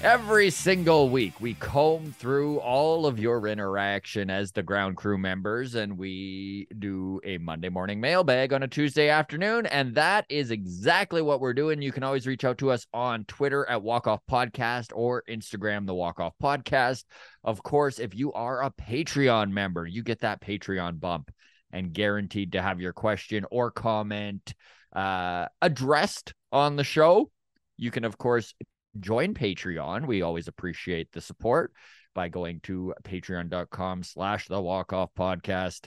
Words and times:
Every 0.00 0.50
single 0.50 1.08
week, 1.08 1.40
we 1.40 1.54
comb 1.54 2.14
through 2.16 2.58
all 2.60 3.04
of 3.04 3.18
your 3.18 3.48
interaction 3.48 4.30
as 4.30 4.52
the 4.52 4.62
ground 4.62 4.96
crew 4.96 5.18
members, 5.18 5.74
and 5.74 5.98
we 5.98 6.68
do 6.78 7.20
a 7.24 7.38
Monday 7.38 7.68
morning 7.68 8.00
mailbag 8.00 8.52
on 8.52 8.62
a 8.62 8.68
Tuesday 8.68 9.08
afternoon. 9.08 9.66
And 9.66 9.96
that 9.96 10.24
is 10.28 10.52
exactly 10.52 11.20
what 11.20 11.40
we're 11.40 11.52
doing. 11.52 11.82
You 11.82 11.90
can 11.90 12.04
always 12.04 12.28
reach 12.28 12.44
out 12.44 12.58
to 12.58 12.70
us 12.70 12.86
on 12.94 13.24
Twitter 13.24 13.68
at 13.68 13.82
Walk 13.82 14.06
Off 14.06 14.20
Podcast 14.30 14.92
or 14.94 15.24
Instagram, 15.28 15.84
the 15.84 15.94
Walk 15.94 16.20
Off 16.20 16.34
Podcast. 16.40 17.02
Of 17.42 17.64
course, 17.64 17.98
if 17.98 18.14
you 18.14 18.32
are 18.34 18.62
a 18.62 18.70
Patreon 18.70 19.50
member, 19.50 19.84
you 19.84 20.04
get 20.04 20.20
that 20.20 20.40
Patreon 20.40 21.00
bump 21.00 21.32
and 21.72 21.92
guaranteed 21.92 22.52
to 22.52 22.62
have 22.62 22.80
your 22.80 22.92
question 22.92 23.46
or 23.50 23.72
comment 23.72 24.54
uh, 24.94 25.46
addressed 25.60 26.34
on 26.52 26.76
the 26.76 26.84
show. 26.84 27.32
You 27.76 27.90
can, 27.90 28.04
of 28.04 28.16
course, 28.16 28.54
join 29.00 29.34
Patreon. 29.34 30.06
We 30.06 30.22
always 30.22 30.48
appreciate 30.48 31.12
the 31.12 31.20
support 31.20 31.72
by 32.14 32.28
going 32.28 32.60
to 32.60 32.94
patreon.com 33.04 34.02
slash 34.02 34.48
the 34.48 34.60
walk 34.60 34.92
off 34.92 35.10
podcast. 35.18 35.86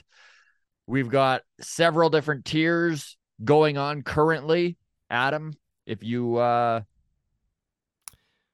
We've 0.86 1.08
got 1.08 1.42
several 1.60 2.10
different 2.10 2.44
tiers 2.44 3.16
going 3.44 3.76
on 3.78 4.02
currently. 4.02 4.76
Adam, 5.10 5.54
if 5.86 6.02
you 6.02 6.36
uh 6.36 6.82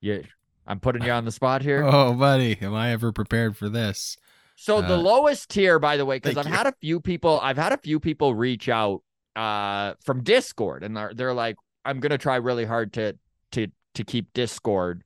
yeah, 0.00 0.18
I'm 0.66 0.80
putting 0.80 1.02
you 1.02 1.10
on 1.10 1.24
the 1.24 1.32
spot 1.32 1.62
here. 1.62 1.82
Oh, 1.86 2.12
buddy, 2.14 2.56
am 2.60 2.74
I 2.74 2.92
ever 2.92 3.12
prepared 3.12 3.56
for 3.56 3.68
this? 3.68 4.16
So 4.56 4.80
the 4.82 4.94
Uh, 4.94 4.98
lowest 4.98 5.50
tier, 5.50 5.78
by 5.78 5.96
the 5.96 6.04
way, 6.04 6.16
because 6.18 6.36
I've 6.36 6.46
you. 6.46 6.52
had 6.52 6.66
a 6.66 6.74
few 6.80 7.00
people, 7.00 7.38
I've 7.42 7.56
had 7.56 7.72
a 7.72 7.78
few 7.78 8.00
people 8.00 8.34
reach 8.34 8.68
out 8.68 9.02
uh 9.36 9.94
from 10.04 10.22
Discord, 10.24 10.82
and 10.82 10.96
they're 10.96 11.14
they're 11.14 11.34
like, 11.34 11.56
I'm 11.84 12.00
gonna 12.00 12.18
try 12.18 12.36
really 12.36 12.64
hard 12.64 12.92
to 12.94 13.16
to 13.52 13.68
to 13.98 14.04
keep 14.04 14.32
Discord. 14.32 15.02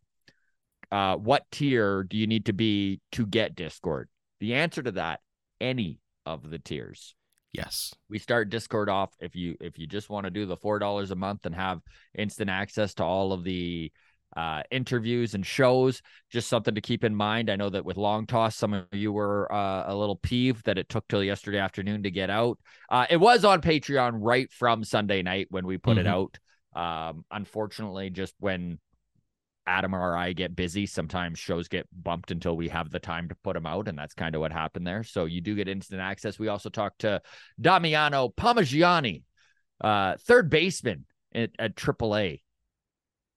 Uh, 0.91 1.17
what 1.17 1.45
tier 1.51 2.05
do 2.05 2.17
you 2.17 2.27
need 2.27 2.47
to 2.47 2.53
be 2.53 3.01
to 3.13 3.27
get 3.27 3.55
Discord? 3.55 4.09
The 4.41 4.55
answer 4.55 4.83
to 4.83 4.93
that, 4.93 5.21
any 5.61 5.99
of 6.27 6.49
the 6.49 6.59
tiers. 6.59 7.15
Yes. 7.53 7.95
We 8.09 8.19
start 8.19 8.51
Discord 8.51 8.89
off 8.89 9.11
if 9.19 9.35
you 9.35 9.57
if 9.61 9.79
you 9.79 9.87
just 9.87 10.09
want 10.09 10.25
to 10.25 10.31
do 10.31 10.47
the 10.47 10.57
four 10.57 10.79
dollars 10.79 11.11
a 11.11 11.17
month 11.17 11.45
and 11.47 11.55
have 11.55 11.81
instant 12.17 12.51
access 12.51 12.95
to 12.95 13.05
all 13.05 13.33
of 13.33 13.45
the 13.45 13.91
uh, 14.37 14.63
interviews 14.71 15.35
and 15.35 15.45
shows. 15.45 16.01
Just 16.31 16.49
something 16.49 16.75
to 16.75 16.81
keep 16.81 17.05
in 17.05 17.15
mind. 17.15 17.51
I 17.51 17.57
know 17.57 17.69
that 17.71 17.85
with 17.85 17.97
Long 17.99 18.27
Toss, 18.27 18.57
some 18.57 18.73
of 18.73 18.87
you 18.93 19.13
were 19.13 19.53
uh, 19.53 19.85
a 19.87 19.95
little 19.95 20.17
peeved 20.17 20.65
that 20.67 20.79
it 20.79 20.89
took 20.89 21.07
till 21.09 21.23
yesterday 21.23 21.59
afternoon 21.59 22.03
to 22.05 22.11
get 22.11 22.31
out. 22.31 22.59
Uh, 22.91 23.07
it 23.11 23.19
was 23.19 23.45
on 23.45 23.61
Patreon 23.61 24.13
right 24.15 24.51
from 24.51 24.85
Sunday 24.85 25.23
night 25.23 25.49
when 25.51 25.67
we 25.67 25.77
put 25.79 25.99
it 25.99 26.07
Mhm. 26.07 26.11
out. 26.11 26.39
Um, 26.75 27.27
unfortunately, 27.31 28.09
just 28.09 28.35
when 28.39 28.79
Adam 29.67 29.95
or 29.95 30.17
I 30.17 30.33
get 30.33 30.57
busy, 30.57 30.87
sometimes 30.87 31.39
shows 31.39 31.69
get 31.69 31.87
bumped 31.93 32.31
until 32.31 32.57
we 32.57 32.69
have 32.69 32.91
the 32.91 32.99
time 32.99 33.29
to 33.29 33.35
put 33.37 33.55
them 33.55 33.67
out, 33.67 33.89
and 33.89 33.97
that's 33.97 34.15
kind 34.15 34.35
of 34.35 34.41
what 34.41 34.53
happened 34.53 34.87
there. 34.87 35.05
So 35.05 35.25
you 35.25 35.41
do 35.41 35.55
get 35.55 35.69
instant 35.69 36.01
access. 36.01 36.39
We 36.39 36.49
also 36.49 36.69
talked 36.69 37.01
to 37.01 37.23
Damiano 37.61 38.29
Palmegiani, 38.29 39.23
uh, 39.81 40.17
third 40.19 40.51
baseman 40.51 41.05
at, 41.35 41.51
at 41.59 41.77
AAA 41.77 42.41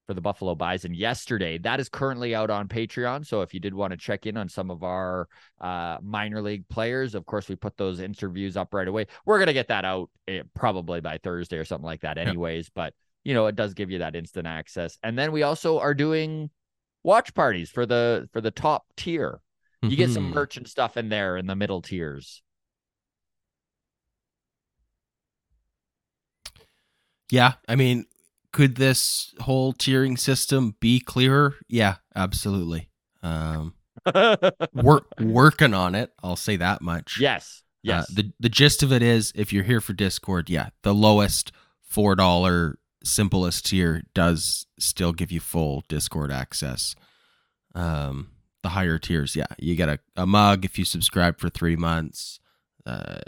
for 0.08 0.14
the 0.14 0.22
Buffalo 0.22 0.56
Bison 0.56 0.94
yesterday. 0.94 1.58
That 1.58 1.80
is 1.80 1.90
currently 1.90 2.36
out 2.36 2.50
on 2.50 2.68
Patreon. 2.68 3.26
So 3.26 3.42
if 3.42 3.54
you 3.54 3.60
did 3.60 3.74
want 3.74 3.92
to 3.92 3.98
check 3.98 4.26
in 4.26 4.38
on 4.38 4.50
some 4.50 4.70
of 4.70 4.84
our 4.84 5.28
uh, 5.60 5.98
minor 6.02 6.42
league 6.42 6.68
players, 6.70 7.16
of 7.16 7.26
course, 7.26 7.50
we 7.50 7.56
put 7.56 7.78
those 7.78 8.00
interviews 8.00 8.56
up 8.56 8.74
right 8.74 8.88
away. 8.88 9.08
We're 9.26 9.38
going 9.38 9.48
to 9.48 9.54
get 9.54 9.70
that 9.70 9.86
out 9.86 10.10
eh, 10.28 10.44
probably 10.54 11.02
by 11.02 11.18
Thursday 11.18 11.58
or 11.58 11.66
something 11.66 11.86
like 11.86 12.02
that, 12.02 12.18
anyways. 12.18 12.70
But, 12.70 12.94
you 13.26 13.34
know, 13.34 13.48
it 13.48 13.56
does 13.58 13.74
give 13.74 13.92
you 13.92 14.00
that 14.00 14.16
instant 14.16 14.48
access. 14.48 14.98
And 15.04 15.20
then 15.20 15.34
we 15.34 15.44
also 15.44 15.80
are 15.80 15.94
doing 15.94 16.50
watch 17.04 17.34
parties 17.34 17.70
for 17.72 17.86
the 17.86 18.30
for 18.32 18.42
the 18.42 18.52
top 18.52 18.86
tier. 18.96 19.42
You 19.82 19.98
get 19.98 20.12
some 20.12 20.32
Mhm. 20.32 20.36
merch 20.36 20.58
and 20.58 20.68
stuff 20.68 20.98
in 20.98 21.10
there 21.10 21.38
in 21.38 21.48
the 21.48 21.56
middle 21.56 21.82
tiers. 21.82 22.42
Yeah, 27.32 27.54
I 27.68 27.76
mean, 27.76 28.06
could 28.52 28.76
this 28.76 29.34
whole 29.42 29.74
tiering 29.74 30.18
system 30.18 30.76
be 30.80 31.00
clearer? 31.00 31.56
Yeah, 31.68 31.96
absolutely. 32.16 32.90
Um, 33.24 33.74
work 34.74 35.08
working 35.20 35.74
on 35.74 35.96
it. 35.96 36.12
I'll 36.24 36.36
say 36.36 36.56
that 36.58 36.82
much. 36.82 37.18
yes. 37.20 37.62
Yes. 37.82 38.10
Uh, 38.10 38.14
the 38.16 38.32
the 38.40 38.50
gist 38.50 38.82
of 38.82 38.92
it 38.92 39.04
is, 39.04 39.32
if 39.36 39.54
you're 39.54 39.64
here 39.64 39.80
for 39.80 39.94
Discord, 39.94 40.50
yeah, 40.50 40.70
the 40.82 40.94
lowest 40.94 41.52
four 41.84 42.16
dollar 42.16 42.80
simplest 43.06 43.68
tier 43.68 44.04
does 44.14 44.66
still 44.80 45.14
give 45.14 45.32
you 45.32 45.40
full 45.40 45.84
Discord 45.88 46.32
access. 46.32 46.96
Um, 47.74 48.32
the 48.64 48.70
higher 48.70 48.98
tiers, 48.98 49.36
yeah, 49.36 49.46
you 49.60 49.76
get 49.76 49.90
a, 49.90 50.00
a 50.16 50.26
mug 50.26 50.66
if 50.66 50.80
you 50.80 50.86
subscribe 50.86 51.40
for 51.40 51.50
three 51.50 51.76
months. 51.76 52.40
Uh, 52.86 53.20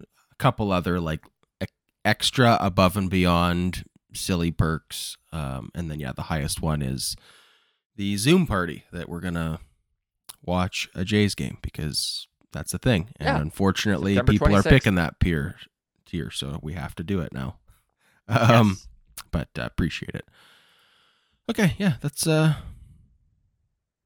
a 0.00 0.34
couple 0.38 0.70
other 0.72 1.00
like 1.00 1.24
e- 1.62 1.66
extra 2.04 2.56
above 2.60 2.96
and 2.96 3.10
beyond 3.10 3.84
silly 4.14 4.50
perks, 4.52 5.16
um, 5.32 5.70
and 5.74 5.90
then 5.90 5.98
yeah, 6.00 6.12
the 6.12 6.22
highest 6.22 6.62
one 6.62 6.82
is 6.82 7.16
the 7.96 8.16
Zoom 8.16 8.46
party 8.46 8.84
that 8.92 9.08
we're 9.08 9.20
gonna 9.20 9.58
watch 10.44 10.88
a 10.94 11.04
Jays 11.04 11.34
game 11.34 11.58
because 11.62 12.28
that's 12.52 12.72
the 12.72 12.78
thing. 12.78 13.08
And 13.16 13.26
Yeah. 13.26 13.40
unfortunately, 13.40 14.14
September 14.14 14.32
people 14.32 14.54
are 14.56 14.62
picking 14.62 14.94
that 14.96 15.18
peer 15.18 15.56
tier, 16.06 16.30
so 16.30 16.60
we 16.62 16.74
have 16.74 16.94
to 16.96 17.02
do 17.02 17.20
it 17.20 17.32
now. 17.32 17.56
Um, 18.28 18.68
yes. 18.70 18.88
but 19.30 19.48
uh, 19.58 19.62
appreciate 19.62 20.14
it. 20.14 20.26
Okay, 21.50 21.74
yeah, 21.78 21.94
that's 22.00 22.26
uh, 22.26 22.54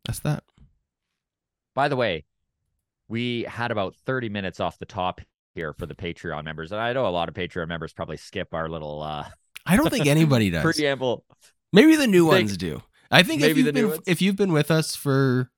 that's 0.05 0.21
that. 0.21 0.43
By 1.75 1.89
the 1.89 1.97
way, 1.97 2.25
we 3.09 3.43
had 3.45 3.71
about 3.71 3.95
30 3.95 4.29
minutes 4.29 4.59
off 4.61 4.79
the 4.79 4.87
top 4.87 5.21
here 5.55 5.73
for 5.73 5.87
the 5.87 5.95
Patreon 5.95 6.45
members. 6.45 6.73
And 6.73 6.81
I 6.81 6.93
know 6.93 7.07
a 7.07 7.11
lot 7.11 7.29
of 7.29 7.35
Patreon 7.35 7.69
members 7.69 7.93
probably 7.93 8.17
skip 8.17 8.53
our 8.55 8.69
little 8.69 9.03
uh 9.03 9.27
I 9.67 9.77
don't 9.77 9.91
think 9.91 10.07
anybody 10.07 10.51
does. 10.51 10.63
preamble. 10.63 11.25
Maybe 11.73 11.97
the 11.97 12.07
new 12.07 12.25
Think- 12.31 12.49
ones 12.49 12.57
do. 12.57 12.83
I 13.11 13.23
think 13.23 13.41
if 13.41 13.47
maybe 13.49 13.61
you've 13.61 13.67
the 13.75 13.81
new 13.81 13.89
been 13.91 14.01
if 14.07 14.21
you've 14.21 14.37
been 14.37 14.53
with 14.53 14.71
us 14.71 14.95
for 14.97 15.51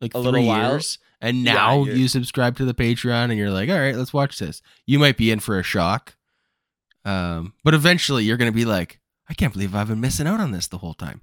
like 0.00 0.12
A 0.14 0.18
three 0.18 0.22
little 0.30 0.46
while. 0.46 0.72
years 0.72 0.98
and 1.20 1.44
now 1.44 1.84
you're- 1.84 1.98
you 1.98 2.08
subscribe 2.08 2.56
to 2.56 2.64
the 2.64 2.74
Patreon 2.74 3.24
and 3.30 3.36
you're 3.38 3.50
like, 3.50 3.70
all 3.70 3.78
right, 3.78 3.94
let's 3.94 4.12
watch 4.12 4.38
this. 4.38 4.60
You 4.86 4.98
might 4.98 5.16
be 5.16 5.30
in 5.30 5.38
for 5.40 5.58
a 5.58 5.62
shock. 5.62 6.16
Um, 7.04 7.54
but 7.64 7.74
eventually 7.74 8.24
you're 8.24 8.36
gonna 8.36 8.52
be 8.52 8.64
like, 8.64 9.00
I 9.28 9.34
can't 9.34 9.52
believe 9.52 9.74
I've 9.74 9.88
been 9.88 10.00
missing 10.00 10.26
out 10.26 10.40
on 10.40 10.50
this 10.52 10.68
the 10.68 10.78
whole 10.78 10.94
time. 10.94 11.22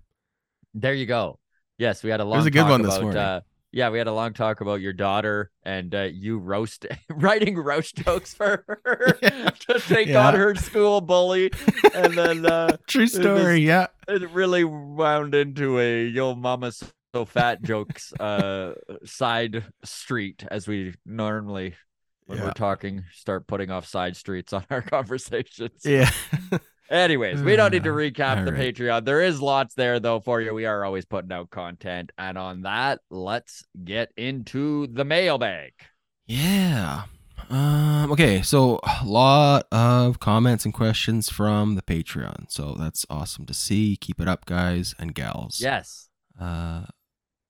There 0.74 0.94
you 0.94 1.06
go. 1.06 1.40
Yes, 1.78 2.04
we 2.04 2.10
had 2.10 2.20
a 2.20 2.24
long 2.26 2.36
It 2.36 2.38
was 2.38 2.46
a 2.48 2.52
good 2.52 2.62
talk 2.62 2.70
one 2.70 2.82
this 2.82 2.92
about, 2.94 3.02
morning. 3.04 3.22
Uh, 3.22 3.42
yeah, 3.72 3.90
we 3.90 3.98
had 3.98 4.08
a 4.08 4.14
long 4.14 4.34
talk 4.34 4.62
about 4.62 4.82
your 4.82 4.94
daughter 4.94 5.52
and 5.64 5.94
uh, 5.94 6.04
you 6.12 6.38
roast 6.40 6.86
writing 7.10 7.56
roast 7.58 7.96
jokes 7.96 8.34
for 8.34 8.64
her 8.68 9.12
to 9.22 9.80
take 9.88 10.08
Yeah. 10.08 10.28
on 10.28 10.36
her 10.36 10.56
school 10.56 11.02
bully. 11.02 11.52
And 11.94 12.14
then 12.18 12.46
uh, 12.46 12.78
True 12.88 13.08
story, 13.08 13.60
yeah. 13.60 13.88
it 14.08 14.28
really 14.32 14.64
wound 14.64 15.36
into 15.36 15.80
a 15.80 16.06
yo 16.08 16.34
mama's 16.34 16.82
so 17.16 17.26
fat 17.26 17.62
jokes 17.64 18.12
uh 18.20 18.74
side 19.06 19.64
street 19.84 20.44
as 20.52 20.68
we 20.68 20.94
normally 21.06 21.74
when 22.28 22.38
Yeah. 22.38 22.46
we're 22.46 22.52
talking 22.52 23.04
start 23.14 23.48
putting 23.48 23.72
off 23.72 23.86
side 23.88 24.16
streets 24.16 24.54
on 24.54 24.64
our 24.70 24.82
conversations 24.96 25.82
Yeah. 25.84 26.10
anyways 26.90 27.42
we 27.42 27.56
don't 27.58 27.74
need 27.74 27.84
to 27.84 27.90
Uh, 27.92 27.96
recap 27.96 28.46
the 28.46 28.52
all 28.52 28.58
right. 28.58 28.74
patreon 28.76 29.04
there 29.04 29.22
is 29.22 29.42
lots 29.42 29.74
there 29.76 30.00
though 30.00 30.20
for 30.22 30.40
you 30.40 30.54
we 30.54 30.66
are 30.66 30.86
always 30.86 31.04
putting 31.06 31.32
out 31.34 31.50
content 31.50 32.12
and 32.18 32.38
on 32.38 32.62
that 32.62 33.00
let's 33.10 33.66
get 33.84 34.12
into 34.16 34.88
the 34.88 35.04
mailbag 35.04 35.74
Yeah. 36.28 37.04
Um, 37.50 38.12
okay, 38.12 38.42
so 38.42 38.80
a 38.84 39.06
lot 39.06 39.68
of 39.72 40.20
comments 40.20 40.66
and 40.66 40.74
questions 40.74 41.30
from 41.30 41.76
the 41.76 41.82
Patreon. 41.82 42.52
So 42.52 42.76
that's 42.78 43.06
awesome 43.10 43.46
to 43.46 43.54
see. 43.54 43.96
Keep 43.96 44.20
it 44.20 44.28
up, 44.28 44.46
guys 44.46 44.94
and 45.00 45.16
gals. 45.16 45.62
yes 45.62 46.10
Uh, 46.38 46.86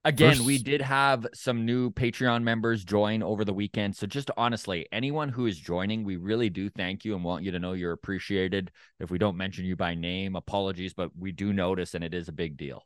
Again, 0.08 0.46
we 0.46 0.58
did 0.58 0.82
have 0.82 1.28
some 1.34 1.66
new 1.66 1.92
Patreon 1.92 2.42
members 2.42 2.86
join 2.86 3.22
over 3.22 3.44
the 3.44 3.54
weekend. 3.54 3.94
So, 3.94 4.08
just 4.08 4.32
honestly, 4.38 4.88
anyone 4.90 5.28
who 5.28 5.48
is 5.48 5.60
joining, 5.60 6.06
we 6.06 6.16
really 6.16 6.50
do 6.50 6.70
thank 6.70 7.04
you 7.04 7.14
and 7.14 7.26
want 7.26 7.44
you 7.44 7.52
to 7.52 7.60
know 7.60 7.74
you're 7.74 7.92
appreciated. 7.92 8.72
If 9.02 9.12
we 9.12 9.18
don't 9.18 9.36
mention 9.36 9.66
you 9.66 9.76
by 9.76 9.96
name, 9.96 10.38
apologies, 10.38 10.94
but 10.94 11.12
we 11.20 11.34
do 11.34 11.52
notice 11.52 11.94
and 11.94 12.06
it 12.06 12.14
is 12.14 12.30
a 12.30 12.32
big 12.32 12.56
deal. 12.56 12.86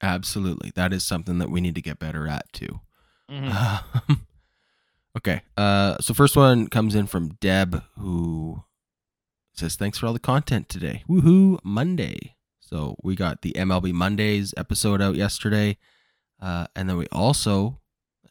Absolutely. 0.00 0.70
That 0.76 0.92
is 0.92 1.02
something 1.02 1.38
that 1.38 1.50
we 1.50 1.60
need 1.60 1.74
to 1.74 1.82
get 1.82 1.98
better 1.98 2.28
at 2.28 2.52
too. 2.52 2.80
Mhm. 3.28 3.50
Um, 4.08 4.26
okay. 5.18 5.42
Uh, 5.56 5.96
so 6.00 6.14
first 6.14 6.36
one 6.36 6.68
comes 6.68 6.94
in 6.94 7.08
from 7.08 7.30
Deb, 7.40 7.82
who 7.98 8.62
says, 9.52 9.74
"Thanks 9.74 9.98
for 9.98 10.06
all 10.06 10.12
the 10.12 10.20
content 10.20 10.68
today. 10.68 11.02
Woohoo! 11.08 11.58
Monday." 11.64 12.36
So 12.72 12.96
we 13.02 13.14
got 13.16 13.42
the 13.42 13.52
MLB 13.52 13.92
Mondays 13.92 14.54
episode 14.56 15.02
out 15.02 15.14
yesterday, 15.14 15.76
uh, 16.40 16.68
and 16.74 16.88
then 16.88 16.96
we 16.96 17.06
also, 17.12 17.80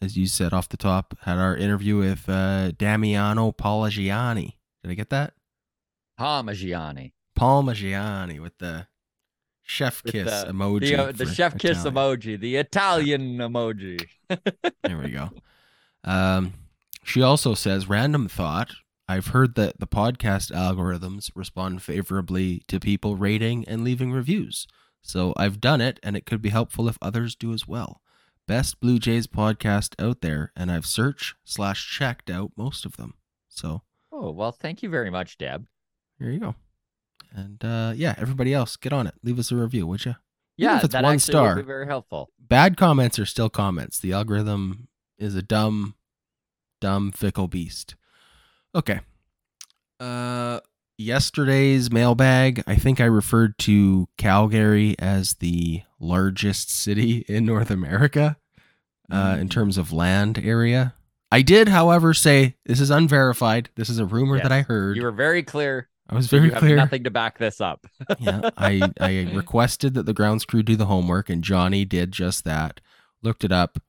as 0.02 0.18
you 0.18 0.26
said 0.26 0.52
off 0.52 0.68
the 0.68 0.78
top, 0.78 1.16
had 1.22 1.38
our 1.38 1.56
interview 1.56 1.98
with 1.98 2.28
uh, 2.28 2.72
Damiano 2.72 3.52
Palagiani. 3.52 4.54
Did 4.82 4.90
I 4.90 4.94
get 4.96 5.12
that? 5.12 5.34
Parmigiani. 6.20 7.12
Palmagiani 7.38 8.42
with 8.42 8.58
the 8.58 8.88
chef 9.62 10.04
With 10.04 10.14
kiss 10.14 10.26
the- 10.42 10.48
emoji. 10.52 10.80
The, 10.80 10.96
uh, 10.96 11.12
the 11.12 11.26
chef 11.28 11.60
kiss 11.60 11.86
Italian. 11.86 11.94
emoji, 11.94 12.40
the 12.40 12.56
Italian 12.56 13.38
emoji. 13.38 14.08
There 14.84 14.98
we 14.98 15.12
go. 15.12 15.30
Um, 16.04 16.54
she 17.04 17.22
also 17.22 17.54
says, 17.54 17.88
random 17.88 18.28
thought. 18.28 18.72
I've 19.12 19.28
heard 19.28 19.56
that 19.56 19.78
the 19.80 19.88
podcast 19.88 20.52
algorithms 20.54 21.32
respond 21.36 21.82
favorably 21.82 22.64
to 22.70 22.80
people 22.80 23.18
rating 23.18 23.66
and 23.68 23.84
leaving 23.84 24.14
reviews. 24.14 24.68
So 25.02 25.34
I've 25.36 25.60
done 25.60 25.82
it, 25.82 26.00
and 26.02 26.16
it 26.16 26.26
could 26.26 26.42
be 26.42 26.48
helpful 26.50 26.88
if 26.88 26.98
others 27.02 27.36
do 27.36 27.52
as 27.52 27.68
well. 27.68 28.02
Best 28.48 28.80
Blue 28.80 29.00
Jays 29.00 29.28
podcast 29.28 30.02
out 30.02 30.22
there, 30.22 30.54
and 30.56 30.72
I've 30.72 30.86
searched 30.86 31.36
slash 31.44 31.90
checked 31.98 32.30
out 32.30 32.52
most 32.56 32.86
of 32.86 32.96
them. 32.96 33.16
So 33.50 33.82
Oh, 34.14 34.32
well, 34.32 34.54
thank 34.54 34.82
you 34.82 34.90
very 34.90 35.10
much, 35.10 35.38
Deb. 35.38 35.66
here 36.18 36.30
you 36.32 36.40
go. 36.40 36.56
And 37.34 37.64
uh, 37.66 37.92
yeah, 37.96 38.16
everybody 38.18 38.54
else, 38.54 38.78
get 38.78 38.94
on 38.94 39.08
it. 39.08 39.16
Leave 39.24 39.40
us 39.40 39.52
a 39.52 39.56
review, 39.58 39.88
would 39.88 40.06
you? 40.06 40.16
Yeah, 40.58 40.78
if 40.78 40.86
it's 40.86 40.94
that 40.94 41.04
one 41.04 41.16
actually 41.16 41.36
would 41.36 41.42
star. 41.48 41.56
be 41.58 41.62
very 41.64 41.86
helpful. 41.88 42.30
bad 42.40 42.78
comments 42.78 43.20
are 43.20 43.26
still 43.26 43.50
comments. 43.50 44.00
The 44.00 44.14
algorithm 44.14 44.88
is 45.18 45.36
a 45.36 45.42
dumb, 45.42 45.96
dumb, 46.80 47.12
fickle 47.12 47.48
beast. 47.50 47.96
Okay. 48.74 49.00
Uh, 50.00 50.60
yesterday's 50.98 51.92
mailbag, 51.92 52.64
I 52.68 52.76
think 52.76 53.00
I 53.00 53.06
referred 53.06 53.58
to 53.60 54.08
Calgary 54.18 54.96
as 55.00 55.36
the 55.36 55.84
largest 56.00 56.72
city 56.72 57.26
in 57.28 57.46
North 57.46 57.72
America 57.72 58.38
uh, 59.12 59.38
in 59.40 59.50
terms 59.50 59.78
of 59.78 59.92
land 59.92 60.40
area. 60.44 60.96
I 61.32 61.42
did, 61.42 61.70
however, 61.70 62.14
say 62.14 62.56
this 62.66 62.80
is 62.80 62.90
unverified. 62.90 63.70
This 63.76 63.90
is 63.90 64.00
a 64.00 64.06
rumor 64.06 64.36
Yes, 64.38 64.44
that 64.44 64.52
I 64.52 64.62
heard. 64.62 64.98
You 64.98 65.04
were 65.04 65.12
very 65.12 65.44
clear. 65.44 65.88
I 66.10 66.16
was 66.16 66.28
very 66.28 66.48
you 66.48 66.52
have 66.52 66.60
clear. 66.60 66.76
nothing 66.76 67.06
to 67.06 67.10
back 67.12 67.38
this 67.38 67.62
up. 67.62 67.88
yeah, 68.20 68.50
I 68.58 68.92
I 69.00 69.30
requested 69.34 69.94
that 69.94 70.06
the 70.06 70.14
grounds 70.14 70.44
crew 70.44 70.62
do 70.62 70.76
the 70.76 70.88
homework, 70.88 71.30
and 71.30 71.42
Johnny 71.42 71.86
did 71.86 72.12
just 72.12 72.44
that. 72.44 72.82
Looked 73.24 73.46
it 73.46 73.52
up. 73.54 73.80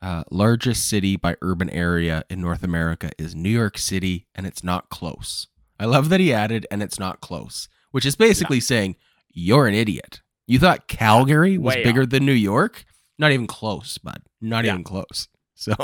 Uh, 0.00 0.22
largest 0.30 0.88
city 0.88 1.16
by 1.16 1.34
urban 1.42 1.68
area 1.70 2.22
in 2.30 2.40
North 2.40 2.62
America 2.62 3.10
is 3.18 3.34
New 3.34 3.48
York 3.50 3.76
City, 3.78 4.26
and 4.34 4.46
it's 4.46 4.62
not 4.62 4.88
close. 4.90 5.48
I 5.80 5.86
love 5.86 6.08
that 6.10 6.20
he 6.20 6.32
added, 6.32 6.66
and 6.70 6.82
it's 6.82 6.98
not 7.00 7.20
close, 7.20 7.68
which 7.90 8.06
is 8.06 8.14
basically 8.16 8.60
saying 8.60 8.94
you're 9.30 9.66
an 9.66 9.74
idiot. 9.74 10.20
You 10.46 10.58
thought 10.60 10.86
Calgary 10.88 11.58
was 11.58 11.74
Way 11.74 11.82
bigger 11.84 12.06
than 12.06 12.24
New 12.24 12.32
York? 12.32 12.84
Not 13.18 13.32
even 13.32 13.46
close, 13.48 13.98
bud. 13.98 14.22
Not 14.40 14.64
Yeah. 14.64 14.72
even 14.72 14.84
close. 14.84 15.28
So 15.60 15.74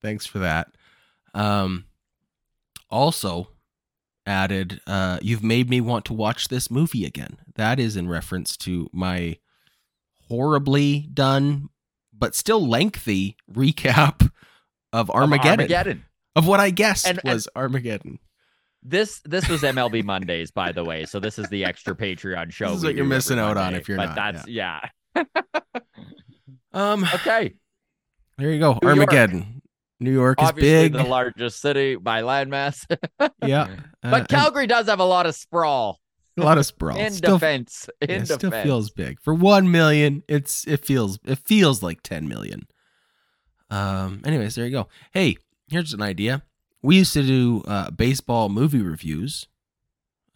thanks 0.00 0.24
for 0.24 0.38
that. 0.38 0.68
Um, 1.34 1.84
also 2.88 3.50
added, 4.24 4.80
uh, 4.86 5.18
you've 5.20 5.42
made 5.44 5.68
me 5.68 5.82
want 5.82 6.06
to 6.06 6.14
watch 6.14 6.48
this 6.48 6.70
movie 6.70 7.04
again. 7.04 7.36
That 7.56 7.78
is 7.78 7.94
in 7.94 8.08
reference 8.08 8.56
to 8.58 8.88
my 8.90 9.36
horribly 10.28 11.08
done, 11.12 11.68
but 12.18 12.34
still 12.34 12.66
lengthy 12.66 13.36
recap 13.52 14.22
of 14.92 15.08
Of 15.08 15.10
Armageddon. 15.10 15.60
Armageddon. 15.60 16.04
Of 16.36 16.46
what 16.46 16.60
I 16.60 16.70
guessed 16.70 17.06
And- 17.06 17.20
and- 17.24 17.32
was 17.34 17.48
Armageddon. 17.56 18.18
This 18.82 19.20
this 19.24 19.48
was 19.48 19.62
MLB 19.62 20.02
Mondays, 20.04 20.50
by 20.52 20.70
the 20.72 20.84
way. 20.84 21.04
So 21.04 21.18
this 21.18 21.38
is 21.38 21.48
the 21.48 21.64
extra 21.64 21.96
Patreon 21.96 22.52
show. 22.52 22.68
This 22.68 22.78
is 22.78 22.84
what 22.84 22.94
you're 22.94 23.04
missing 23.06 23.38
out 23.38 23.56
on 23.56 23.74
if 23.74 23.88
you're 23.88 23.96
but 23.98 24.14
not, 24.14 24.34
That's 24.34 24.48
yeah. 24.48 24.80
Um, 26.72 27.04
Okay. 27.14 27.54
there 28.36 28.50
you 28.52 28.58
go. 28.60 28.78
New 28.80 28.88
York. 28.88 28.98
Armageddon. 28.98 29.62
New 30.00 30.12
York 30.12 30.40
is 30.40 30.48
Obviously, 30.48 30.90
big. 30.90 30.92
the 30.92 31.02
largest 31.08 31.60
city 31.60 31.96
by 31.96 32.22
landmass. 32.22 32.86
yeah, 33.44 33.62
uh, 33.64 33.68
but 34.10 34.20
and 34.20 34.28
Calgary 34.28 34.68
does 34.68 34.86
have 34.86 35.00
a 35.00 35.04
lot 35.04 35.26
of 35.26 35.34
sprawl 35.34 35.98
a 36.38 36.44
lot 36.44 36.58
of 36.58 36.66
sprawl. 36.66 36.96
in 36.98 37.12
Still 37.12 37.36
defense. 37.38 37.88
In 38.00 38.08
Yeah, 38.10 38.16
it 38.16 38.18
defense. 38.20 38.38
still 38.38 38.50
feels 38.50 38.90
big 38.90 39.20
for 39.20 39.34
one 39.34 39.70
million. 39.70 40.22
It's 40.28 40.66
it 40.66 40.84
feels 40.84 41.18
it 41.24 41.38
feels 41.38 41.82
like 41.82 42.02
ten 42.02 42.28
million. 42.28 42.66
Um. 43.70 44.22
Anyways, 44.24 44.54
there 44.54 44.64
you 44.64 44.70
go. 44.72 44.88
Hey, 45.12 45.36
here's 45.68 45.92
an 45.92 46.02
idea. 46.02 46.42
We 46.82 46.96
used 46.98 47.12
to 47.14 47.22
do 47.22 47.62
uh, 47.66 47.90
baseball 47.90 48.48
movie 48.48 48.80
reviews. 48.82 49.46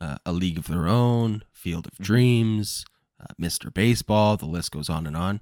Uh, 0.01 0.17
a 0.27 0.33
League 0.33 0.59
of 0.59 0.67
Their 0.67 0.89
Own, 0.89 1.45
Field 1.53 1.87
of 1.87 1.97
Dreams, 1.99 2.85
uh, 3.21 3.27
Mr. 3.41 3.73
Baseball. 3.73 4.37
The 4.37 4.47
list 4.47 4.73
goes 4.73 4.91
on 4.91 5.07
and 5.07 5.17
on. 5.17 5.41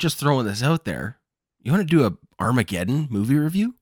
Just 0.00 0.18
throwing 0.18 0.46
this 0.46 0.62
out 0.64 0.84
there. 0.84 1.20
You 1.62 1.70
want 1.72 1.88
to 1.88 1.96
do 1.96 2.04
a 2.04 2.16
Armageddon 2.42 3.06
movie 3.08 3.36
review? 3.38 3.76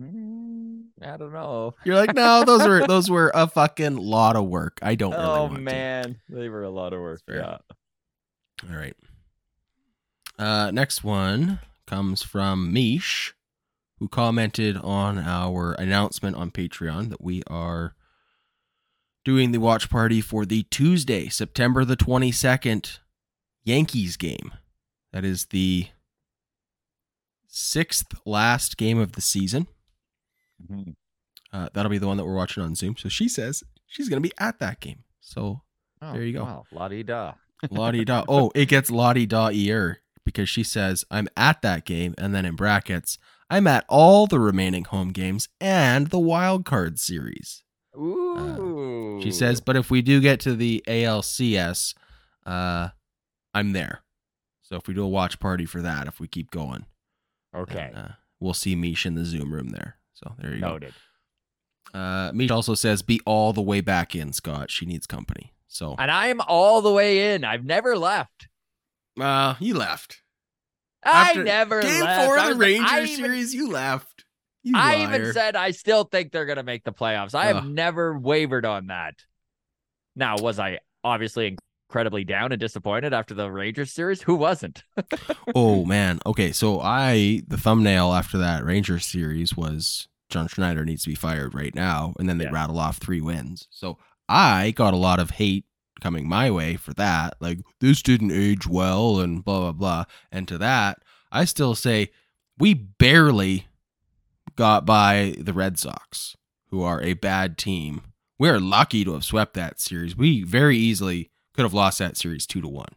Mm, 0.00 0.84
I 1.02 1.16
don't 1.16 1.32
know. 1.32 1.74
You're 1.84 1.96
like, 1.96 2.14
no, 2.14 2.44
those 2.44 2.66
were 2.66 2.86
those 2.86 3.10
were 3.10 3.30
a 3.34 3.46
fucking 3.46 3.96
lot 3.96 4.36
of 4.36 4.46
work. 4.46 4.78
I 4.82 4.94
don't 4.94 5.12
really 5.12 5.24
oh 5.24 5.42
want 5.42 5.56
to. 5.56 5.60
man, 5.60 6.20
they 6.28 6.48
were 6.48 6.62
a 6.62 6.70
lot 6.70 6.92
of 6.92 7.00
work. 7.00 7.20
Yeah. 7.28 7.58
All 8.68 8.76
right. 8.76 8.96
Uh, 10.38 10.70
next 10.70 11.04
one 11.04 11.60
comes 11.86 12.22
from 12.22 12.72
Mish, 12.72 13.34
who 13.98 14.08
commented 14.08 14.76
on 14.78 15.18
our 15.18 15.72
announcement 15.74 16.36
on 16.36 16.50
Patreon 16.50 17.10
that 17.10 17.20
we 17.22 17.42
are 17.48 17.94
doing 19.24 19.52
the 19.52 19.60
watch 19.60 19.90
party 19.90 20.20
for 20.20 20.44
the 20.44 20.64
Tuesday, 20.64 21.28
September 21.28 21.84
the 21.84 21.96
22nd 21.96 22.98
Yankees 23.62 24.16
game. 24.16 24.52
That 25.12 25.24
is 25.24 25.46
the 25.46 25.88
sixth 27.46 28.14
last 28.24 28.76
game 28.76 28.98
of 28.98 29.12
the 29.12 29.20
season. 29.20 29.68
Mhm. 30.70 30.94
Uh, 31.52 31.68
that'll 31.74 31.90
be 31.90 31.98
the 31.98 32.06
one 32.06 32.16
that 32.16 32.24
we're 32.24 32.34
watching 32.34 32.62
on 32.62 32.74
Zoom. 32.74 32.96
So 32.96 33.08
she 33.08 33.28
says 33.28 33.62
she's 33.86 34.08
going 34.08 34.22
to 34.22 34.26
be 34.28 34.32
at 34.38 34.58
that 34.60 34.80
game. 34.80 35.04
So 35.20 35.62
Oh, 36.00 36.12
There 36.14 36.22
you 36.24 36.32
go. 36.32 36.42
Wow, 36.44 36.64
la 36.72 36.88
di 36.88 37.02
da. 37.04 37.34
Lottie 37.70 38.04
da. 38.04 38.24
Oh, 38.28 38.50
it 38.56 38.66
gets 38.66 38.90
Lottie 38.90 39.26
da 39.26 39.50
ear 39.52 40.00
because 40.24 40.48
she 40.48 40.64
says, 40.64 41.04
I'm 41.10 41.28
at 41.36 41.62
that 41.62 41.84
game. 41.84 42.14
And 42.18 42.34
then 42.34 42.44
in 42.44 42.56
brackets, 42.56 43.18
I'm 43.50 43.66
at 43.68 43.84
all 43.88 44.26
the 44.26 44.40
remaining 44.40 44.84
home 44.84 45.10
games 45.12 45.48
and 45.60 46.08
the 46.08 46.18
wild 46.18 46.64
card 46.64 46.98
series. 46.98 47.62
Ooh. 47.96 49.20
She 49.22 49.30
says, 49.30 49.60
but 49.60 49.76
if 49.76 49.90
we 49.90 50.02
do 50.02 50.20
get 50.20 50.40
to 50.40 50.56
the 50.56 50.82
ALCS, 50.88 51.94
uh, 52.46 52.88
I'm 53.54 53.72
there. 53.72 54.02
So 54.62 54.76
if 54.76 54.88
we 54.88 54.94
do 54.94 55.04
a 55.04 55.08
watch 55.08 55.38
party 55.38 55.66
for 55.66 55.82
that, 55.82 56.06
if 56.08 56.18
we 56.18 56.26
keep 56.26 56.50
going, 56.50 56.86
"Okay, 57.54 57.90
then, 57.92 57.94
uh, 57.94 58.14
we'll 58.40 58.54
see 58.54 58.74
Mish 58.74 59.04
in 59.04 59.14
the 59.14 59.24
Zoom 59.26 59.52
room 59.52 59.68
there. 59.68 59.98
So 60.14 60.34
there 60.38 60.52
you 60.54 60.60
noted." 60.60 60.94
go. 61.92 61.98
Uh, 61.98 62.32
Mish 62.32 62.50
also 62.50 62.74
says, 62.74 63.02
be 63.02 63.20
all 63.26 63.52
the 63.52 63.60
way 63.60 63.82
back 63.82 64.14
in, 64.14 64.32
Scott. 64.32 64.70
She 64.70 64.86
needs 64.86 65.06
company. 65.06 65.52
So, 65.68 65.94
And 65.98 66.10
I'm 66.10 66.40
all 66.40 66.80
the 66.80 66.92
way 66.92 67.34
in. 67.34 67.44
I've 67.44 67.64
never 67.66 67.98
left. 67.98 68.48
uh, 69.20 69.56
you 69.60 69.74
left. 69.74 70.22
I 71.04 71.30
After 71.30 71.44
never 71.44 71.82
Game 71.82 72.00
left. 72.02 72.24
four 72.24 72.38
of 72.38 72.46
the 72.46 72.54
Ranger 72.54 72.86
I 72.88 73.02
even- 73.02 73.16
series, 73.16 73.54
you 73.54 73.68
left. 73.70 74.24
You 74.62 74.74
I 74.76 74.94
liar. 75.04 75.16
even 75.16 75.32
said 75.34 75.54
I 75.56 75.72
still 75.72 76.04
think 76.04 76.30
they're 76.32 76.46
going 76.46 76.56
to 76.56 76.62
make 76.62 76.84
the 76.84 76.92
playoffs. 76.92 77.34
I 77.34 77.46
have 77.46 77.56
Ugh. 77.56 77.66
never 77.66 78.16
wavered 78.18 78.64
on 78.64 78.86
that. 78.86 79.16
Now, 80.16 80.36
was 80.38 80.58
I 80.58 80.78
obviously 81.04 81.58
incredibly 81.92 82.24
down 82.24 82.52
and 82.52 82.58
disappointed 82.60 83.12
after 83.12 83.34
the 83.34 83.50
Rangers 83.50 83.92
series? 83.92 84.22
Who 84.22 84.34
wasn't? 84.34 84.82
oh 85.54 85.84
man. 85.84 86.20
Okay, 86.24 86.50
so 86.50 86.80
I 86.80 87.42
the 87.46 87.58
thumbnail 87.58 88.14
after 88.14 88.38
that 88.38 88.64
Rangers 88.64 89.04
series 89.04 89.54
was 89.58 90.08
John 90.30 90.48
Schneider 90.48 90.86
needs 90.86 91.02
to 91.02 91.10
be 91.10 91.14
fired 91.14 91.54
right 91.54 91.74
now, 91.74 92.14
and 92.18 92.26
then 92.30 92.38
they 92.38 92.44
Yeah. 92.44 92.50
rattle 92.52 92.78
off 92.78 92.96
three 92.96 93.20
wins. 93.20 93.68
So 93.70 93.98
I 94.26 94.70
got 94.70 94.94
a 94.94 94.96
lot 94.96 95.20
of 95.20 95.32
hate 95.32 95.66
coming 96.00 96.26
my 96.26 96.50
way 96.50 96.76
for 96.76 96.94
that. 96.94 97.34
Like 97.40 97.58
this 97.80 98.00
didn't 98.00 98.30
age 98.32 98.66
well, 98.66 99.20
and 99.20 99.44
blah 99.44 99.60
blah 99.60 99.72
blah. 99.72 100.04
And 100.32 100.48
to 100.48 100.56
that, 100.58 100.98
I 101.30 101.44
still 101.44 101.74
say 101.74 102.10
we 102.58 102.72
barely 102.72 103.66
got 104.56 104.86
by 104.86 105.34
the 105.38 105.52
Red 105.52 105.78
Sox, 105.78 106.38
who 106.70 106.82
are 106.82 107.02
a 107.02 107.12
bad 107.12 107.58
team. 107.58 108.00
We 108.38 108.48
are 108.48 108.58
lucky 108.58 109.04
to 109.04 109.12
have 109.12 109.24
swept 109.24 109.52
that 109.54 109.78
series. 109.78 110.16
We 110.16 110.42
very 110.42 110.78
easily 110.78 111.28
could 111.54 111.62
have 111.62 111.74
lost 111.74 111.98
that 111.98 112.16
series 112.16 112.46
two 112.46 112.60
to 112.60 112.68
one. 112.68 112.94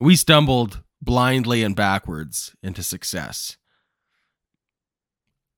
We 0.00 0.16
stumbled 0.16 0.82
blindly 1.00 1.62
and 1.62 1.74
backwards 1.74 2.54
into 2.62 2.82
success. 2.82 3.56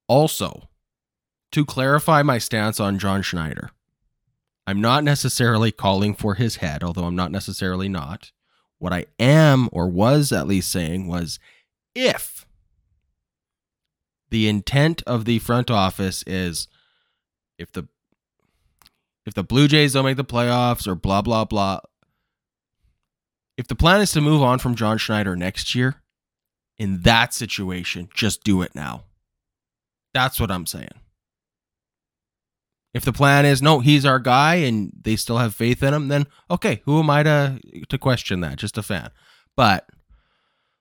Also, 0.09 0.69
to 1.52 1.64
clarify 1.64 2.23
my 2.23 2.38
stance 2.38 2.80
on 2.80 2.99
John 2.99 3.23
Schneider, 3.23 3.71
I'm 4.66 4.80
not 4.80 5.04
necessarily 5.04 5.73
calling 5.73 6.14
for 6.14 6.35
his 6.35 6.57
head, 6.57 6.85
although 6.85 7.04
I'm 7.04 7.16
not 7.16 7.33
necessarily 7.33 7.88
not. 7.88 8.33
What 8.78 8.92
I 8.92 9.07
am, 9.19 9.69
or 9.73 9.88
was 9.88 10.33
at 10.33 10.47
least 10.47 10.71
saying, 10.71 11.07
was 11.07 11.38
if 11.95 12.47
the 14.30 14.49
intent 14.49 15.02
of 15.07 15.25
the 15.25 15.38
front 15.40 15.71
office 15.71 16.23
is 16.26 16.69
if 17.59 17.71
the 17.73 17.88
if 19.26 19.34
the 19.34 19.44
Blue 19.44 19.68
Jays 19.68 19.92
don't 19.92 20.04
make 20.04 20.16
the 20.16 20.24
playoffs 20.24 20.86
or 20.86 20.94
blah 20.94 21.22
blah 21.22 21.44
blah. 21.44 21.80
If 23.56 23.66
the 23.68 23.74
plan 23.74 24.00
is 24.00 24.12
to 24.12 24.20
move 24.20 24.42
on 24.42 24.58
from 24.58 24.74
John 24.74 24.96
Schneider 24.96 25.36
next 25.36 25.74
year 25.74 26.02
in 26.78 27.02
that 27.02 27.34
situation 27.34 28.08
just 28.14 28.42
do 28.42 28.62
it 28.62 28.74
now. 28.74 29.04
That's 30.14 30.40
what 30.40 30.50
I'm 30.50 30.66
saying. 30.66 30.88
If 32.94 33.04
the 33.04 33.12
plan 33.12 33.44
is 33.44 33.62
no 33.62 33.80
he's 33.80 34.04
our 34.04 34.18
guy 34.18 34.56
and 34.56 34.92
they 35.00 35.16
still 35.16 35.38
have 35.38 35.54
faith 35.54 35.82
in 35.82 35.94
him 35.94 36.08
then 36.08 36.26
okay 36.50 36.82
who 36.84 36.98
am 36.98 37.10
I 37.10 37.22
to 37.22 37.60
to 37.88 37.98
question 37.98 38.40
that? 38.40 38.56
Just 38.56 38.78
a 38.78 38.82
fan. 38.82 39.10
But 39.56 39.86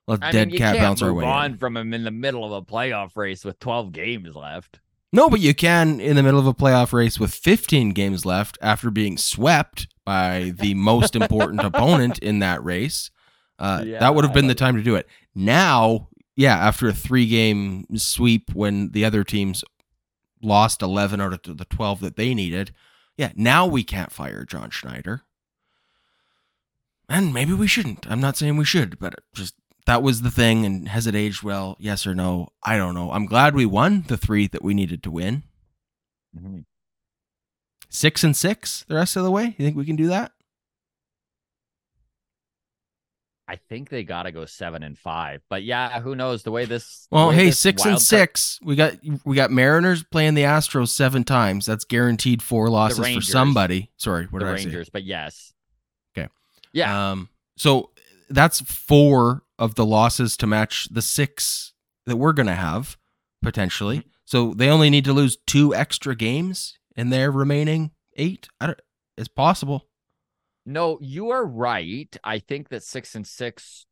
let 0.08 0.24
I 0.24 0.32
dead 0.32 0.48
mean, 0.48 0.54
you 0.54 0.58
cat 0.58 0.74
can't 0.74 0.84
bounce 0.84 1.02
our 1.02 1.10
move 1.10 1.18
way 1.18 1.24
on 1.26 1.52
in. 1.52 1.58
from 1.58 1.76
him 1.76 1.94
in 1.94 2.02
the 2.02 2.10
middle 2.10 2.44
of 2.44 2.50
a 2.50 2.62
playoff 2.66 3.16
race 3.16 3.44
with 3.44 3.60
12 3.60 3.92
games 3.92 4.34
left. 4.34 4.80
No, 5.12 5.28
but 5.28 5.40
you 5.40 5.54
can 5.54 6.00
in 6.00 6.14
the 6.16 6.22
middle 6.22 6.38
of 6.38 6.46
a 6.46 6.54
playoff 6.54 6.92
race 6.92 7.18
with 7.18 7.34
15 7.34 7.90
games 7.90 8.24
left 8.24 8.56
after 8.62 8.90
being 8.90 9.16
swept 9.16 9.88
by 10.04 10.52
the 10.56 10.74
most 10.74 11.16
important 11.16 11.60
opponent 11.62 12.18
in 12.20 12.38
that 12.38 12.62
race. 12.62 13.10
Uh, 13.58 13.82
Yeah, 13.84 13.98
that 14.00 14.14
would 14.14 14.24
have 14.24 14.32
been 14.34 14.46
the 14.46 14.54
time 14.54 14.76
to 14.76 14.82
do 14.82 14.94
it. 14.94 15.08
Now, 15.34 16.08
yeah, 16.36 16.56
after 16.56 16.88
a 16.88 16.92
three 16.92 17.26
game 17.26 17.86
sweep 17.96 18.54
when 18.54 18.90
the 18.92 19.04
other 19.04 19.24
teams 19.24 19.64
lost 20.42 20.80
11 20.80 21.20
out 21.20 21.46
of 21.46 21.58
the 21.58 21.64
12 21.66 22.00
that 22.00 22.16
they 22.16 22.32
needed, 22.32 22.72
yeah, 23.16 23.32
now 23.34 23.66
we 23.66 23.82
can't 23.82 24.12
fire 24.12 24.44
John 24.44 24.70
Schneider. 24.70 25.22
And 27.08 27.34
maybe 27.34 27.52
we 27.52 27.66
shouldn't. 27.66 28.10
I'm 28.10 28.20
not 28.20 28.36
saying 28.36 28.56
we 28.56 28.64
should, 28.64 28.98
but 28.98 29.16
just 29.34 29.54
that 29.90 30.04
was 30.04 30.22
the 30.22 30.30
thing. 30.30 30.64
And 30.64 30.88
has 30.88 31.08
it 31.08 31.16
aged 31.16 31.42
well? 31.42 31.76
Yes 31.80 32.06
or 32.06 32.14
no? 32.14 32.50
I 32.62 32.76
don't 32.76 32.94
know. 32.94 33.10
I'm 33.10 33.26
glad 33.26 33.56
we 33.56 33.66
won 33.66 34.04
the 34.06 34.16
three 34.16 34.46
that 34.46 34.62
we 34.62 34.72
needed 34.72 35.02
to 35.02 35.10
win. 35.10 35.42
Mm-hmm. 36.36 36.60
Six 37.88 38.22
and 38.22 38.36
six 38.36 38.84
the 38.86 38.94
rest 38.94 39.16
of 39.16 39.24
the 39.24 39.32
way. 39.32 39.56
You 39.58 39.64
think 39.64 39.76
we 39.76 39.84
can 39.84 39.96
do 39.96 40.06
that? 40.06 40.30
I 43.48 43.56
think 43.56 43.88
they 43.88 44.04
got 44.04 44.22
to 44.22 44.30
go 44.30 44.44
seven 44.44 44.84
and 44.84 44.96
five. 44.96 45.42
But 45.50 45.64
yeah, 45.64 46.00
who 46.00 46.14
knows? 46.14 46.44
The 46.44 46.52
way 46.52 46.66
this. 46.66 47.08
Well, 47.10 47.30
way 47.30 47.34
hey, 47.34 47.46
this 47.46 47.58
six 47.58 47.80
wild 47.80 47.88
and 47.88 47.94
card- 47.94 48.02
six. 48.02 48.60
We 48.62 48.76
got 48.76 48.94
we 49.24 49.34
got 49.34 49.50
Mariners 49.50 50.04
playing 50.04 50.34
the 50.34 50.42
Astros 50.42 50.90
seven 50.90 51.24
times. 51.24 51.66
That's 51.66 51.84
guaranteed 51.84 52.44
four 52.44 52.70
losses 52.70 53.12
for 53.12 53.20
somebody. 53.20 53.90
Sorry, 53.96 54.26
what 54.26 54.38
the 54.38 54.44
did 54.44 54.52
Rangers, 54.52 54.88
but 54.88 55.02
yes. 55.02 55.52
Okay. 56.16 56.28
Yeah. 56.72 57.10
Um, 57.10 57.28
so 57.56 57.90
that's 58.28 58.60
four 58.60 59.42
of 59.60 59.76
the 59.76 59.86
losses 59.86 60.36
to 60.38 60.46
match 60.48 60.88
the 60.90 61.02
six 61.02 61.72
that 62.06 62.16
we're 62.16 62.32
gonna 62.32 62.56
have 62.56 62.96
potentially. 63.42 63.98
Mm-hmm. 63.98 64.08
So 64.24 64.54
they 64.54 64.68
only 64.68 64.90
need 64.90 65.04
to 65.04 65.12
lose 65.12 65.36
two 65.46 65.74
extra 65.74 66.16
games 66.16 66.78
in 66.96 67.10
their 67.10 67.30
remaining 67.30 67.92
eight. 68.16 68.48
I 68.60 68.66
don't. 68.66 68.80
It's 69.16 69.28
possible. 69.28 69.86
No, 70.66 70.98
you 71.00 71.30
are 71.30 71.44
right. 71.44 72.14
I 72.24 72.38
think 72.38 72.68
that 72.70 72.82
six 72.82 73.14
and 73.14 73.26
six, 73.26 73.86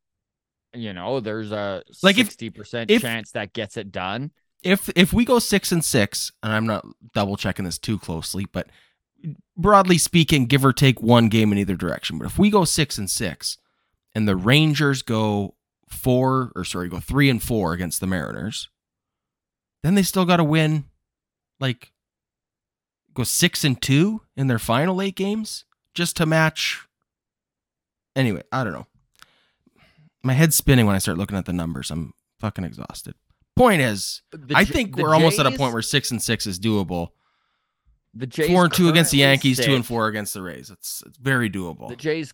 you 0.73 0.93
know, 0.93 1.19
there's 1.19 1.51
a 1.51 1.83
Like 2.03 2.15
sixty 2.15 2.49
percent 2.49 2.89
chance 2.89 3.31
that 3.31 3.53
gets 3.53 3.77
it 3.77 3.91
done. 3.91 4.31
if 4.63 4.89
if 4.95 5.13
we 5.13 5.23
go 5.25 5.39
six 5.39 5.71
and 5.71 5.83
six, 5.85 6.31
and 6.43 6.51
I'm 6.53 6.65
not 6.65 6.85
double 7.13 7.37
checking 7.37 7.65
this 7.65 7.77
too 7.77 7.97
closely, 7.99 8.45
but 8.51 8.67
broadly 9.57 9.97
speaking, 9.97 10.45
give 10.45 10.63
or 10.63 10.73
take 10.73 11.01
one 11.01 11.27
game 11.27 11.51
in 11.51 11.57
either 11.57 11.75
direction. 11.75 12.17
But 12.17 12.25
if 12.27 12.39
we 12.39 12.49
go 12.49 12.65
six 12.65 12.97
and 12.97 13.09
six, 13.09 13.57
and 14.15 14.27
the 14.27 14.35
Rangers 14.35 15.01
go 15.01 15.55
four 15.89 16.51
or 16.55 16.63
sorry, 16.63 16.89
go 16.89 16.99
three 16.99 17.29
and 17.29 17.41
four 17.41 17.73
against 17.73 17.99
the 17.99 18.07
Mariners, 18.07 18.69
then 19.83 19.95
they 19.95 20.03
still 20.03 20.25
got 20.25 20.37
to 20.37 20.43
win, 20.43 20.85
like 21.59 21.91
go 23.13 23.23
six 23.23 23.63
and 23.63 23.81
two 23.81 24.21
in 24.37 24.47
their 24.47 24.59
final 24.59 25.01
eight 25.01 25.15
games 25.15 25.65
just 25.93 26.15
to 26.17 26.25
match. 26.25 26.85
Anyway, 28.15 28.43
I 28.51 28.63
don't 28.63 28.73
know. 28.73 28.87
My 30.23 30.33
head's 30.33 30.55
spinning 30.55 30.85
when 30.85 30.95
I 30.95 30.99
start 30.99 31.17
looking 31.17 31.37
at 31.37 31.45
the 31.45 31.53
numbers. 31.53 31.91
I'm 31.91 32.13
fucking 32.39 32.63
exhausted. 32.65 33.15
Point 33.55 33.81
is, 33.81 34.21
The 34.31 34.55
I 34.55 34.65
think 34.65 34.97
we're 34.97 35.13
almost 35.13 35.39
at 35.39 35.45
a 35.45 35.51
point 35.51 35.73
where 35.73 35.81
six 35.81 36.11
and 36.11 36.21
six 36.21 36.45
is 36.47 36.59
doable. 36.59 37.09
the 38.13 38.27
Jays 38.27 38.47
Four 38.47 38.65
and 38.65 38.73
two 38.73 38.89
against 38.89 39.11
the 39.11 39.17
Yankees, 39.19 39.59
two 39.59 39.75
and 39.75 39.85
four 39.85 40.07
against 40.07 40.33
the 40.33 40.41
Rays. 40.41 40.69
It's 40.69 41.03
it's 41.05 41.17
very 41.17 41.49
doable. 41.49 41.89
The 41.89 41.95
Jays 41.95 42.31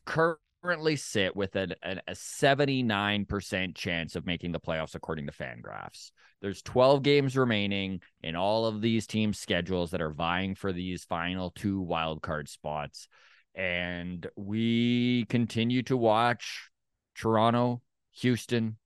currently 0.65 0.95
sit 0.95 1.35
with 1.35 1.55
an, 1.55 1.75
an, 1.83 2.01
a 2.07 2.13
79% 2.13 3.75
chance 3.75 4.15
of 4.15 4.25
making 4.25 4.51
the 4.51 4.59
playoffs 4.59 4.95
according 4.95 5.27
to 5.27 5.31
Fangraphs. 5.31 6.09
There's 6.41 6.63
12 6.63 7.03
games 7.03 7.37
remaining 7.37 8.01
in 8.23 8.35
all 8.35 8.65
of 8.65 8.81
these 8.81 9.05
teams' 9.05 9.37
schedules 9.37 9.91
that 9.91 10.01
are 10.01 10.09
vying 10.09 10.55
for 10.55 10.73
these 10.73 11.03
final 11.03 11.51
two 11.51 11.81
wild 11.81 12.23
card 12.23 12.49
spots. 12.49 13.07
And 13.53 14.25
we 14.35 15.25
continue 15.29 15.83
to 15.83 15.95
watch 15.95 16.71
Toronto, 17.13 17.83
Houston, 18.13 18.77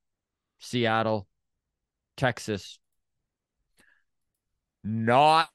Seattle, 0.58 1.26
Texas 2.18 2.78
not 4.84 5.48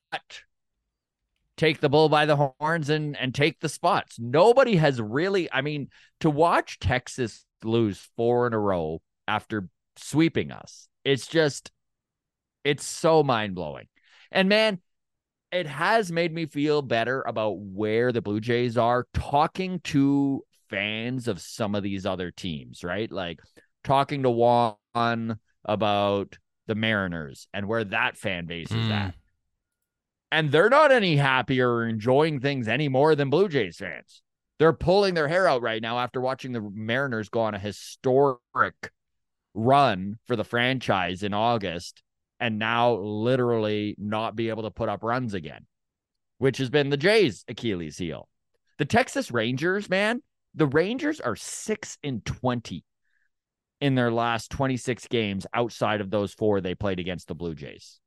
take 1.57 1.79
the 1.79 1.89
bull 1.89 2.09
by 2.09 2.25
the 2.25 2.35
horns 2.59 2.89
and 2.89 3.17
and 3.17 3.33
take 3.33 3.59
the 3.59 3.69
spots. 3.69 4.17
Nobody 4.19 4.75
has 4.75 5.01
really, 5.01 5.51
I 5.51 5.61
mean, 5.61 5.89
to 6.19 6.29
watch 6.29 6.79
Texas 6.79 7.45
lose 7.63 8.09
four 8.15 8.47
in 8.47 8.53
a 8.53 8.59
row 8.59 9.01
after 9.27 9.69
sweeping 9.97 10.51
us. 10.51 10.87
It's 11.03 11.27
just 11.27 11.71
it's 12.63 12.85
so 12.85 13.23
mind-blowing. 13.23 13.87
And 14.31 14.49
man, 14.49 14.79
it 15.51 15.67
has 15.67 16.11
made 16.11 16.33
me 16.33 16.47
feel 16.47 16.81
better 16.81 17.23
about 17.27 17.59
where 17.59 18.11
the 18.11 18.21
Blue 18.21 18.39
Jays 18.39 18.77
are 18.77 19.05
talking 19.13 19.79
to 19.85 20.43
fans 20.69 21.27
of 21.27 21.39
some 21.39 21.75
of 21.75 21.83
these 21.83 22.05
other 22.05 22.31
teams, 22.31 22.83
right? 22.83 23.09
Like 23.11 23.39
talking 23.83 24.23
to 24.23 24.29
Juan 24.31 25.39
about 25.63 26.37
the 26.67 26.75
Mariners 26.75 27.47
and 27.53 27.67
where 27.67 27.83
that 27.85 28.17
fan 28.17 28.47
base 28.47 28.71
is 28.71 28.87
Mm. 28.87 28.91
at 28.91 29.15
and 30.35 30.51
they're 30.51 30.69
not 30.69 30.91
any 30.91 31.15
happier 31.15 31.75
or 31.75 31.87
enjoying 31.87 32.41
things 32.41 32.67
any 32.67 32.89
more 32.89 33.15
than 33.15 33.29
Blue 33.29 33.47
Jays 33.47 33.77
fans. 33.77 34.21
They're 34.59 34.73
pulling 34.73 35.13
their 35.13 35.29
hair 35.29 35.47
out 35.47 35.61
right 35.61 35.81
now 35.81 35.97
after 35.97 36.19
watching 36.19 36.51
the 36.51 36.59
Mariners 36.59 37.29
go 37.29 37.39
on 37.39 37.55
a 37.55 37.59
historic 37.59 38.41
run 39.53 40.19
for 40.25 40.35
the 40.35 40.43
franchise 40.43 41.23
in 41.23 41.33
August 41.33 42.03
and 42.37 42.59
now 42.59 42.95
literally 42.95 43.95
not 43.97 44.35
be 44.35 44.49
able 44.49 44.63
to 44.63 44.71
put 44.71 44.89
up 44.89 45.03
runs 45.03 45.33
again, 45.33 45.67
which 46.39 46.57
has 46.57 46.69
been 46.69 46.89
the 46.89 46.97
Jays' 46.97 47.45
Achilles 47.47 47.97
heel. 47.97 48.27
The 48.77 48.83
Texas 48.83 49.31
Rangers, 49.31 49.89
man, 49.89 50.21
the 50.53 50.67
Rangers 50.67 51.21
are 51.21 51.37
6 51.37 51.97
in 52.03 52.19
20 52.19 52.83
in 53.79 53.95
their 53.95 54.11
last 54.11 54.51
26 54.51 55.07
games 55.07 55.47
outside 55.53 56.01
of 56.01 56.09
those 56.09 56.33
four 56.33 56.59
they 56.59 56.75
played 56.75 56.99
against 56.99 57.29
the 57.29 57.35
Blue 57.35 57.55
Jays. 57.55 58.01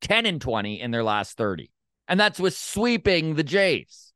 10 0.00 0.26
and 0.26 0.40
20 0.40 0.80
in 0.80 0.90
their 0.90 1.04
last 1.04 1.36
30. 1.36 1.70
And 2.06 2.18
that's 2.18 2.40
with 2.40 2.56
sweeping 2.56 3.34
the 3.34 3.42
Jays. 3.42 4.12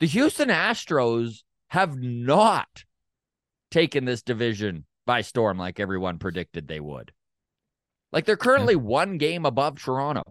The 0.00 0.06
Houston 0.06 0.48
Astros 0.48 1.42
have 1.68 1.96
not 1.96 2.84
taken 3.70 4.04
this 4.04 4.22
division 4.22 4.84
by 5.06 5.20
storm 5.20 5.58
like 5.58 5.78
everyone 5.78 6.18
predicted 6.18 6.66
they 6.66 6.80
would. 6.80 7.12
Like 8.12 8.24
they're 8.24 8.36
currently 8.36 8.76
one 8.76 9.18
game 9.18 9.46
above 9.46 9.80
Toronto. 9.80 10.22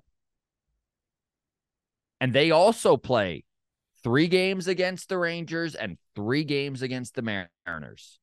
And 2.19 2.33
they 2.33 2.51
also 2.51 2.97
play 2.97 3.45
three 4.03 4.27
games 4.27 4.67
against 4.67 5.07
the 5.07 5.17
Rangers 5.17 5.75
and 5.75 5.97
three 6.15 6.43
games 6.43 6.81
against 6.81 7.15
the 7.15 7.21
Mariners. 7.21 8.19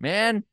Man, 0.00 0.44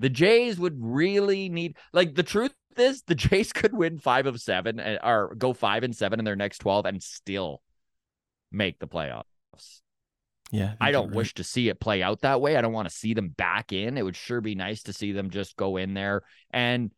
the 0.00 0.08
Jays 0.08 0.58
would 0.58 0.76
really 0.78 1.48
need 1.48 1.76
like 1.92 2.14
the 2.14 2.22
truth 2.22 2.54
is 2.76 3.02
the 3.02 3.14
Jays 3.14 3.52
could 3.54 3.74
win 3.74 3.98
five 3.98 4.26
of 4.26 4.40
seven 4.40 4.78
and- 4.80 4.98
or 5.02 5.34
go 5.36 5.52
five 5.52 5.82
and 5.82 5.94
seven 5.96 6.18
in 6.18 6.24
their 6.24 6.36
next 6.36 6.58
12 6.58 6.86
and 6.86 7.02
still 7.02 7.62
make 8.52 8.78
the 8.78 8.88
playoffs. 8.88 9.24
yeah, 10.50 10.74
I 10.80 10.86
think 10.86 10.92
don't 10.92 11.08
right. 11.08 11.16
wish 11.16 11.34
to 11.34 11.44
see 11.44 11.68
it 11.68 11.80
play 11.80 12.02
out 12.02 12.20
that 12.20 12.40
way. 12.40 12.56
I 12.56 12.60
don't 12.60 12.72
want 12.72 12.88
to 12.88 12.94
see 12.94 13.14
them 13.14 13.28
back 13.28 13.72
in. 13.72 13.96
It 13.98 14.02
would 14.02 14.16
sure 14.16 14.40
be 14.40 14.54
nice 14.54 14.82
to 14.84 14.92
see 14.92 15.12
them 15.12 15.30
just 15.30 15.56
go 15.56 15.76
in 15.76 15.94
there 15.94 16.22
and 16.50 16.90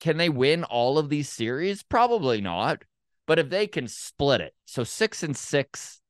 can 0.00 0.16
they 0.16 0.28
win 0.28 0.64
all 0.64 0.98
of 0.98 1.08
these 1.08 1.28
series? 1.28 1.82
Probably 1.82 2.40
not. 2.40 2.84
But 3.26 3.38
if 3.38 3.50
they 3.50 3.66
can 3.66 3.88
split 3.88 4.40
it, 4.40 4.54
so 4.64 4.84
six 4.84 5.22
and 5.22 5.36
six, 5.36 6.00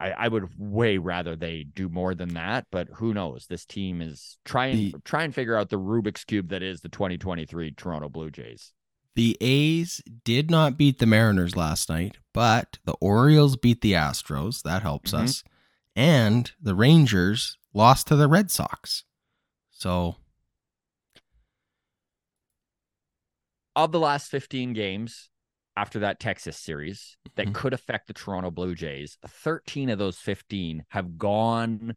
I, 0.00 0.10
I 0.12 0.28
would 0.28 0.48
way 0.58 0.96
rather 0.98 1.36
they 1.36 1.64
do 1.64 1.88
more 1.88 2.14
than 2.14 2.30
that. 2.34 2.66
But 2.72 2.88
who 2.94 3.12
knows? 3.14 3.46
This 3.46 3.64
team 3.66 4.00
is 4.00 4.38
trying 4.44 4.92
The- 4.92 4.94
try 5.04 5.22
and 5.24 5.34
figure 5.34 5.56
out 5.56 5.68
the 5.68 5.78
Rubik's 5.78 6.24
cube 6.24 6.48
that 6.48 6.62
is 6.62 6.80
the 6.80 6.88
2023 6.88 7.72
Toronto 7.72 8.08
Blue 8.08 8.30
Jays. 8.30 8.72
The 9.16 9.36
A's 9.40 10.00
did 10.24 10.50
not 10.50 10.78
beat 10.78 10.98
the 11.00 11.06
Mariners 11.06 11.56
last 11.56 11.88
night, 11.88 12.16
but 12.32 12.78
the 12.84 12.94
Orioles 13.00 13.56
beat 13.56 13.80
the 13.80 13.92
Astros. 13.92 14.62
That 14.62 14.82
helps 14.82 15.12
Mhm. 15.12 15.18
us. 15.24 15.44
And 15.96 16.50
the 16.62 16.74
Rangers 16.76 17.58
lost 17.74 18.06
to 18.06 18.16
the 18.16 18.28
Red 18.28 18.50
Sox. 18.50 19.04
So, 19.70 20.16
Of 23.76 23.92
the 23.92 24.00
last 24.00 24.30
15 24.30 24.72
games 24.72 25.29
after 25.80 26.00
that 26.00 26.20
Texas 26.20 26.58
series 26.58 27.16
that 27.36 27.46
Mhm. 27.48 27.54
could 27.54 27.72
affect 27.72 28.06
the 28.06 28.12
Toronto 28.12 28.50
Blue 28.50 28.74
Jays, 28.74 29.16
13 29.26 29.88
of 29.88 29.98
those 29.98 30.18
15 30.18 30.84
have 30.88 31.16
gone 31.16 31.96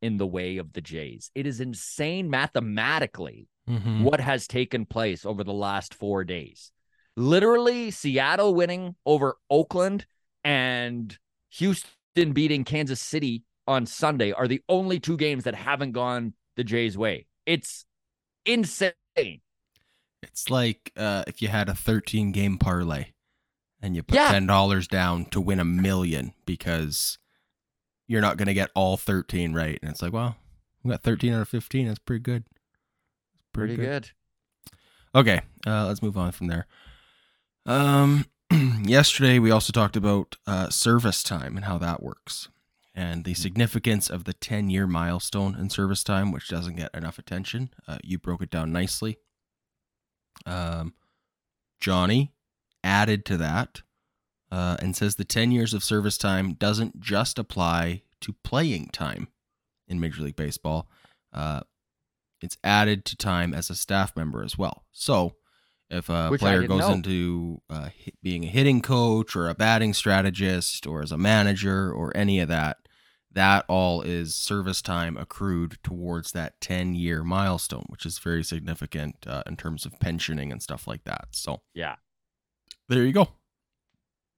in 0.00 0.18
the 0.18 0.26
way 0.26 0.58
of 0.58 0.72
the 0.74 0.80
Jays. 0.80 1.32
It 1.34 1.44
is 1.46 1.60
insane 1.60 2.30
mathematically 2.30 3.48
mhm. 3.68 4.02
what 4.02 4.20
has 4.20 4.46
taken 4.46 4.86
place 4.86 5.26
over 5.26 5.42
the 5.42 5.52
last 5.52 5.94
four 5.94 6.22
days. 6.22 6.70
Literally, 7.16 7.90
Seattle 7.90 8.54
winning 8.54 8.94
over 9.04 9.36
Oakland 9.50 10.06
and 10.44 11.18
Houston 11.50 12.32
beating 12.32 12.62
Kansas 12.64 13.00
City 13.00 13.42
on 13.66 13.86
Sunday 13.86 14.30
are 14.30 14.46
the 14.46 14.62
only 14.68 15.00
two 15.00 15.16
games 15.16 15.42
that 15.44 15.54
haven't 15.56 15.92
gone 15.92 16.34
the 16.56 16.62
Jays' 16.64 16.96
way. 16.98 17.26
It's 17.46 17.84
insane. 18.44 19.40
it's 20.22 20.48
like 20.50 20.92
uh, 20.96 21.24
if 21.26 21.42
you 21.42 21.48
had 21.48 21.68
a 21.68 21.74
13 21.74 22.30
game 22.32 22.58
parlay 22.58 23.13
and 23.84 23.94
you 23.94 24.02
put 24.02 24.14
Yeah. 24.16 24.32
$10 24.32 24.88
down 24.88 25.26
to 25.26 25.40
win 25.42 25.60
a 25.60 25.64
million 25.64 26.32
because 26.46 27.18
you're 28.06 28.22
not 28.22 28.38
going 28.38 28.46
to 28.46 28.54
get 28.54 28.70
all 28.74 28.96
13 28.96 29.52
right. 29.52 29.78
And 29.82 29.90
it's 29.90 30.00
like, 30.00 30.12
well, 30.12 30.36
we 30.82 30.90
got 30.90 31.02
13 31.02 31.34
out 31.34 31.42
of 31.42 31.48
15. 31.50 31.86
That's 31.88 31.98
pretty 31.98 32.22
good. 32.22 32.44
That's 32.44 33.50
Pretty 33.52 33.76
good. 33.76 34.10
Okay, 35.14 35.42
uh, 35.66 35.86
let's 35.86 36.02
move 36.02 36.16
on 36.16 36.32
from 36.32 36.48
there. 36.48 36.66
Um, 37.66 38.24
yesterday 38.84 39.38
we 39.38 39.50
also 39.50 39.70
talked 39.72 39.96
about 39.96 40.36
uh, 40.46 40.70
service 40.70 41.22
time 41.22 41.54
and 41.56 41.66
how 41.66 41.78
that 41.78 42.02
works, 42.02 42.48
and 42.96 43.24
the 43.24 43.34
significance 43.34 44.10
of 44.10 44.24
the 44.24 44.32
10 44.32 44.70
year 44.70 44.86
milestone 44.88 45.54
in 45.54 45.70
service 45.70 46.02
time, 46.02 46.32
which 46.32 46.48
doesn't 46.48 46.74
get 46.76 46.92
enough 46.94 47.18
attention. 47.18 47.70
Uh, 47.86 47.98
you 48.02 48.18
broke 48.18 48.42
it 48.42 48.50
down 48.50 48.72
nicely. 48.72 49.18
Um, 50.46 50.94
Johnny 51.80 52.33
added 52.84 53.24
to 53.26 53.36
that 53.38 53.82
uh, 54.52 54.76
and 54.80 54.94
says 54.94 55.16
the 55.16 55.24
10 55.24 55.50
years 55.50 55.74
of 55.74 55.82
service 55.82 56.16
time 56.16 56.52
doesn't 56.54 57.00
just 57.00 57.38
apply 57.38 58.02
to 58.20 58.34
playing 58.44 58.88
time 58.92 59.28
in 59.88 59.98
Major 59.98 60.22
League 60.22 60.36
Baseball. 60.36 60.88
Uh, 61.32 61.62
it's 62.40 62.56
added 62.62 63.04
to 63.06 63.16
time 63.16 63.52
as 63.54 63.70
a 63.70 63.74
staff 63.74 64.14
member 64.16 64.44
as 64.44 64.56
well. 64.56 64.84
So, 64.92 65.34
if 65.90 66.08
a 66.08 66.28
Which 66.28 66.40
player 66.40 66.66
goes 66.66 66.80
know. 66.80 66.92
into 66.92 67.60
uh, 67.68 67.90
being 68.22 68.44
a 68.44 68.48
hitting 68.48 68.80
coach 68.80 69.36
or 69.36 69.48
a 69.48 69.54
batting 69.54 69.92
strategist 69.92 70.86
or 70.86 71.02
as 71.02 71.12
a 71.12 71.18
manager 71.18 71.92
or 71.92 72.16
any 72.16 72.40
of 72.40 72.48
that, 72.48 72.78
that 73.30 73.64
all 73.68 74.00
is 74.02 74.34
service 74.34 74.80
time 74.80 75.16
accrued 75.16 75.78
towards 75.82 76.32
that 76.32 76.60
10 76.60 76.94
year 76.94 77.22
milestone, 77.22 77.84
which 77.88 78.06
is 78.06 78.18
very 78.18 78.42
significant 78.42 79.16
uh, 79.26 79.42
in 79.46 79.56
terms 79.56 79.84
of 79.84 79.98
pensioning 80.00 80.50
and 80.52 80.62
stuff 80.62 80.86
like 80.86 81.04
that. 81.04 81.28
So, 81.32 81.62
Yeah. 81.74 81.96
There 82.88 83.04
you 83.04 83.12
go. 83.12 83.28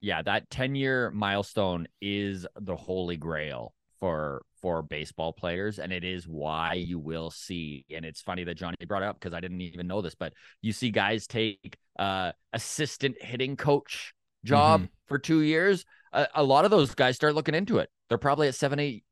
Yeah, 0.00 0.22
that 0.22 0.50
10 0.50 0.74
year 0.74 1.10
milestone 1.10 1.88
is 2.00 2.46
the 2.60 2.76
holy 2.76 3.16
grail 3.16 3.74
for 3.98 4.42
for 4.60 4.82
baseball 4.82 5.32
players 5.32 5.78
and 5.78 5.92
it 5.92 6.04
is 6.04 6.26
why 6.26 6.74
you 6.74 6.98
will 6.98 7.30
see 7.30 7.84
and 7.94 8.04
it's 8.04 8.20
funny 8.20 8.44
that 8.44 8.56
Johnny 8.56 8.76
brought 8.86 9.02
it 9.02 9.06
up 9.06 9.18
because 9.18 9.32
I 9.32 9.40
didn't 9.40 9.60
even 9.60 9.86
know 9.86 10.02
this 10.02 10.14
but 10.14 10.32
you 10.60 10.72
see 10.72 10.90
guys 10.90 11.26
take 11.26 11.76
uh 11.98 12.32
assistant 12.52 13.16
hitting 13.20 13.56
coach 13.56 14.12
job 14.44 14.86
for 15.06 15.18
2 15.18 15.40
years 15.40 15.84
a, 16.12 16.26
a 16.34 16.42
lot 16.42 16.64
of 16.64 16.70
those 16.70 16.94
guys 16.94 17.16
start 17.16 17.34
looking 17.34 17.54
into 17.54 17.78
it 17.78 17.88
they're 18.08 18.18
probably 18.18 18.48
at 18.48 18.54
7 18.54 18.78
8 18.78 19.04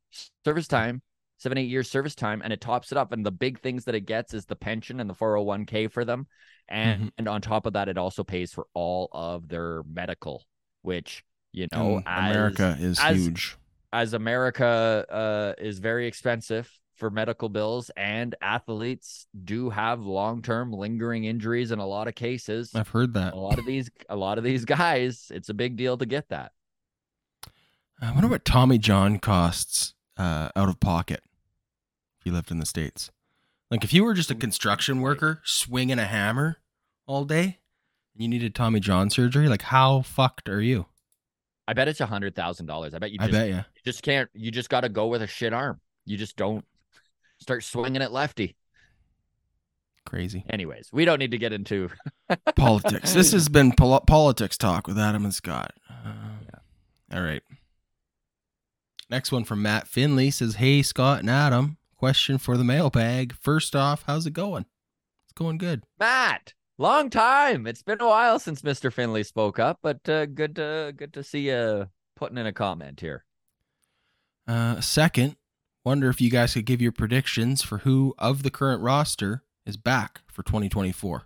service 0.45 0.69
time 0.69 1.03
7 1.45 1.59
8 1.59 1.63
years 1.69 1.91
service 1.91 2.15
time 2.15 2.41
and 2.43 2.53
it 2.53 2.61
tops 2.61 2.91
it 2.91 2.99
up 2.99 3.13
and 3.13 3.25
the 3.25 3.31
big 3.31 3.61
things 3.61 3.85
that 3.85 3.95
it 3.95 4.07
gets 4.07 4.33
is 4.35 4.47
the 4.47 4.57
pension 4.57 4.99
and 5.01 5.09
the 5.09 5.15
401k 5.15 5.91
for 5.91 6.05
them 6.05 6.27
and, 6.69 7.03
Mhm. 7.05 7.11
and 7.19 7.29
on 7.29 7.41
top 7.43 7.67
of 7.67 7.75
that 7.75 7.89
it 7.89 7.99
also 7.99 8.25
pays 8.25 8.53
for 8.53 8.67
all 8.75 9.09
of 9.13 9.49
their 9.49 9.83
medical 9.85 10.45
which 10.83 11.23
you 11.53 11.67
know 11.73 11.97
And 11.99 12.05
as, 12.09 12.31
America 12.31 12.77
is 12.81 12.99
as- 13.01 13.17
huge. 13.17 13.57
as 13.93 14.13
America 14.15 15.07
uh, 15.11 15.63
is 15.63 15.79
very 15.79 16.07
expensive 16.07 16.69
for 16.97 17.11
medical 17.11 17.49
bills, 17.49 17.91
and 17.97 18.37
athletes 18.41 19.27
do 19.45 19.69
have 19.71 20.01
long-term 20.01 20.73
lingering 20.73 21.25
injuries 21.25 21.73
in 21.73 21.81
a 21.81 21.87
lot 21.87 22.07
of 22.07 22.15
cases. 22.15 22.71
I've 22.73 22.89
heard 22.89 23.15
that. 23.15 23.33
A 23.35 23.37
lot 23.37 23.59
of 23.59 23.67
these, 23.67 23.91
a 24.09 24.15
lot 24.15 24.39
of 24.39 24.45
these 24.45 24.65
guys, 24.79 25.31
it's 25.35 25.49
a 25.49 25.55
big 25.55 25.77
deal 25.77 25.97
to 25.99 26.07
get 26.07 26.29
that. 26.29 26.53
I 28.01 28.13
wonder 28.13 28.29
what 28.29 28.45
Tommy 28.45 28.79
John 28.79 29.19
costs 29.19 29.95
uh, 30.17 30.51
out 30.55 30.69
of 30.69 30.79
pocket 30.81 31.23
you 32.25 32.33
lived 32.33 32.51
in 32.51 32.59
the 32.59 32.67
States. 32.67 33.11
Like 33.71 33.85
if 33.85 33.93
you 33.93 34.05
were 34.05 34.15
just 34.15 34.31
a 34.31 34.35
construction 34.35 35.01
worker 35.01 35.41
swinging 35.45 35.99
a 35.99 36.05
hammer 36.05 36.59
all 37.07 37.25
day 37.25 37.59
and 38.15 38.23
you 38.23 38.29
needed 38.29 38.55
Tommy 38.55 38.81
John 38.81 39.11
surgery, 39.11 39.49
like 39.49 39.63
how 39.63 40.03
fucked 40.03 40.49
are 40.49 40.61
you? 40.61 40.87
I 41.67 41.73
bet 41.73 41.89
it's 41.89 42.01
a 42.01 42.07
hundred 42.07 42.35
thousand 42.35 42.67
dollars. 42.67 42.95
I 42.95 42.99
bet 42.99 43.11
you 43.11 43.19
I 43.21 43.31
bet 43.31 43.49
yeah. 43.49 43.65
you 43.75 43.83
just 43.85 44.03
can't. 44.03 44.29
You 44.35 44.51
just 44.51 44.69
got 44.69 44.83
to 44.83 44.89
go 44.89 45.07
with 45.07 45.23
a 45.23 45.27
shit 45.27 45.53
arm. 45.53 45.81
You 46.05 46.17
just 46.17 46.37
don't 46.37 46.65
start 47.39 47.65
swinging 47.65 48.03
it 48.03 48.13
lefty. 48.13 48.57
Crazy. 50.05 50.45
Anyways, 50.51 50.91
we 50.93 51.07
don't 51.07 51.19
need 51.19 51.31
to 51.31 51.39
get 51.39 51.53
into. 51.53 51.89
politics. 52.57 53.15
This 53.15 53.33
has 53.33 53.49
been 53.49 53.73
pol- 53.73 54.03
politics 54.03 54.59
talk 54.59 54.87
with 54.87 54.99
Adam 54.99 55.25
and 55.25 55.35
Scott. 55.35 55.73
Uh, 55.91 56.57
All 57.13 57.23
right. 57.23 57.43
Next 59.11 59.33
one 59.33 59.45
from 59.45 59.63
Matt 59.63 59.89
Finley 59.89 60.31
says, 60.31 60.57
"Hey 60.57 60.83
Scott 60.83 61.21
and 61.21 61.31
Adam, 61.31 61.79
question 62.05 62.37
for 62.37 62.59
the 62.59 62.65
mailbag. 62.65 63.35
First 63.41 63.75
off, 63.75 64.05
how's 64.07 64.27
it 64.27 64.35
going? 64.35 64.67
It's 65.25 65.33
going 65.33 65.57
good. 65.57 65.85
Matt, 65.99 66.53
long 66.77 67.09
time. 67.09 67.67
It's 67.67 67.83
been 67.83 68.03
a 68.03 68.07
while 68.07 68.39
since 68.39 68.61
Mr. 68.61 68.93
Finley 68.93 69.23
spoke 69.23 69.59
up, 69.59 69.79
but 69.83 70.07
uh, 70.07 70.27
good 70.27 70.55
to 70.57 70.93
good 70.95 71.15
to 71.15 71.25
see 71.25 71.49
you 71.49 71.89
putting 72.15 72.37
in 72.37 72.45
a 72.45 72.53
comment 72.53 73.01
here. 73.01 73.25
Uh, 74.47 74.83
second, 74.83 75.37
wonder 75.83 76.11
if 76.11 76.21
you 76.21 76.31
guys 76.31 76.53
could 76.53 76.67
give 76.67 76.83
your 76.83 76.93
predictions 76.93 77.63
for 77.63 77.79
who 77.79 78.15
of 78.19 78.43
the 78.43 78.51
current 78.51 78.83
roster 78.83 79.43
is 79.65 79.79
back 79.79 80.21
for 80.27 80.43
2024. 80.43 81.23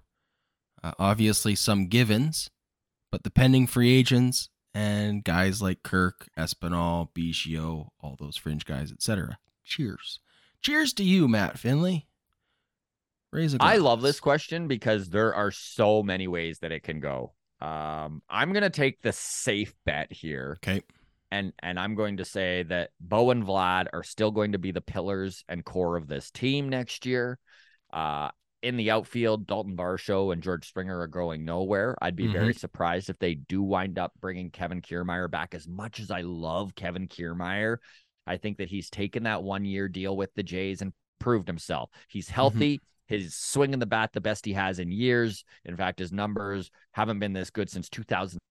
Uh, 0.84 0.92
obviously, 0.96 1.56
some 1.56 1.88
givens, 1.88 2.50
but 3.10 3.24
the 3.24 3.30
pending 3.30 3.66
free 3.66 3.92
agents 3.92 4.48
and 4.72 5.24
guys 5.24 5.60
like 5.60 5.82
Kirk, 5.82 6.28
Espinal, 6.38 7.08
Biggio, 7.12 7.88
all 8.00 8.14
those 8.16 8.36
fringe 8.36 8.64
guys, 8.64 8.92
etc. 8.92 9.38
Cheers. 9.64 10.20
Cheers 10.62 10.92
to 10.94 11.04
you, 11.04 11.28
Matt 11.28 11.58
Finley. 11.58 12.06
Raise 13.32 13.54
a 13.54 13.56
I 13.56 13.58
glass. 13.58 13.74
I 13.74 13.76
love 13.78 14.02
this 14.02 14.20
question 14.20 14.68
because 14.68 15.10
there 15.10 15.34
are 15.34 15.50
so 15.50 16.02
many 16.02 16.28
ways 16.28 16.60
that 16.60 16.72
it 16.72 16.82
can 16.82 17.00
go. 17.00 17.34
Um, 17.60 18.22
I'm 18.28 18.52
gonna 18.52 18.70
take 18.70 19.02
the 19.02 19.12
safe 19.12 19.74
bet 19.84 20.12
here, 20.12 20.58
Okay. 20.62 20.82
and 21.30 21.52
and 21.58 21.78
I'm 21.78 21.94
going 21.94 22.18
to 22.18 22.24
say 22.24 22.62
that 22.64 22.90
Bo 23.00 23.30
and 23.30 23.44
Vlad 23.44 23.86
are 23.92 24.02
still 24.04 24.30
going 24.30 24.52
to 24.52 24.58
be 24.58 24.70
the 24.70 24.80
pillars 24.80 25.44
and 25.48 25.64
core 25.64 25.96
of 25.96 26.06
this 26.06 26.30
team 26.30 26.68
next 26.68 27.04
year. 27.04 27.38
Uh, 27.92 28.30
in 28.62 28.76
the 28.76 28.90
outfield, 28.90 29.46
Dalton 29.46 29.76
Varsho 29.76 30.32
and 30.32 30.42
George 30.42 30.68
Springer 30.68 30.98
are 31.00 31.06
going 31.06 31.44
nowhere. 31.44 31.96
I'd 32.02 32.16
be 32.16 32.26
very 32.26 32.54
surprised 32.54 33.08
if 33.08 33.18
they 33.18 33.34
do 33.34 33.62
wind 33.62 33.98
up 34.00 34.12
bringing 34.20 34.50
Kevin 34.50 34.82
Kiermaier 34.82 35.30
back. 35.30 35.54
As 35.54 35.68
much 35.68 36.00
as 36.00 36.10
I 36.10 36.22
love 36.22 36.74
Kevin 36.74 37.06
Kiermaier, 37.06 37.76
I 38.28 38.36
think 38.36 38.58
that 38.58 38.68
he's 38.68 38.90
taken 38.90 39.24
that 39.24 39.42
one 39.42 39.64
year 39.64 39.88
deal 39.88 40.16
with 40.16 40.34
the 40.34 40.42
Jays 40.42 40.82
and 40.82 40.92
proved 41.18 41.48
himself. 41.48 41.90
He's 42.08 42.26
mm-hmm. 42.26 42.34
healthy. 42.34 42.80
His 43.06 43.34
swinging 43.34 43.78
the 43.78 43.86
bat 43.86 44.10
the 44.12 44.20
best 44.20 44.44
he 44.44 44.52
has 44.52 44.78
in 44.78 44.92
years. 44.92 45.44
In 45.64 45.76
fact, 45.76 45.98
his 45.98 46.12
numbers 46.12 46.70
haven't 46.92 47.20
been 47.20 47.32
this 47.32 47.50
good 47.50 47.70
since 47.70 47.88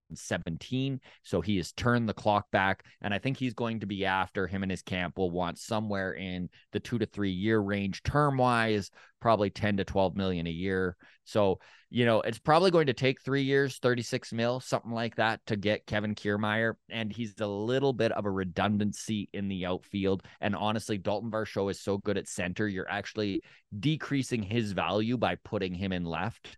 2017. 0.10 1.00
So 1.24 1.42
he 1.42 1.58
has 1.58 1.72
turned 1.72 2.08
the 2.08 2.14
clock 2.14 2.50
back. 2.52 2.84
And 3.02 3.14
I 3.14 3.20
think 3.20 3.38
he's 3.38 3.54
going 3.54 3.80
to 3.82 3.86
be 3.86 4.06
after 4.06 4.48
him 4.48 4.64
and 4.64 4.72
his 4.72 4.82
camp 4.82 5.18
will 5.18 5.32
want 5.32 5.58
somewhere 5.58 6.14
in 6.14 6.50
the 6.72 6.80
two 6.80 6.98
to 7.00 7.06
three 7.06 7.32
year 7.32 7.60
range 7.60 8.04
term 8.04 8.38
wise, 8.38 8.92
probably 9.20 9.50
10 9.50 9.78
to 9.78 9.86
12 9.86 10.16
million 10.16 10.48
a 10.48 10.52
year. 10.52 10.96
So, 11.26 11.60
you 11.90 12.06
know, 12.06 12.22
it's 12.22 12.40
probably 12.40 12.72
going 12.72 12.88
to 12.88 12.94
take 12.94 13.22
three 13.22 13.44
years, 13.44 13.78
36 13.80 14.32
mil, 14.34 14.60
something 14.60 14.92
like 14.92 15.16
that 15.18 15.46
to 15.48 15.56
get 15.56 15.86
Kevin 15.86 16.16
Kiermaier. 16.16 16.74
And 16.90 17.12
he's 17.12 17.34
a 17.40 17.48
little 17.48 17.94
bit 17.94 18.12
of 18.12 18.26
a 18.26 18.32
redundancy 18.32 19.30
in 19.34 19.48
the 19.48 19.66
outfield. 19.66 20.24
And 20.42 20.56
honestly, 20.56 20.98
Dalton 20.98 21.32
Varsho 21.32 21.70
is 21.70 21.82
so 21.82 21.98
good 21.98 22.18
at 22.18 22.28
center, 22.28 22.68
you're 22.68 22.90
actually 22.90 23.42
decreasing 23.78 24.42
his 24.42 24.72
value 24.72 25.18
by 25.18 25.36
putting 25.44 25.74
him 25.74 25.92
in 25.92 26.06
left. 26.06 26.58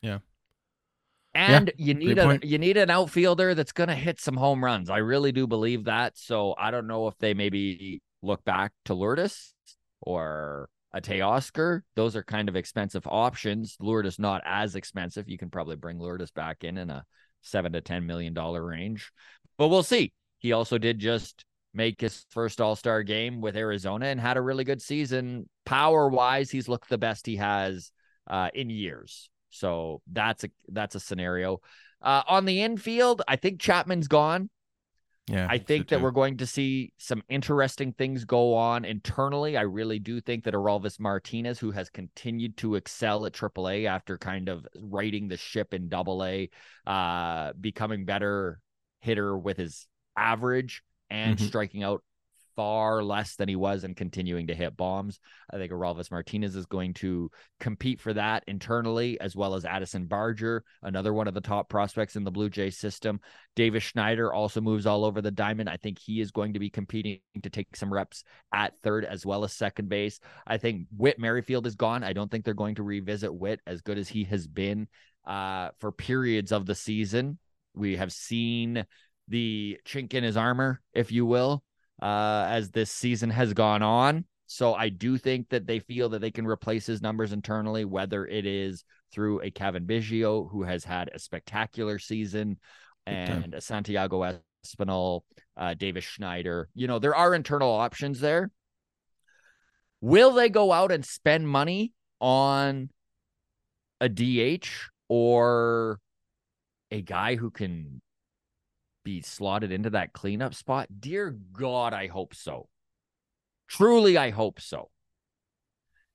Yeah. 0.00 0.18
And 1.38 1.72
you 1.76 1.94
need 1.94 2.18
a 2.18 2.24
point. 2.24 2.44
you 2.44 2.58
need 2.58 2.76
an 2.76 2.90
outfielder 2.90 3.54
that's 3.54 3.72
gonna 3.72 3.94
hit 3.94 4.20
some 4.20 4.36
home 4.36 4.64
runs. 4.64 4.90
I 4.90 4.98
really 4.98 5.32
do 5.32 5.46
believe 5.46 5.84
that. 5.84 6.18
So 6.18 6.54
I 6.58 6.70
don't 6.70 6.86
know 6.86 7.06
if 7.06 7.16
they 7.18 7.32
maybe 7.34 8.02
look 8.22 8.44
back 8.44 8.72
to 8.86 8.94
Lourdes 8.94 9.54
or 10.00 10.68
a 10.92 11.00
Teoscar. 11.00 11.82
Those 11.94 12.16
are 12.16 12.22
kind 12.24 12.48
of 12.48 12.56
expensive 12.56 13.06
options. 13.06 13.76
Lourdes 13.78 14.18
not 14.18 14.42
as 14.44 14.74
expensive. 14.74 15.28
You 15.28 15.38
can 15.38 15.50
probably 15.50 15.76
bring 15.76 15.98
Lourdes 15.98 16.30
back 16.32 16.64
in 16.64 16.76
in 16.76 16.90
a 16.90 17.04
seven 17.42 17.72
to 17.72 17.80
ten 17.80 18.06
million 18.06 18.34
dollar 18.34 18.64
range, 18.64 19.12
but 19.56 19.68
we'll 19.68 19.82
see. 19.82 20.12
He 20.38 20.52
also 20.52 20.78
did 20.78 20.98
just 20.98 21.44
make 21.74 22.00
his 22.00 22.24
first 22.30 22.60
All 22.60 22.74
Star 22.74 23.02
game 23.02 23.40
with 23.40 23.56
Arizona 23.56 24.06
and 24.06 24.20
had 24.20 24.36
a 24.36 24.42
really 24.42 24.64
good 24.64 24.82
season. 24.82 25.48
Power 25.64 26.08
wise, 26.08 26.50
he's 26.50 26.68
looked 26.68 26.88
the 26.88 26.98
best 26.98 27.26
he 27.26 27.36
has 27.36 27.92
uh, 28.26 28.48
in 28.54 28.70
years. 28.70 29.30
So 29.50 30.02
that's 30.10 30.44
a 30.44 30.50
that's 30.68 30.94
a 30.94 31.00
scenario. 31.00 31.60
Uh, 32.00 32.22
on 32.28 32.44
the 32.44 32.62
infield, 32.62 33.22
I 33.26 33.36
think 33.36 33.60
Chapman's 33.60 34.08
gone. 34.08 34.50
Yeah, 35.30 35.46
I 35.50 35.58
think 35.58 35.88
that 35.88 36.00
we're 36.00 36.10
going 36.10 36.38
to 36.38 36.46
see 36.46 36.94
some 36.96 37.22
interesting 37.28 37.92
things 37.92 38.24
go 38.24 38.54
on 38.54 38.86
internally. 38.86 39.58
I 39.58 39.62
really 39.62 39.98
do 39.98 40.22
think 40.22 40.44
that 40.44 40.54
Orelvis 40.54 40.98
Martinez, 40.98 41.58
who 41.58 41.70
has 41.72 41.90
continued 41.90 42.56
to 42.58 42.76
excel 42.76 43.26
at 43.26 43.34
AAA 43.34 43.84
after 43.86 44.16
kind 44.16 44.48
of 44.48 44.66
righting 44.80 45.28
the 45.28 45.36
ship 45.36 45.74
in 45.74 45.90
AA, 45.92 46.48
uh, 46.86 47.52
becoming 47.60 48.06
better 48.06 48.60
hitter 49.00 49.36
with 49.36 49.58
his 49.58 49.86
average 50.16 50.82
and 51.10 51.38
Mhm. 51.38 51.46
striking 51.46 51.82
out 51.82 52.02
far 52.58 53.04
less 53.04 53.36
than 53.36 53.48
he 53.48 53.54
was 53.54 53.84
and 53.84 53.96
continuing 53.96 54.48
to 54.48 54.54
hit 54.54 54.76
bombs. 54.76 55.20
I 55.48 55.58
think 55.58 55.70
Orelvis 55.70 56.10
Martinez 56.10 56.56
is 56.56 56.66
going 56.66 56.92
to 56.94 57.30
compete 57.60 58.00
for 58.00 58.12
that 58.14 58.42
internally, 58.48 59.20
as 59.20 59.36
well 59.36 59.54
as 59.54 59.64
Addison 59.64 60.06
Barger, 60.06 60.64
another 60.82 61.14
one 61.14 61.28
of 61.28 61.34
the 61.34 61.40
top 61.40 61.68
prospects 61.68 62.16
in 62.16 62.24
the 62.24 62.32
Blue 62.32 62.50
Jay 62.50 62.70
system. 62.70 63.20
Davis 63.54 63.84
Schneider 63.84 64.32
also 64.34 64.60
moves 64.60 64.86
all 64.86 65.04
over 65.04 65.22
the 65.22 65.30
diamond. 65.30 65.68
I 65.68 65.76
think 65.76 66.00
he 66.00 66.20
is 66.20 66.32
going 66.32 66.54
to 66.54 66.58
be 66.58 66.68
competing 66.68 67.20
to 67.40 67.48
take 67.48 67.76
some 67.76 67.92
reps 67.92 68.24
at 68.52 68.72
third 68.82 69.04
as 69.04 69.24
well 69.24 69.44
as 69.44 69.52
second 69.52 69.88
base. 69.88 70.18
I 70.44 70.58
think 70.58 70.88
Whit 70.96 71.20
Merrifield 71.20 71.64
is 71.64 71.76
gone. 71.76 72.02
I 72.02 72.12
don't 72.12 72.28
think 72.28 72.44
they're 72.44 72.54
going 72.54 72.74
to 72.74 72.82
revisit 72.82 73.32
Whit 73.32 73.60
as 73.68 73.82
good 73.82 73.98
as 73.98 74.08
he 74.08 74.24
has 74.24 74.48
been 74.48 74.88
uh, 75.24 75.68
for 75.78 75.92
periods 75.92 76.50
of 76.50 76.66
the 76.66 76.74
season. 76.74 77.38
We 77.76 77.98
have 77.98 78.12
seen 78.12 78.84
the 79.28 79.78
chink 79.86 80.12
in 80.14 80.24
his 80.24 80.36
armor, 80.36 80.80
if 80.92 81.12
you 81.12 81.24
will, 81.24 81.62
uh, 82.00 82.46
as 82.48 82.70
this 82.70 82.90
season 82.90 83.30
has 83.30 83.52
gone 83.52 83.82
on. 83.82 84.24
So 84.46 84.74
I 84.74 84.88
do 84.88 85.18
think 85.18 85.50
that 85.50 85.66
they 85.66 85.78
feel 85.78 86.08
that 86.10 86.20
they 86.20 86.30
can 86.30 86.46
replace 86.46 86.86
his 86.86 87.02
numbers 87.02 87.32
internally, 87.32 87.84
whether 87.84 88.26
it 88.26 88.46
is 88.46 88.84
through 89.12 89.42
a 89.42 89.50
Cavan 89.50 89.84
Biggio, 89.84 90.50
who 90.50 90.62
has 90.62 90.84
had 90.84 91.10
a 91.14 91.18
spectacular 91.18 91.98
season, 91.98 92.58
and 93.06 93.54
a 93.54 93.60
Santiago 93.60 94.40
Espinal, 94.66 95.22
uh, 95.56 95.74
Davis 95.74 96.04
Schneider. 96.04 96.68
You 96.74 96.86
know, 96.86 96.98
there 96.98 97.14
are 97.14 97.34
internal 97.34 97.70
options 97.70 98.20
there. 98.20 98.50
Will 100.00 100.32
they 100.32 100.48
go 100.48 100.72
out 100.72 100.92
and 100.92 101.04
spend 101.04 101.48
money 101.48 101.92
on 102.20 102.90
a 104.00 104.08
DH 104.08 104.68
or 105.08 106.00
a 106.90 107.02
guy 107.02 107.36
who 107.36 107.50
can 107.50 108.00
be 109.08 109.22
slotted 109.22 109.72
into 109.72 109.88
that 109.88 110.12
cleanup 110.12 110.52
spot? 110.52 110.86
Dear 111.00 111.34
God, 111.54 111.94
I 111.94 112.08
hope 112.08 112.34
so. 112.34 112.68
Truly, 113.66 114.18
I 114.18 114.28
hope 114.28 114.60
so. 114.60 114.90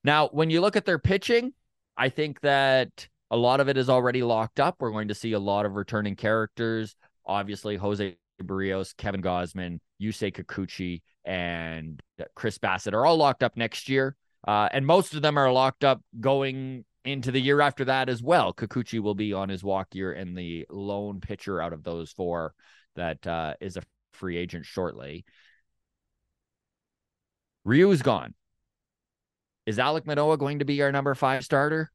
Now, 0.04 0.28
when 0.28 0.48
you 0.48 0.60
look 0.60 0.76
at 0.76 0.84
their 0.84 1.00
pitching, 1.00 1.54
I 1.96 2.08
think 2.08 2.40
that 2.42 3.08
a 3.32 3.36
lot 3.36 3.58
of 3.58 3.68
it 3.68 3.76
is 3.76 3.90
already 3.90 4.22
locked 4.22 4.60
up. 4.60 4.76
We're 4.78 4.92
going 4.92 5.08
to 5.08 5.14
see 5.14 5.32
a 5.32 5.40
lot 5.40 5.66
of 5.66 5.72
returning 5.72 6.14
characters. 6.14 6.94
Obviously, 7.26 7.74
Jose 7.74 8.16
Berrios, 8.40 8.96
Kevin 8.96 9.22
Gausman, 9.22 9.80
Yusei 10.00 10.32
Kikuchi, 10.32 11.02
and 11.24 12.00
Chris 12.36 12.58
Bassitt 12.58 12.92
are 12.92 13.04
all 13.04 13.16
locked 13.16 13.42
up 13.42 13.56
next 13.56 13.88
year. 13.88 14.14
Uh, 14.46 14.68
and 14.70 14.86
most 14.86 15.14
of 15.14 15.22
them 15.22 15.36
are 15.36 15.50
locked 15.50 15.82
up 15.82 16.00
going 16.20 16.84
into 17.04 17.32
the 17.32 17.40
year 17.40 17.60
after 17.60 17.86
that 17.86 18.08
as 18.08 18.22
well. 18.22 18.54
Kikuchi 18.54 19.00
will 19.00 19.16
be 19.16 19.32
on 19.32 19.48
his 19.48 19.64
walk 19.64 19.96
year 19.96 20.12
and 20.12 20.38
the 20.38 20.64
lone 20.70 21.20
pitcher 21.20 21.60
out 21.60 21.72
of 21.72 21.82
those 21.82 22.12
four 22.12 22.54
that 22.96 23.26
uh, 23.26 23.54
is 23.60 23.76
a 23.76 23.82
free 24.12 24.36
agent 24.36 24.66
shortly. 24.66 25.24
Ryu's 27.64 28.02
gone. 28.02 28.34
Is 29.66 29.78
Alek 29.78 30.06
Manoah 30.06 30.36
going 30.36 30.58
to 30.58 30.64
be 30.64 30.82
our 30.82 30.92
number 30.92 31.14
five 31.14 31.44
starter? 31.44 31.90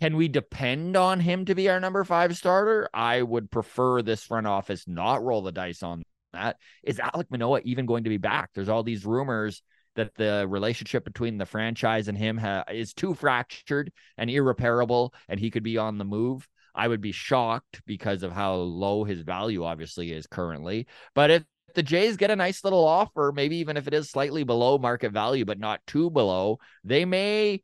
Can 0.00 0.16
we 0.16 0.26
depend 0.26 0.96
on 0.96 1.20
him 1.20 1.44
to 1.44 1.54
be 1.54 1.68
our 1.68 1.78
number 1.78 2.02
five 2.02 2.36
starter? 2.36 2.88
I 2.92 3.22
would 3.22 3.50
prefer 3.50 4.02
this 4.02 4.24
front 4.24 4.48
office 4.48 4.88
not 4.88 5.22
roll 5.22 5.42
the 5.42 5.52
dice 5.52 5.84
on 5.84 6.02
that. 6.32 6.56
Is 6.82 6.98
Alek 6.98 7.30
Manoah 7.30 7.60
even 7.64 7.86
going 7.86 8.04
to 8.04 8.10
be 8.10 8.16
back? 8.16 8.50
There's 8.54 8.68
all 8.68 8.82
these 8.82 9.06
rumors 9.06 9.62
that 9.94 10.14
the 10.16 10.46
relationship 10.48 11.04
between 11.04 11.38
the 11.38 11.46
franchise 11.46 12.08
and 12.08 12.18
him 12.18 12.36
ha- 12.36 12.64
is 12.72 12.92
too 12.92 13.14
fractured 13.14 13.92
and 14.18 14.28
irreparable, 14.28 15.14
and 15.28 15.38
he 15.38 15.52
could 15.52 15.62
be 15.62 15.78
on 15.78 15.98
the 15.98 16.04
move. 16.04 16.48
I 16.74 16.88
would 16.88 17.00
be 17.00 17.12
shocked 17.12 17.82
because 17.86 18.22
of 18.22 18.32
how 18.32 18.54
low 18.54 19.04
his 19.04 19.20
value 19.20 19.64
obviously 19.64 20.12
is 20.12 20.26
currently. 20.26 20.86
But 21.14 21.30
if 21.30 21.44
the 21.74 21.82
Jays 21.82 22.16
get 22.16 22.30
a 22.30 22.36
nice 22.36 22.64
little 22.64 22.84
offer, 22.84 23.32
maybe 23.34 23.56
even 23.56 23.76
if 23.76 23.86
it 23.86 23.94
is 23.94 24.10
slightly 24.10 24.44
below 24.44 24.78
market 24.78 25.12
value, 25.12 25.44
but 25.44 25.58
not 25.58 25.80
too 25.86 26.10
below, 26.10 26.58
they 26.82 27.04
may 27.04 27.62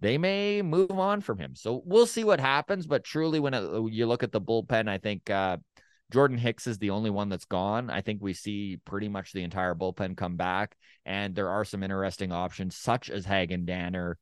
they 0.00 0.16
may 0.16 0.62
move 0.62 0.92
on 0.92 1.20
from 1.20 1.38
him. 1.38 1.56
So 1.56 1.82
we'll 1.84 2.06
see 2.06 2.24
what 2.24 2.40
happens. 2.40 2.86
But 2.86 3.04
truly, 3.04 3.40
when 3.40 3.54
it, 3.54 3.92
you 3.92 4.06
look 4.06 4.22
at 4.22 4.32
the 4.32 4.40
bullpen, 4.40 4.88
I 4.88 4.98
think 4.98 5.28
uh, 5.28 5.56
Jordan 6.12 6.38
Hicks 6.38 6.66
is 6.66 6.78
the 6.78 6.90
only 6.90 7.10
one 7.10 7.28
that's 7.28 7.44
gone. 7.44 7.90
I 7.90 8.00
think 8.00 8.22
we 8.22 8.32
see 8.32 8.78
pretty 8.84 9.08
much 9.08 9.32
the 9.32 9.42
entire 9.42 9.74
bullpen 9.74 10.16
come 10.16 10.36
back, 10.36 10.76
and 11.04 11.34
there 11.34 11.50
are 11.50 11.64
some 11.64 11.82
interesting 11.82 12.32
options, 12.32 12.76
such 12.76 13.10
as 13.10 13.24
Hagen 13.24 13.64
Danner 13.64 14.18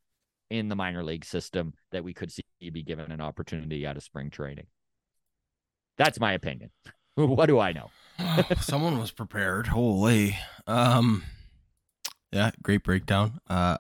in 0.50 0.68
the 0.68 0.76
minor 0.76 1.02
league 1.02 1.24
system 1.24 1.74
that 1.92 2.04
we 2.04 2.14
could 2.14 2.30
see 2.30 2.42
be 2.70 2.82
given 2.82 3.11
an 3.12 3.20
opportunity 3.20 3.87
out 3.87 3.96
of 3.96 4.02
spring 4.02 4.30
training. 4.30 4.66
That's 5.98 6.20
my 6.20 6.32
opinion. 6.32 6.70
what 7.14 7.46
do 7.46 7.59
I 7.59 7.72
know? 7.72 7.90
Someone 8.61 8.98
was 8.98 9.11
prepared. 9.11 9.68
Holy. 9.68 10.37
Um 10.66 11.24
yeah, 12.32 12.50
great 12.62 12.82
breakdown. 12.82 13.40
Uh 13.48 13.76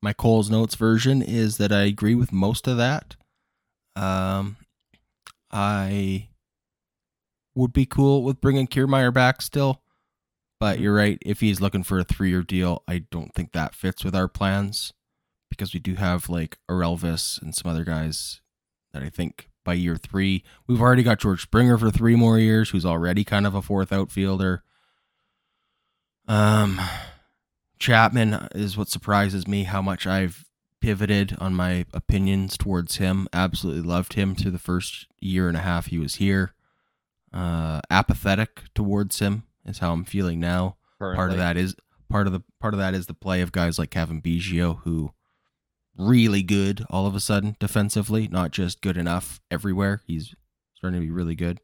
my 0.00 0.12
Cole's 0.12 0.48
notes 0.48 0.76
version 0.76 1.22
is 1.22 1.56
that 1.56 1.72
I 1.72 1.82
agree 1.82 2.14
with 2.14 2.32
most 2.32 2.66
of 2.66 2.76
that. 2.76 3.16
Um 3.96 4.56
I 5.50 6.28
would 7.54 7.72
be 7.72 7.86
cool 7.86 8.22
with 8.22 8.40
bringing 8.40 8.68
Kiermaier 8.68 9.12
back 9.12 9.42
still. 9.42 9.82
But 10.60 10.80
you're 10.80 10.94
right. 10.94 11.18
If 11.24 11.40
he's 11.40 11.60
looking 11.60 11.84
for 11.84 11.98
a 11.98 12.04
three 12.04 12.30
year 12.30 12.42
deal, 12.42 12.82
I 12.88 13.04
don't 13.10 13.32
think 13.34 13.52
that 13.52 13.74
fits 13.74 14.04
with 14.04 14.14
our 14.14 14.28
plans 14.28 14.92
because 15.48 15.72
we 15.72 15.80
do 15.80 15.94
have 15.94 16.28
like 16.28 16.58
Elvis 16.68 17.40
and 17.40 17.54
some 17.54 17.70
other 17.70 17.84
guys 17.84 18.40
that 18.92 19.02
I 19.02 19.08
think 19.08 19.48
by 19.64 19.74
year 19.74 19.96
three, 19.96 20.42
we've 20.66 20.80
already 20.80 21.02
got 21.02 21.20
George 21.20 21.42
Springer 21.42 21.78
for 21.78 21.90
three 21.90 22.16
more 22.16 22.38
years, 22.38 22.70
who's 22.70 22.86
already 22.86 23.22
kind 23.22 23.46
of 23.46 23.54
a 23.54 23.62
fourth 23.62 23.92
outfielder. 23.92 24.62
Um, 26.26 26.80
Chapman 27.78 28.48
is 28.54 28.76
what 28.76 28.88
surprises 28.88 29.46
me 29.46 29.64
how 29.64 29.82
much 29.82 30.06
I've 30.06 30.44
pivoted 30.80 31.36
on 31.38 31.54
my 31.54 31.86
opinions 31.92 32.56
towards 32.56 32.96
him. 32.96 33.28
Absolutely 33.32 33.82
loved 33.82 34.14
him 34.14 34.34
through 34.34 34.52
the 34.52 34.58
first 34.58 35.06
year 35.20 35.48
and 35.48 35.56
a 35.56 35.60
half 35.60 35.86
he 35.86 35.98
was 35.98 36.16
here. 36.16 36.54
Uh, 37.32 37.80
apathetic 37.90 38.62
towards 38.74 39.18
him 39.18 39.44
is 39.68 39.78
how 39.78 39.92
I'm 39.92 40.04
feeling 40.04 40.40
now. 40.40 40.76
Part 41.16 41.30
of 41.30 41.38
that 41.38 41.56
is 41.56 41.76
part 42.08 42.26
of 42.26 42.32
the 42.32 42.42
part 42.60 42.74
of 42.74 42.80
that 42.80 42.94
is 42.94 43.06
the 43.06 43.14
play 43.14 43.40
of 43.40 43.52
guys 43.52 43.78
like 43.78 43.90
Cavan 43.90 44.20
Biggio 44.20 44.80
who 44.82 45.12
really 45.96 46.42
good 46.42 46.84
all 46.90 47.06
of 47.06 47.14
a 47.14 47.20
sudden 47.20 47.56
defensively, 47.60 48.28
not 48.28 48.50
just 48.50 48.80
good 48.80 48.96
enough 48.96 49.40
everywhere. 49.50 50.00
He's 50.06 50.34
starting 50.74 51.00
to 51.00 51.06
be 51.06 51.12
really 51.12 51.34
good. 51.34 51.60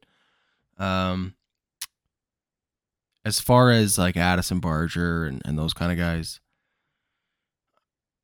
Um 0.77 1.35
as 3.25 3.39
far 3.39 3.71
as 3.71 3.97
like 3.97 4.15
Addison 4.15 4.59
Barger 4.59 5.25
and, 5.25 5.41
and 5.45 5.57
those 5.57 5.73
kind 5.73 5.91
of 5.91 5.97
guys, 5.97 6.39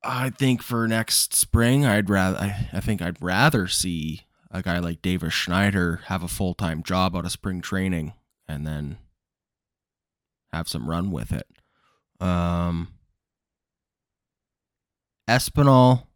I 0.04 0.30
think 0.30 0.62
for 0.62 0.86
next 0.86 1.34
spring 1.34 1.84
I'd 1.84 2.08
rather 2.08 2.38
I, 2.38 2.68
I 2.72 2.80
think 2.80 3.02
I'd 3.02 3.20
rather 3.20 3.66
see 3.68 4.22
a 4.50 4.62
guy 4.62 4.78
like 4.78 5.02
Davis 5.02 5.32
Schneider 5.32 6.02
have 6.06 6.22
a 6.22 6.28
full 6.28 6.54
time 6.54 6.82
job 6.82 7.16
out 7.16 7.24
of 7.24 7.32
spring 7.32 7.60
training 7.60 8.12
and 8.46 8.66
then 8.66 8.98
have 10.52 10.68
some 10.68 10.88
run 10.88 11.10
with 11.10 11.32
it. 11.32 11.46
Um 12.20 12.88
Espinal, 15.28 16.06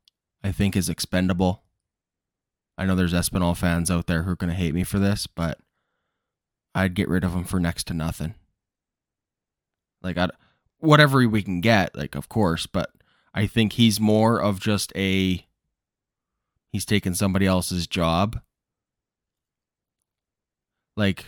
I 0.42 0.52
think, 0.52 0.76
is 0.76 0.88
expendable. 0.88 1.62
I 2.76 2.84
know 2.84 2.94
there's 2.94 3.14
Espinal 3.14 3.56
fans 3.56 3.90
out 3.90 4.06
there 4.06 4.22
who 4.22 4.32
are 4.32 4.36
going 4.36 4.50
to 4.50 4.56
hate 4.56 4.74
me 4.74 4.84
for 4.84 4.98
this, 4.98 5.26
but 5.26 5.58
I'd 6.74 6.94
get 6.94 7.08
rid 7.08 7.24
of 7.24 7.32
him 7.32 7.44
for 7.44 7.58
next 7.58 7.86
to 7.86 7.94
nothing. 7.94 8.34
Like, 10.02 10.18
I'd, 10.18 10.32
whatever 10.78 11.26
we 11.26 11.42
can 11.42 11.60
get, 11.60 11.96
like, 11.96 12.14
of 12.14 12.28
course, 12.28 12.66
but 12.66 12.90
I 13.32 13.46
think 13.46 13.74
he's 13.74 14.00
more 14.00 14.40
of 14.40 14.60
just 14.60 14.92
a. 14.94 15.46
He's 16.72 16.84
taking 16.84 17.14
somebody 17.14 17.46
else's 17.46 17.86
job. 17.86 18.40
Like, 20.96 21.24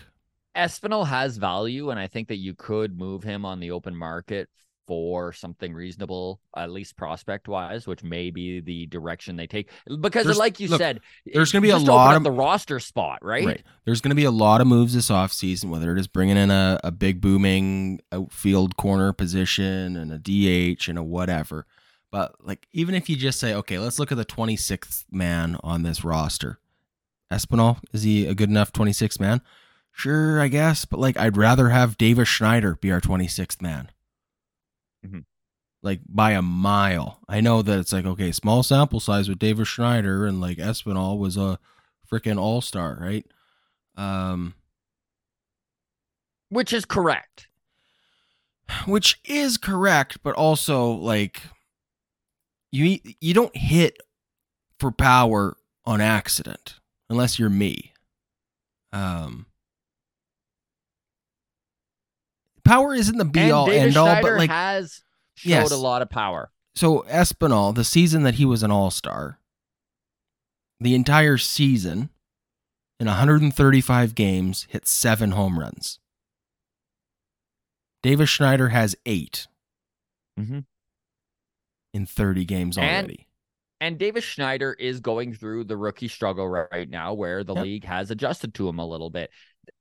Espinal 0.58 1.06
has 1.06 1.36
value, 1.36 1.90
and 1.90 2.00
I 2.00 2.08
think 2.08 2.28
that 2.28 2.36
you 2.36 2.54
could 2.54 2.98
move 2.98 3.22
him 3.22 3.44
on 3.44 3.60
the 3.60 3.70
open 3.70 3.94
market 3.94 4.48
for 4.86 5.32
something 5.34 5.74
reasonable, 5.74 6.40
at 6.56 6.70
least 6.70 6.96
prospect 6.96 7.46
wise, 7.46 7.86
which 7.86 8.02
may 8.02 8.30
be 8.30 8.60
the 8.60 8.86
direction 8.86 9.36
they 9.36 9.46
take. 9.46 9.70
Because, 10.00 10.24
There's- 10.24 10.38
like 10.38 10.60
you 10.60 10.68
look, 10.68 10.78
said, 10.80 11.00
there's 11.26 11.52
gonna 11.52 11.60
be 11.62 11.68
a 11.70 11.76
lot 11.78 12.16
of- 12.16 12.24
the 12.24 12.30
roster 12.30 12.80
spot, 12.80 13.18
right? 13.22 13.44
Right. 13.44 13.62
There's 13.84 14.00
going 14.00 14.10
to 14.10 14.16
be 14.16 14.24
a 14.24 14.30
lot 14.30 14.60
of 14.62 14.66
moves 14.66 14.94
this 14.94 15.10
offseason, 15.10 15.66
whether 15.66 15.92
it 15.94 16.00
is 16.00 16.06
bringing 16.08 16.38
in 16.38 16.50
a, 16.50 16.80
a 16.82 16.90
big 16.90 17.20
booming 17.20 18.00
outfield 18.10 18.76
corner 18.78 19.12
position 19.12 19.94
and 19.96 20.10
a 20.10 20.18
DH 20.18 20.88
and 20.88 20.98
a 20.98 21.02
whatever. 21.02 21.66
But 22.10 22.34
like, 22.42 22.66
even 22.72 22.94
if 22.94 23.10
you 23.10 23.16
just 23.16 23.38
say, 23.38 23.52
okay, 23.54 23.78
let's 23.78 23.98
look 23.98 24.10
at 24.10 24.16
the 24.16 24.24
26th 24.24 25.04
man 25.10 25.58
on 25.62 25.82
this 25.82 26.02
roster. 26.02 26.58
Espinal, 27.30 27.78
is 27.92 28.02
he 28.04 28.26
a 28.26 28.34
good 28.34 28.48
enough 28.48 28.72
26th 28.72 29.20
man? 29.20 29.42
Sure, 29.98 30.40
I 30.40 30.46
guess. 30.48 30.84
But 30.84 31.00
like, 31.00 31.16
I'd 31.18 31.36
rather 31.36 31.70
have 31.70 31.98
Davis 31.98 32.28
Schneider 32.28 32.76
be 32.76 32.92
our 32.92 33.00
26th 33.00 33.60
man. 33.60 33.90
Mhm. 35.04 35.24
Like 35.82 36.00
by 36.08 36.32
a 36.32 36.42
mile. 36.42 37.18
I 37.28 37.40
know 37.40 37.62
that 37.62 37.78
it's 37.80 37.92
like, 37.92 38.04
okay, 38.06 38.30
small 38.32 38.62
sample 38.62 39.00
size 39.00 39.28
with 39.28 39.38
Davis 39.40 39.68
Schneider 39.68 40.24
and 40.26 40.40
like 40.40 40.58
Espinal 40.58 41.18
was 41.18 41.36
a 41.36 41.58
freaking 42.10 42.38
all 42.38 42.60
star, 42.60 42.96
right? 43.00 43.26
Um, 43.96 44.54
Which 46.48 46.72
is 46.72 46.84
correct. 46.84 47.48
which 48.86 49.18
is 49.24 49.56
correct, 49.58 50.18
but 50.22 50.34
also 50.36 50.90
like 50.92 51.42
you 52.70 52.98
you 53.20 53.34
don't 53.34 53.56
hit 53.56 53.96
for 54.78 54.90
power 54.92 55.56
on 55.84 56.00
accident 56.00 56.76
unless 57.10 57.38
you're 57.38 57.50
me. 57.50 57.92
Um, 58.92 59.46
power 62.68 62.94
isn't 62.94 63.16
the 63.18 63.24
be 63.24 63.40
and 63.40 63.52
all 63.52 63.66
David 63.66 63.88
end 63.88 63.96
all, 63.96 64.22
but 64.22 64.32
like 64.36 64.50
has 64.50 65.02
showed 65.34 65.48
Yes. 65.50 65.70
a 65.70 65.76
lot 65.76 66.02
of 66.02 66.10
power. 66.10 66.50
so 66.74 67.00
Espinal, 67.08 67.74
the 67.74 67.84
season 67.84 68.22
that 68.22 68.34
he 68.34 68.44
was 68.44 68.62
an 68.62 68.70
all 68.70 68.90
star, 68.90 69.40
the 70.80 70.94
entire 70.94 71.38
season 71.38 72.10
in 73.00 73.06
135 73.06 74.14
games 74.14 74.66
hit 74.70 74.86
seven 74.86 75.32
home 75.32 75.58
runs. 75.58 75.98
Davis 78.02 78.30
Schneider 78.30 78.68
has 78.68 78.94
8 79.06 79.48
Mhm. 80.38 80.64
in 81.92 82.06
30 82.06 82.44
games 82.44 82.76
And- 82.78 82.86
already. 82.86 83.26
And 83.80 83.96
Davis 83.98 84.24
Schneider 84.24 84.72
is 84.72 84.98
going 85.00 85.34
through 85.34 85.64
the 85.64 85.76
rookie 85.76 86.08
struggle 86.08 86.48
ri- 86.48 86.66
right 86.72 86.88
now 86.88 87.12
where 87.14 87.44
the 87.44 87.54
Yep. 87.54 87.62
league 87.64 87.84
has 87.84 88.10
adjusted 88.10 88.52
to 88.54 88.68
him 88.68 88.78
a 88.80 88.86
little 88.86 89.08
bit. 89.10 89.30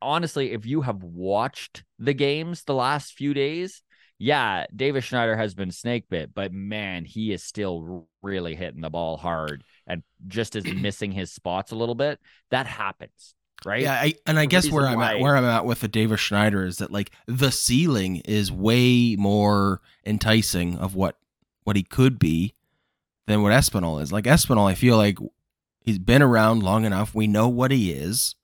Honestly, 0.01 0.51
if 0.51 0.65
you 0.65 0.81
have 0.81 1.03
watched 1.03 1.83
the 1.99 2.13
games 2.13 2.63
the 2.63 2.73
last 2.73 3.13
few 3.13 3.33
days, 3.33 3.81
yeah, 4.19 4.65
Davis 4.75 5.05
Schneider 5.05 5.35
has 5.35 5.53
been 5.53 5.71
snake 5.71 6.09
bit, 6.09 6.33
but 6.33 6.51
man, 6.51 7.05
he 7.05 7.31
is 7.31 7.43
still 7.43 8.07
really 8.21 8.55
hitting 8.55 8.81
the 8.81 8.89
ball 8.89 9.17
hard 9.17 9.63
and 9.85 10.03
just 10.27 10.55
is 10.55 10.65
missing 10.73 11.11
his 11.11 11.31
spots 11.31 11.71
a 11.71 11.75
little 11.75 11.95
bit. 11.95 12.19
That 12.49 12.65
happens, 12.65 13.35
right? 13.63 13.83
Yeah, 13.83 13.93
I, 13.93 14.13
and 14.25 14.39
I 14.39 14.43
The 14.43 14.47
guess 14.47 14.71
where 14.71 14.87
I'm 14.87 15.01
at 15.01 15.19
where 15.19 15.35
I'm 15.35 15.45
at 15.45 15.65
with 15.65 15.81
the 15.81 15.87
Davis 15.87 16.19
Schneider 16.19 16.65
is 16.65 16.77
that 16.77 16.91
like 16.91 17.11
the 17.27 17.51
ceiling 17.51 18.17
is 18.25 18.51
way 18.51 19.15
more 19.17 19.81
enticing 20.05 20.77
of 20.77 20.95
what 20.95 21.17
what 21.63 21.75
he 21.75 21.83
could 21.83 22.17
be 22.17 22.55
than 23.27 23.43
what 23.43 23.51
Espinal 23.51 24.01
is. 24.01 24.11
Like 24.11 24.25
Espinal, 24.25 24.69
I 24.69 24.73
feel 24.73 24.97
like 24.97 25.19
he's 25.81 25.99
been 25.99 26.23
around 26.23 26.63
long 26.63 26.85
enough. 26.85 27.13
We 27.13 27.27
know 27.27 27.47
what 27.49 27.71
he 27.71 27.91
is. 27.91 28.35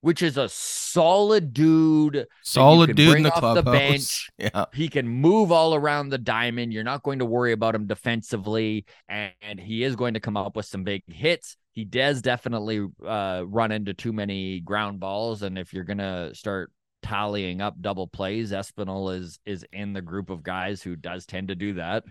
Which 0.00 0.22
is 0.22 0.36
a 0.36 0.48
solid 0.48 1.52
dude. 1.52 2.26
Solid 2.42 2.94
dude 2.94 3.16
in 3.16 3.22
the 3.24 3.30
off 3.30 3.54
the 3.54 3.62
clubhouse. 3.62 3.74
bench. 3.74 4.30
Yeah. 4.38 4.66
He 4.72 4.88
can 4.88 5.08
move 5.08 5.50
all 5.50 5.74
around 5.74 6.10
the 6.10 6.18
diamond. 6.18 6.72
You're 6.72 6.84
not 6.84 7.02
going 7.02 7.18
to 7.18 7.24
worry 7.24 7.50
about 7.52 7.74
him 7.74 7.86
defensively, 7.88 8.86
and, 9.08 9.32
and 9.42 9.58
he 9.58 9.82
is 9.82 9.96
going 9.96 10.14
to 10.14 10.20
come 10.20 10.36
up 10.36 10.54
with 10.54 10.66
some 10.66 10.84
big 10.84 11.02
hits. 11.12 11.56
He 11.72 11.84
does 11.84 12.22
definitely 12.22 12.86
uh, 13.06 13.42
run 13.46 13.72
into 13.72 13.94
too 13.94 14.12
many 14.12 14.60
ground 14.60 14.98
balls, 15.00 15.42
and 15.42 15.56
if 15.56 15.72
you're 15.72 15.84
gonna 15.84 16.34
start 16.34 16.72
tallying 17.02 17.60
up 17.60 17.80
double 17.80 18.08
plays, 18.08 18.50
Espinal 18.50 19.16
is 19.16 19.38
is 19.46 19.64
in 19.72 19.92
the 19.92 20.02
group 20.02 20.28
of 20.28 20.42
guys 20.42 20.82
who 20.82 20.96
does 20.96 21.24
tend 21.24 21.46
to 21.48 21.54
do 21.54 21.74
that. 21.74 22.02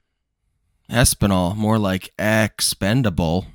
Espinal, 0.89 1.53
more 1.55 1.77
like 1.77 2.13
expendable. 2.17 3.45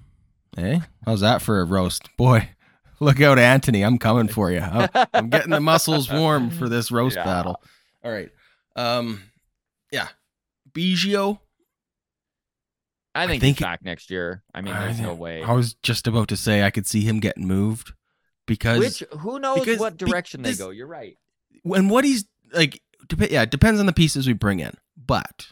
Eh? 0.59 0.81
How's 1.07 1.21
that 1.21 1.41
for 1.41 1.61
a 1.61 1.65
roast? 1.65 2.15
Boy, 2.19 2.51
look 3.03 3.21
out, 3.21 3.39
Anthony. 3.39 3.83
I'm 3.83 3.99
coming 3.99 4.29
for 4.29 4.51
you. 4.51 4.61
I'm, 4.61 4.89
I'm 5.15 5.29
getting 5.31 5.51
the 5.51 5.61
muscles 5.61 6.11
warm 6.11 6.51
for 6.51 6.69
this 6.69 6.91
roast 6.91 7.17
Yeah. 7.17 7.25
battle. 7.25 7.63
All 8.05 8.11
right. 8.13 8.31
Um, 8.77 9.23
yeah. 9.91 10.09
Biggio. 10.73 11.39
I 13.15 13.27
think, 13.27 13.43
think- 13.43 13.59
he's 13.59 13.65
back 13.65 13.85
next 13.85 14.11
year. 14.11 14.43
I 14.55 14.63
mean, 14.63 14.75
there's 14.75 15.01
I- 15.01 15.03
no 15.03 15.15
way. 15.15 15.43
I 15.43 15.53
was 15.53 15.75
just 15.83 16.07
about 16.07 16.29
to 16.29 16.37
say 16.37 16.63
I 16.63 16.71
could 16.71 16.87
see 16.87 17.03
him 17.03 17.21
getting 17.21 17.47
moved 17.47 17.93
because 18.47 18.79
Which 18.79 19.03
who 19.21 19.39
knows 19.39 19.61
because 19.61 19.79
what 19.79 19.97
direction 19.99 20.43
they 20.43 20.55
go? 20.55 20.71
You're 20.71 20.87
right. 20.87 21.17
when 21.63 21.89
what 21.89 22.05
he's 22.05 22.25
like, 22.53 22.81
dep- 23.09 23.31
yeah, 23.31 23.43
it 23.43 23.51
depends 23.51 23.81
on 23.81 23.87
the 23.87 23.93
pieces 23.93 24.27
we 24.27 24.33
bring 24.33 24.61
in. 24.61 24.73
But 24.97 25.49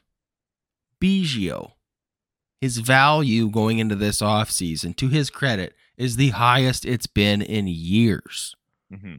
Biggio, 1.02 1.72
his 2.60 2.78
value 2.78 3.50
going 3.50 3.78
into 3.78 3.94
this 3.94 4.20
offseason, 4.22 4.96
to 4.96 5.08
his 5.08 5.28
credit, 5.30 5.74
is 6.00 6.16
the 6.16 6.30
highest 6.30 6.84
it's 6.86 7.06
been 7.06 7.42
in 7.42 7.66
years. 7.66 8.54
hmm 8.90 9.16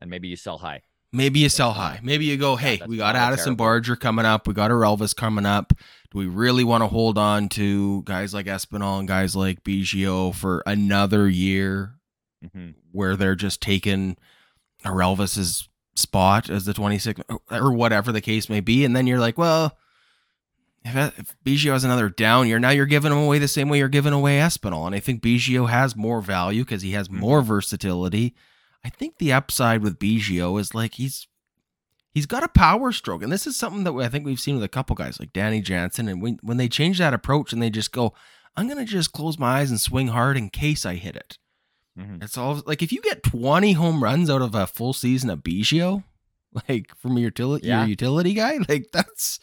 And 0.00 0.10
maybe 0.10 0.28
you 0.28 0.36
sell 0.36 0.58
high. 0.58 0.82
Maybe 1.12 1.40
you 1.40 1.48
sell 1.48 1.72
high. 1.72 2.00
Maybe 2.02 2.24
you 2.24 2.36
go, 2.36 2.56
hey, 2.56 2.78
that's 2.78 2.88
we 2.88 2.96
got 2.96 3.14
Addison 3.14 3.44
terrible. 3.44 3.64
Barger 3.64 3.94
coming 3.96 4.24
up. 4.26 4.48
We 4.48 4.54
got 4.54 4.72
Orelvis 4.72 5.14
coming 5.14 5.46
up. 5.46 5.72
Do 6.10 6.18
we 6.18 6.26
really 6.26 6.64
want 6.64 6.82
to 6.82 6.88
hold 6.88 7.18
on 7.18 7.48
to 7.50 8.02
guys 8.02 8.34
like 8.34 8.46
Espinal 8.46 8.98
and 8.98 9.06
guys 9.06 9.36
like 9.36 9.62
Biggio 9.62 10.34
for 10.34 10.62
another 10.66 11.28
year 11.28 11.94
hmm 12.52 12.70
where 12.90 13.16
they're 13.16 13.34
just 13.34 13.60
taking 13.60 14.16
Orelvis's 14.84 15.68
spot 15.96 16.48
as 16.50 16.64
the 16.64 16.72
26 16.74 17.20
or 17.50 17.72
whatever 17.72 18.12
the 18.12 18.20
case 18.20 18.48
may 18.48 18.60
be. 18.60 18.84
And 18.84 18.94
then 18.94 19.06
you're 19.06 19.18
like, 19.18 19.36
well, 19.38 19.76
if, 20.84 21.18
if 21.18 21.36
Biggio 21.44 21.72
has 21.72 21.84
another 21.84 22.08
down 22.08 22.46
year, 22.48 22.58
now 22.58 22.70
you're 22.70 22.86
giving 22.86 23.12
him 23.12 23.18
away 23.18 23.38
the 23.38 23.48
same 23.48 23.68
way 23.68 23.78
you're 23.78 23.88
giving 23.88 24.12
away 24.12 24.38
Espinal. 24.38 24.86
And 24.86 24.94
I 24.94 25.00
think 25.00 25.22
Biggio 25.22 25.68
has 25.68 25.96
more 25.96 26.20
value 26.20 26.64
because 26.64 26.82
he 26.82 26.92
has 26.92 27.08
Mhm. 27.08 27.18
more 27.20 27.42
versatility. 27.42 28.34
I 28.84 28.90
think 28.90 29.18
the 29.18 29.32
upside 29.32 29.82
with 29.82 29.98
Biggio 29.98 30.60
is 30.60 30.74
like 30.74 30.94
he's 30.94 31.26
he's 32.12 32.26
got 32.26 32.42
a 32.44 32.48
power 32.48 32.92
stroke, 32.92 33.22
and 33.22 33.32
this 33.32 33.46
is 33.46 33.56
something 33.56 33.84
that 33.84 33.92
I 33.94 34.08
think 34.08 34.24
we've 34.26 34.38
seen 34.38 34.54
with 34.56 34.64
a 34.64 34.68
couple 34.68 34.94
guys 34.94 35.18
like 35.18 35.32
Danny 35.32 35.60
Jansen. 35.62 36.06
And 36.08 36.20
when 36.20 36.38
when 36.42 36.58
they 36.58 36.68
change 36.68 36.98
that 36.98 37.14
approach 37.14 37.52
and 37.52 37.62
they 37.62 37.70
just 37.70 37.92
go, 37.92 38.12
I'm 38.56 38.68
gonna 38.68 38.84
just 38.84 39.12
close 39.12 39.38
my 39.38 39.60
eyes 39.60 39.70
and 39.70 39.80
swing 39.80 40.08
hard 40.08 40.36
in 40.36 40.50
case 40.50 40.84
I 40.86 40.94
hit 40.96 41.16
it. 41.16 41.38
hmm 41.96 42.18
It's 42.20 42.36
all 42.36 42.62
like 42.66 42.82
if 42.82 42.92
you 42.92 43.00
get 43.00 43.22
20 43.22 43.72
home 43.72 44.02
runs 44.04 44.28
out 44.28 44.42
of 44.42 44.54
a 44.54 44.66
full 44.66 44.92
season 44.92 45.30
of 45.30 45.40
Biggio, 45.42 46.04
like 46.68 46.94
from 46.98 47.12
your 47.16 47.28
utility 47.28 47.66
Yeah. 47.68 47.80
your 47.80 47.88
utility 47.88 48.34
guy, 48.34 48.58
like 48.68 48.88
that's 48.92 49.40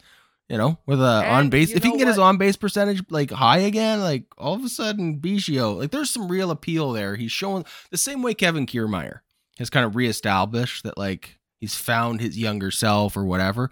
you 0.48 0.58
know 0.58 0.78
with 0.86 1.00
uh, 1.00 1.22
a 1.24 1.28
on 1.28 1.50
base. 1.50 1.70
If 1.70 1.82
he 1.82 1.90
can 1.90 1.98
get 1.98 2.08
his 2.08 2.18
on 2.18 2.36
base 2.36 2.56
percentage 2.56 3.02
like 3.10 3.30
high 3.30 3.58
again, 3.58 4.00
like 4.00 4.24
all 4.36 4.54
of 4.54 4.64
a 4.64 4.68
sudden 4.68 5.20
Biggio, 5.20 5.78
like 5.78 5.90
there's 5.90 6.10
some 6.10 6.28
real 6.28 6.50
appeal 6.50 6.92
there. 6.92 7.16
He's 7.16 7.32
showing 7.32 7.64
the 7.90 7.98
same 7.98 8.22
way 8.22 8.34
Kevin 8.34 8.66
Kiermaier 8.66 9.20
has 9.58 9.70
kind 9.70 9.86
of 9.86 9.96
reestablished 9.96 10.84
that 10.84 10.98
like 10.98 11.38
he's 11.58 11.74
found 11.74 12.20
his 12.20 12.38
younger 12.38 12.70
self 12.70 13.16
or 13.16 13.24
whatever. 13.24 13.70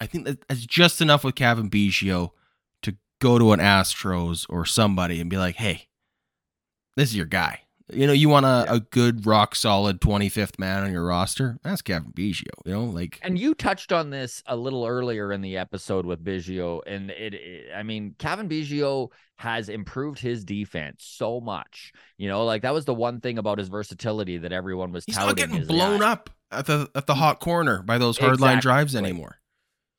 I 0.00 0.06
think 0.06 0.24
that 0.26 0.46
that's 0.48 0.66
just 0.66 1.00
enough 1.00 1.24
with 1.24 1.34
Cavan 1.34 1.70
Biggio 1.70 2.30
to 2.82 2.96
go 3.20 3.38
to 3.38 3.52
an 3.52 3.60
Astros 3.60 4.46
or 4.48 4.66
somebody 4.66 5.20
and 5.20 5.30
be 5.30 5.38
like, 5.38 5.56
hey, 5.56 5.88
this 6.96 7.10
is 7.10 7.16
your 7.16 7.26
guy. 7.26 7.61
You 7.92 8.06
know, 8.06 8.12
you 8.12 8.28
want 8.28 8.46
a, 8.46 8.66
a 8.72 8.80
good, 8.80 9.26
rock 9.26 9.54
solid 9.54 10.00
25th 10.00 10.58
man 10.58 10.84
on 10.84 10.92
your 10.92 11.04
roster? 11.04 11.58
That's 11.62 11.82
Cavan 11.82 12.12
Biggio. 12.14 12.46
You 12.64 12.72
know, 12.72 12.84
like, 12.84 13.18
And 13.22 13.38
you 13.38 13.54
touched 13.54 13.92
on 13.92 14.10
this 14.10 14.42
a 14.46 14.56
little 14.56 14.86
earlier 14.86 15.32
in 15.32 15.40
the 15.42 15.56
episode 15.56 16.06
with 16.06 16.22
Biggio, 16.24 16.80
and 16.86 17.10
it, 17.10 17.34
it- 17.34 17.66
I 17.76 17.82
mean, 17.82 18.14
Cavan 18.18 18.48
Biggio 18.48 19.08
has 19.36 19.68
improved 19.68 20.18
his 20.20 20.44
defense 20.44 21.04
so 21.04 21.40
much. 21.40 21.92
You 22.16 22.28
know, 22.28 22.44
like 22.44 22.62
that 22.62 22.72
was 22.72 22.84
the 22.84 22.94
one 22.94 23.20
thing 23.20 23.38
about 23.38 23.58
his 23.58 23.68
versatility 23.68 24.38
that 24.38 24.52
everyone 24.52 24.92
was 24.92 25.04
he's 25.04 25.16
touting. 25.16 25.28
not 25.28 25.36
getting 25.36 25.66
blown 25.66 26.00
yeah, 26.00 26.12
up 26.12 26.30
at 26.52 26.66
the 26.66 26.88
at 26.94 27.06
the 27.06 27.14
hot 27.14 27.40
corner 27.40 27.82
by 27.82 27.98
those 27.98 28.18
hard 28.18 28.40
line 28.40 28.58
Exactly. 28.58 28.60
drives 28.60 28.94
anymore. 28.96 29.38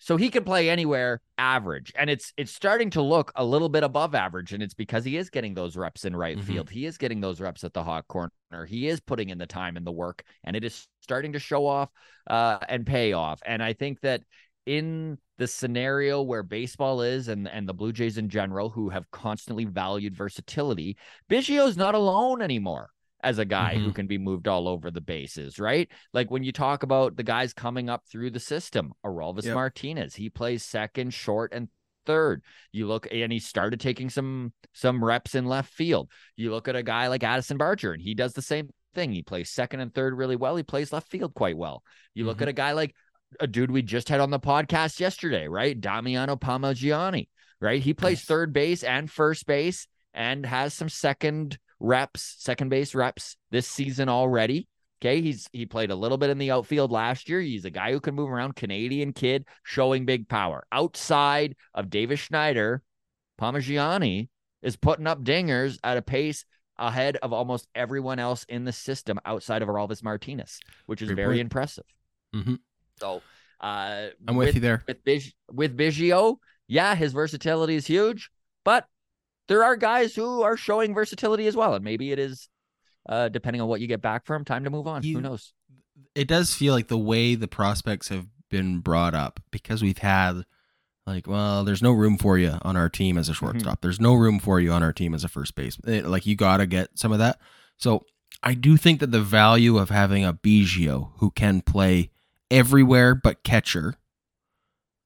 So 0.03 0.17
he 0.17 0.29
can 0.29 0.43
play 0.43 0.69
anywhere 0.69 1.21
average. 1.37 1.93
And 1.95 2.09
it's 2.09 2.33
it's 2.35 2.51
starting 2.51 2.89
to 2.89 3.01
look 3.01 3.31
a 3.37 3.45
little 3.45 3.69
bit 3.69 3.83
above 3.83 4.13
average. 4.13 4.51
And 4.51 4.61
it's 4.61 4.73
because 4.73 5.05
he 5.05 5.15
is 5.15 5.29
getting 5.29 5.53
those 5.53 5.77
reps 5.77 6.03
in 6.03 6.13
right 6.13 6.37
Mhm. 6.37 6.43
field. 6.43 6.69
He 6.69 6.85
is 6.85 6.97
getting 6.97 7.21
those 7.21 7.39
reps 7.39 7.63
at 7.63 7.71
the 7.73 7.85
hot 7.85 8.05
corner. 8.09 8.29
He 8.67 8.89
is 8.89 8.99
putting 8.99 9.29
in 9.29 9.37
the 9.37 9.47
time 9.47 9.77
and 9.77 9.87
the 9.87 9.93
work. 9.93 10.25
And 10.43 10.57
it 10.57 10.65
is 10.65 10.89
starting 10.99 11.31
to 11.31 11.39
show 11.39 11.65
off 11.65 11.89
uh, 12.29 12.57
and 12.67 12.85
pay 12.85 13.13
off. 13.13 13.39
And 13.45 13.63
I 13.63 13.71
think 13.71 14.01
that 14.01 14.23
in 14.65 15.19
the 15.37 15.47
scenario 15.47 16.21
where 16.21 16.43
baseball 16.43 17.01
is 17.01 17.29
and, 17.29 17.47
and 17.47 17.67
the 17.67 17.73
Blue 17.73 17.93
Jays 17.93 18.17
in 18.17 18.27
general, 18.27 18.69
who 18.69 18.89
have 18.89 19.09
constantly 19.11 19.63
valued 19.63 20.15
versatility, 20.15 20.97
Biggio's 21.29 21.77
not 21.77 21.95
alone 21.95 22.41
anymore. 22.41 22.89
As 23.23 23.39
a 23.39 23.45
guy 23.45 23.75
who 23.75 23.91
Mhm. 23.91 23.95
can 23.95 24.07
be 24.07 24.17
moved 24.17 24.47
all 24.49 24.67
over 24.67 24.91
the 24.91 24.99
bases, 25.01 25.57
right? 25.57 25.89
Like 26.11 26.29
when 26.29 26.43
you 26.43 26.51
talk 26.51 26.83
about 26.83 27.15
the 27.15 27.23
guys 27.23 27.53
coming 27.53 27.89
up 27.89 28.03
through 28.11 28.31
the 28.31 28.39
system, 28.39 28.91
Orelvis 29.03 29.45
Yep. 29.45 29.55
Martinez, 29.55 30.15
he 30.15 30.29
plays 30.29 30.63
second, 30.65 31.13
short, 31.13 31.53
and 31.53 31.69
third. 32.05 32.43
You 32.73 32.85
look 32.85 33.07
and 33.09 33.31
he 33.31 33.39
started 33.39 33.79
taking 33.79 34.09
some 34.09 34.51
some 34.73 35.01
reps 35.03 35.35
in 35.35 35.45
left 35.45 35.71
field. 35.73 36.11
You 36.35 36.51
look 36.51 36.67
at 36.67 36.75
a 36.75 36.83
guy 36.83 37.07
like 37.07 37.23
Addison 37.23 37.57
Barger, 37.57 37.93
and 37.93 38.01
he 38.01 38.13
does 38.13 38.33
the 38.33 38.41
same 38.41 38.69
thing. 38.93 39.13
He 39.13 39.21
plays 39.23 39.49
second 39.49 39.79
and 39.79 39.93
third 39.93 40.13
really 40.15 40.35
well. 40.35 40.55
He 40.57 40.63
plays 40.63 40.91
left 40.91 41.09
field 41.09 41.33
quite 41.33 41.55
well. 41.57 41.81
You 42.13 42.25
look 42.25 42.39
Mhm. 42.39 42.43
at 42.43 42.47
a 42.49 42.53
guy 42.53 42.73
like 42.73 42.93
a 43.39 43.47
dude 43.47 43.71
we 43.71 43.81
just 43.83 44.09
had 44.09 44.19
on 44.19 44.31
the 44.31 44.39
podcast 44.39 44.99
yesterday, 44.99 45.47
right? 45.47 45.79
Damiano 45.79 46.35
Palmegiani, 46.35 47.29
right? 47.61 47.81
He 47.81 47.93
plays 47.93 48.19
Yes. 48.19 48.25
third 48.25 48.51
base 48.53 48.83
and 48.83 49.09
first 49.09 49.45
base 49.45 49.87
and 50.13 50.45
has 50.45 50.73
some 50.73 50.89
second 50.89 51.57
reps, 51.83 52.37
second 52.39 52.69
base 52.69 52.95
reps 52.95 53.37
this 53.51 53.67
season 53.67 54.09
already. 54.09 54.67
Okay, 55.01 55.21
he's 55.21 55.49
he 55.51 55.65
played 55.65 55.91
a 55.91 55.95
little 55.95 56.17
bit 56.17 56.29
in 56.29 56.37
the 56.37 56.49
outfield 56.51 56.89
last 56.91 57.27
year. 57.27 57.41
He's 57.41 57.65
a 57.65 57.69
guy 57.69 57.91
who 57.91 57.99
can 57.99 58.15
move 58.15 58.29
around, 58.31 58.55
Canadian 58.55 59.11
kid, 59.11 59.45
showing 59.63 60.05
big 60.05 60.29
power. 60.29 60.65
Outside 60.71 61.55
of 61.73 61.89
Davis 61.89 62.21
Schneider, 62.21 62.81
Palmegiani 63.39 64.29
is 64.61 64.77
putting 64.77 65.05
up 65.07 65.21
dingers 65.23 65.77
at 65.83 65.97
a 65.97 66.01
pace 66.01 66.45
ahead 66.77 67.17
of 67.17 67.33
almost 67.33 67.67
everyone 67.75 68.17
else 68.17 68.45
in 68.47 68.63
the 68.63 68.71
system 68.71 69.19
outside 69.25 69.61
of 69.61 69.67
Orelvis 69.67 70.01
Martinez, 70.01 70.59
which 70.85 71.01
is 71.01 71.09
Great 71.09 71.15
very 71.17 71.35
point. 71.35 71.41
impressive. 71.41 71.85
Mhm. 72.33 72.59
So, 72.99 73.21
uh, 73.59 74.07
I'm 74.27 74.35
with, 74.37 74.55
you 74.55 74.61
there. 74.61 74.83
with 74.87 75.03
Big, 75.03 75.23
with 75.51 75.77
Biggio, 75.77 76.37
yeah, 76.67 76.95
his 76.95 77.11
versatility 77.11 77.75
is 77.75 77.85
huge, 77.85 78.29
but 78.63 78.87
there 79.47 79.63
are 79.63 79.75
guys 79.75 80.15
who 80.15 80.41
are 80.43 80.57
showing 80.57 80.93
versatility 80.93 81.47
as 81.47 81.55
well, 81.55 81.73
and 81.75 81.83
maybe 81.83 82.11
it 82.11 82.19
is, 82.19 82.47
uh, 83.09 83.29
depending 83.29 83.61
on 83.61 83.67
what 83.67 83.81
you 83.81 83.87
get 83.87 84.01
back 84.01 84.25
from, 84.25 84.45
time 84.45 84.63
to 84.63 84.69
move 84.69 84.87
on. 84.87 85.03
You- 85.03 85.15
Who 85.15 85.21
knows? 85.21 85.53
It 86.15 86.27
does 86.27 86.53
feel 86.53 86.73
like 86.73 86.87
the 86.87 86.97
way 86.97 87.35
the 87.35 87.47
prospects 87.47 88.07
have 88.09 88.27
been 88.49 88.79
brought 88.79 89.13
up 89.15 89.39
because 89.51 89.81
we've 89.81 89.97
had 89.97 90.43
like, 91.07 91.27
well, 91.27 91.63
there's 91.63 91.81
no 91.81 91.91
room 91.91 92.17
for 92.17 92.37
you 92.37 92.57
on 92.61 92.77
our 92.77 92.87
team 92.89 93.17
as 93.17 93.27
a 93.29 93.33
shortstop. 93.33 93.81
There's 93.81 93.99
no 93.99 94.13
room 94.13 94.39
for 94.39 94.59
you 94.59 94.71
on 94.71 94.83
our 94.83 94.93
team 94.93 95.13
as 95.13 95.23
a 95.23 95.27
first 95.27 95.55
base. 95.55 95.77
Eh, 95.87 96.01
Like 96.05 96.25
you 96.25 96.35
got 96.35 96.57
to 96.57 96.65
get 96.67 96.97
some 96.97 97.11
of 97.11 97.17
that. 97.19 97.39
So 97.77 98.05
I 98.41 98.53
do 98.53 98.77
think 98.77 98.99
that 99.01 99.11
the 99.11 99.21
value 99.21 99.77
of 99.77 99.89
having 99.89 100.23
a 100.23 100.33
Biggio 100.33 101.11
who 101.17 101.31
can 101.31 101.61
play 101.61 102.11
everywhere 102.51 103.15
but 103.15 103.43
catcher 103.43 103.95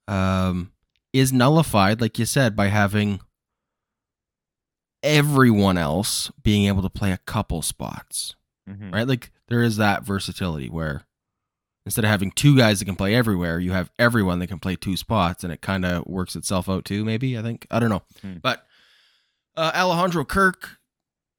um, 0.07 0.71
is 1.13 1.33
nullified, 1.33 2.01
like 2.01 2.19
you 2.19 2.25
said, 2.25 2.55
by 2.55 2.67
having 2.67 3.19
everyone 5.03 5.77
else 5.77 6.31
being 6.43 6.65
able 6.65 6.81
to 6.81 6.89
play 6.89 7.11
a 7.11 7.17
couple 7.19 7.61
spots 7.61 8.35
Mhm. 8.69 8.93
right? 8.93 9.07
Like 9.07 9.31
there 9.47 9.63
is 9.63 9.77
that 9.77 10.03
versatility 10.03 10.67
where 10.69 11.05
instead 11.85 12.03
of 12.03 12.09
having 12.11 12.31
two 12.31 12.57
guys 12.57 12.79
that 12.79 12.85
can 12.85 12.97
play 12.97 13.15
everywhere, 13.15 13.59
you 13.61 13.71
have 13.71 13.89
everyone 13.97 14.39
that 14.39 14.47
can 14.47 14.59
play 14.59 14.75
two 14.75 14.97
spots, 14.97 15.41
and 15.43 15.53
it 15.53 15.61
kind 15.61 15.85
of 15.85 16.05
works 16.05 16.35
itself 16.35 16.67
out 16.67 16.83
too. 16.83 17.05
Maybe 17.05 17.37
I 17.37 17.41
think 17.41 17.65
I 17.71 17.79
don't 17.79 17.89
know, 17.89 18.03
Hmm. 18.21 18.37
but 18.41 18.65
uh, 19.55 19.71
Alejandro 19.73 20.25
Kirk, 20.25 20.79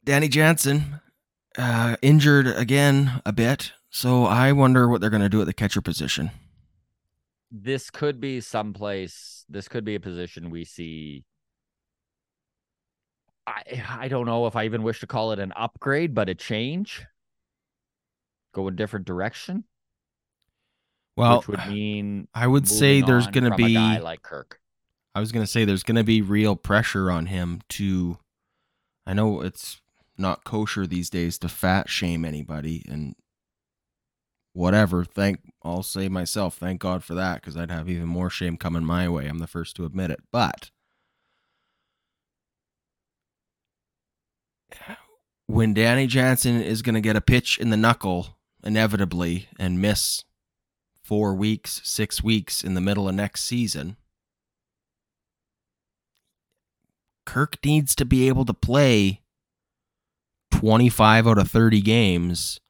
Danny 0.05 0.29
Jansen, 0.29 1.01
uh, 1.59 1.97
injured 2.01 2.47
again 2.47 3.21
a 3.27 3.33
bit, 3.33 3.73
so 3.91 4.25
I 4.25 4.53
wonder 4.53 4.89
what 4.89 5.01
they're 5.03 5.11
going 5.11 5.23
to 5.23 5.29
do 5.29 5.41
at 5.43 5.47
the 5.47 5.53
catcher 5.53 5.83
position. 5.83 6.31
This 7.51 7.91
could 7.91 8.21
be 8.21 8.41
someplace. 8.41 9.45
This 9.49 9.69
could 9.69 9.85
be 9.85 9.95
a 9.95 10.01
position 10.01 10.51
we 10.51 10.65
see. 10.65 11.25
I 13.49 13.85
I 13.89 14.09
don't 14.09 14.27
know 14.27 14.47
if 14.47 14.57
I 14.57 14.65
even 14.65 14.83
wish 14.83 15.01
to 15.01 15.07
call 15.07 15.33
it 15.33 15.39
an 15.39 15.53
upgrade, 15.57 16.15
but 16.15 16.29
a 16.29 16.35
change. 16.35 17.05
Go 18.55 18.69
a 18.69 18.71
different 18.71 19.07
direction, 19.07 19.65
Well, 21.17 21.39
which 21.39 21.49
would 21.49 21.67
mean 21.69 22.29
I 22.35 22.47
would 22.47 22.67
say 22.69 23.01
there's 23.03 23.27
going 23.27 23.51
to 23.51 23.57
be. 23.57 23.77
like 23.77 24.23
Kirk. 24.23 24.61
I 25.15 25.21
was 25.21 25.33
going 25.33 25.45
to 25.45 25.51
say 25.51 25.65
there's 25.65 25.83
going 25.83 25.97
to 25.97 26.05
be 26.05 26.23
real 26.23 26.57
pressure 26.57 27.11
on 27.11 27.27
him 27.27 27.61
to. 27.71 28.19
I 29.07 29.15
know 29.15 29.41
it's 29.41 29.81
not 30.17 30.45
kosher 30.45 30.87
these 30.87 31.09
days 31.11 31.39
to 31.39 31.49
fat 31.49 31.89
shame 31.89 32.25
anybody 32.25 32.85
and 32.89 33.15
whatever. 34.53 35.05
Thank 35.05 35.41
I'll 35.63 35.83
say 35.83 36.09
myself, 36.09 36.57
thank 36.57 36.81
God 36.81 37.05
for 37.05 37.15
that 37.15 37.37
because 37.37 37.57
I'd 37.57 37.71
have 37.71 37.89
even 37.89 38.07
more 38.07 38.31
shame 38.31 38.57
coming 38.57 38.85
my 38.85 39.09
way. 39.09 39.27
I'm 39.27 39.39
the 39.39 39.47
first 39.47 39.77
to 39.77 39.85
admit 39.85 40.11
it. 40.11 40.21
But 40.33 40.71
when 45.47 45.75
Danny 45.75 46.07
Jansen 46.07 46.61
is 46.61 46.83
going 46.83 46.95
to 46.95 47.01
get 47.01 47.17
a 47.17 47.21
pitch 47.21 47.59
in 47.59 47.71
the 47.71 47.77
knuckle 47.77 48.39
inevitably 48.63 49.49
and 49.59 49.81
miss 49.81 50.25
four 51.03 51.35
weeks, 51.35 51.81
six 51.85 52.23
weeks 52.23 52.63
in 52.63 52.75
the 52.75 52.81
middle 52.81 53.09
of 53.09 53.15
next 53.15 53.45
season, 53.45 53.97
Kirk 57.25 57.59
needs 57.65 57.95
to 57.95 58.05
be 58.05 58.29
able 58.29 58.45
to 58.47 58.55
play 58.55 59.23
25 60.51 61.27
out 61.27 61.39
of 61.39 61.51
30 61.51 61.81
games 61.83 62.61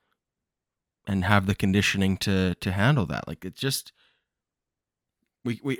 and 1.06 1.24
have 1.24 1.46
the 1.46 1.54
conditioning 1.54 2.16
to 2.18 2.54
to 2.56 2.72
handle 2.72 3.06
that. 3.06 3.26
Like 3.26 3.44
it 3.44 3.54
just 3.54 3.92
we 5.44 5.60
we 5.62 5.78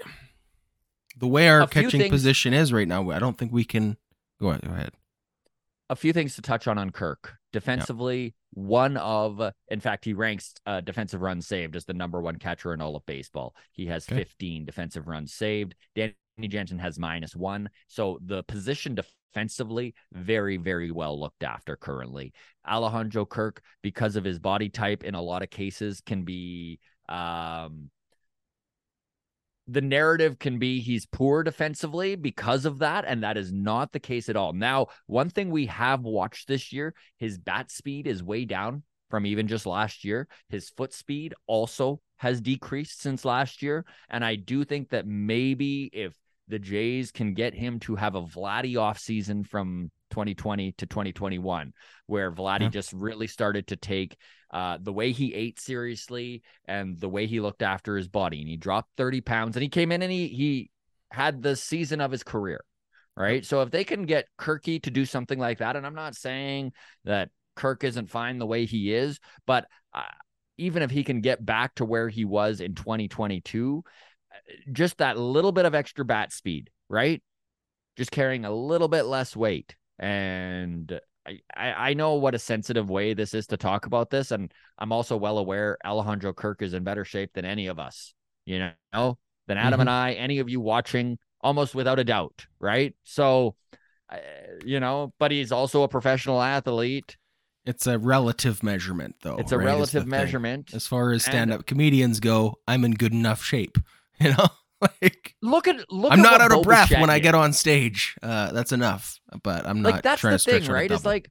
the 1.16 1.26
way 1.26 1.48
our 1.48 1.66
catching 1.66 2.00
things- 2.00 2.11
position 2.11 2.54
is 2.54 2.72
right 2.72 2.88
now, 2.88 3.11
I 3.11 3.18
don't 3.18 3.37
think 3.37 3.52
we 3.52 3.64
can 3.64 3.96
go 4.40 4.48
ahead. 4.50 4.62
Go 4.62 4.72
ahead. 4.72 4.92
A 5.90 5.96
few 5.96 6.12
things 6.12 6.35
to 6.37 6.42
touch 6.42 6.66
on 6.68 6.77
on 6.79 6.90
Kirk. 6.90 7.35
Defensively, 7.53 8.35
one 8.53 8.96
of, 8.98 9.40
in 9.68 9.81
fact, 9.81 10.05
he 10.05 10.12
ranks 10.12 10.53
uh, 10.66 10.81
defensive 10.83 11.22
runs 11.22 11.46
saved 11.46 11.77
as 11.77 11.87
the 11.87 11.94
number 11.94 12.20
one 12.20 12.37
catcher 12.37 12.74
in 12.74 12.81
all 12.81 12.94
of 12.94 13.07
baseball. 13.07 13.55
He 13.72 13.87
has 13.87 14.05
Okay. 14.07 14.18
15 14.18 14.66
defensive 14.66 15.09
runs 15.09 15.33
saved. 15.33 15.74
Danny 15.94 16.14
Jansen 16.46 16.79
has 16.79 16.98
minus 16.98 17.35
one. 17.35 17.70
So 17.87 18.18
the 18.24 18.42
position 18.42 18.96
defensively, 18.96 19.94
very, 20.12 20.59
very 20.59 20.90
well 20.90 21.18
looked 21.18 21.42
after 21.42 21.74
currently. 21.77 22.35
Alejandro 22.68 23.24
Kirk, 23.24 23.62
because 23.83 24.16
of 24.16 24.24
his 24.24 24.38
body 24.38 24.68
type, 24.68 25.05
in 25.05 25.14
a 25.14 25.22
lot 25.22 25.42
of 25.42 25.51
cases, 25.51 26.03
can 26.05 26.24
be. 26.24 26.81
Um, 27.09 27.90
the 29.68 29.83
narrative 29.83 30.38
can 30.38 30.59
be 30.59 30.81
he's 30.81 31.04
poor 31.07 31.42
defensively 31.42 32.16
because 32.16 32.64
of 32.64 32.78
that, 32.78 33.04
and 33.07 33.22
that 33.22 33.37
is 33.37 33.52
not 33.52 33.92
the 33.92 34.00
case 34.00 34.28
at 34.28 34.37
all. 34.37 34.54
Now, 34.54 34.87
one 35.07 35.28
thing 35.28 35.50
we 35.50 35.66
have 35.66 36.02
watched 36.02 36.48
this 36.48 36.72
year, 36.72 36.94
his 37.18 37.38
bat 37.38 37.70
speed 37.70 38.07
is 38.07 38.22
way 38.22 38.46
down 38.46 38.83
from 39.11 39.26
even 39.26 39.46
just 39.46 39.66
last 39.66 40.04
year. 40.04 40.26
His 40.48 40.70
foot 40.70 40.94
speed 40.94 41.35
also 41.46 42.00
has 42.16 42.40
decreased 42.40 43.00
since 43.00 43.24
last 43.24 43.62
year, 43.62 43.85
and 44.09 44.24
I 44.24 44.37
do 44.37 44.64
think 44.64 44.88
that 44.90 45.07
maybe 45.07 45.90
if 45.92 46.14
the 46.48 46.59
Jays 46.59 47.11
can 47.11 47.35
get 47.35 47.52
him 47.54 47.78
to 47.81 47.94
have 47.94 48.14
a 48.14 48.22
Vladdy 48.22 48.74
offseason 48.74 49.46
from 49.46 49.90
2020 50.11 50.72
to 50.72 50.87
2021, 50.87 51.74
where 52.07 52.33
Vladdy 52.33 52.62
Yeah. 52.62 52.68
just 52.70 52.94
really 52.94 53.26
started 53.26 53.66
to 53.66 53.76
take 53.76 54.16
uh, 54.50 54.78
the 54.80 54.92
way 54.92 55.12
he 55.12 55.34
ate 55.34 55.61
seriously 55.61 56.42
and 56.66 56.98
the 56.98 57.08
way 57.08 57.26
he 57.26 57.40
looked 57.40 57.62
after 57.62 57.96
his 57.96 58.08
body. 58.08 58.40
And 58.40 58.48
he 58.48 58.56
dropped 58.56 58.90
30 58.96 59.20
pounds 59.20 59.56
and 59.56 59.62
he 59.62 59.68
came 59.68 59.92
in 59.92 60.02
and 60.02 60.12
he 60.12 60.28
he 60.28 60.70
had 61.11 61.42
the 61.42 61.56
season 61.56 62.00
of 62.00 62.11
his 62.11 62.22
career. 62.22 62.64
Right. 63.16 63.44
So 63.44 63.62
if 63.62 63.72
they 63.72 63.82
can 63.82 64.06
get 64.06 64.28
Kirky 64.38 64.80
to 64.84 64.92
do 64.92 65.04
something 65.04 65.40
like 65.40 65.58
that, 65.58 65.74
and 65.74 65.84
I'm 65.84 65.94
not 65.94 66.14
saying 66.14 66.72
that 67.04 67.30
Kirk 67.56 67.82
isn't 67.82 68.11
fine 68.11 68.38
the 68.38 68.46
way 68.46 68.64
he 68.64 68.94
is, 68.94 69.18
but 69.44 69.66
uh, 69.92 70.02
even 70.56 70.82
if 70.84 70.90
he 70.92 71.02
can 71.02 71.20
get 71.20 71.44
back 71.44 71.74
to 71.76 71.84
where 71.84 72.08
he 72.08 72.24
was 72.24 72.61
in 72.61 72.76
2022, 72.76 73.82
uh, 74.30 74.37
just 74.70 74.98
that 74.98 75.18
little 75.18 75.50
bit 75.50 75.64
of 75.64 75.74
extra 75.74 76.04
bat 76.04 76.32
speed, 76.32 76.70
right? 76.88 77.20
Just 77.96 78.12
carrying 78.12 78.44
a 78.44 78.54
little 78.54 78.87
bit 78.87 79.02
less 79.02 79.34
weight. 79.34 79.74
And 79.98 81.00
I, 81.57 81.91
I 81.91 81.95
know 81.95 82.14
what 82.14 82.35
a 82.35 82.38
sensitive 82.38 82.91
way 82.91 83.14
this 83.14 83.35
is 83.35 83.47
to 83.49 83.57
talk 83.57 83.87
about 83.87 84.11
this. 84.11 84.31
And 84.31 84.53
I'm 84.79 84.93
also 84.93 85.17
well 85.17 85.38
aware 85.38 85.79
Alejandro 85.85 86.33
Kirk 86.33 86.62
is 86.62 86.75
in 86.75 86.85
better 86.85 87.05
shape 87.05 87.33
than 87.35 87.45
any 87.45 87.67
of 87.67 87.79
us, 87.79 88.14
you 88.47 88.71
know, 88.93 89.19
than 89.47 89.59
Adam 89.59 89.81
and 89.81 89.91
I, 89.91 90.12
any 90.12 90.38
of 90.38 90.49
you 90.49 90.61
watching, 90.61 91.19
almost 91.41 91.75
without 91.75 91.99
a 91.99 92.05
doubt, 92.05 92.47
right? 92.61 92.95
So, 93.05 93.57
uh, 94.11 94.18
you 94.64 94.81
know, 94.81 95.12
but 95.18 95.31
he's 95.31 95.53
also 95.53 95.83
a 95.83 95.89
professional 95.89 96.41
athlete. 96.41 97.16
It's 97.64 97.87
a 97.87 97.99
relative 97.99 98.62
measurement, 98.62 99.16
though. 99.22 99.37
It's 99.37 99.53
a 99.53 99.59
right, 99.59 99.66
relative 99.66 100.05
thing. 100.05 100.11
measurement. 100.11 100.72
As 100.72 100.87
far 100.87 101.12
as 101.12 101.24
stand-up 101.24 101.66
comedians 101.66 102.18
go, 102.18 102.55
I'm 102.66 102.85
in 102.85 102.93
good 102.93 103.12
enough 103.12 103.43
shape. 103.43 103.79
You 104.20 104.31
know, 104.31 104.49
like 105.03 105.35
Look 105.43 105.68
at 105.68 105.91
look. 105.91 106.12
I'm 106.12 106.20
at 106.20 106.22
not 106.22 106.41
out 106.41 106.53
of 106.53 106.62
breath 106.62 106.91
when 106.91 107.11
I 107.11 107.18
get 107.18 107.35
on 107.35 107.53
stage. 107.53 108.16
Uh, 108.22 108.53
that's 108.53 108.72
enough. 108.72 109.20
But 109.43 109.66
I'm 109.66 109.83
not 109.83 109.93
like 109.95 110.03
that's 110.03 110.22
the 110.22 110.39
thing, 110.39 110.66
right? 110.66 110.91
It's 110.91 111.05
like 111.05 111.31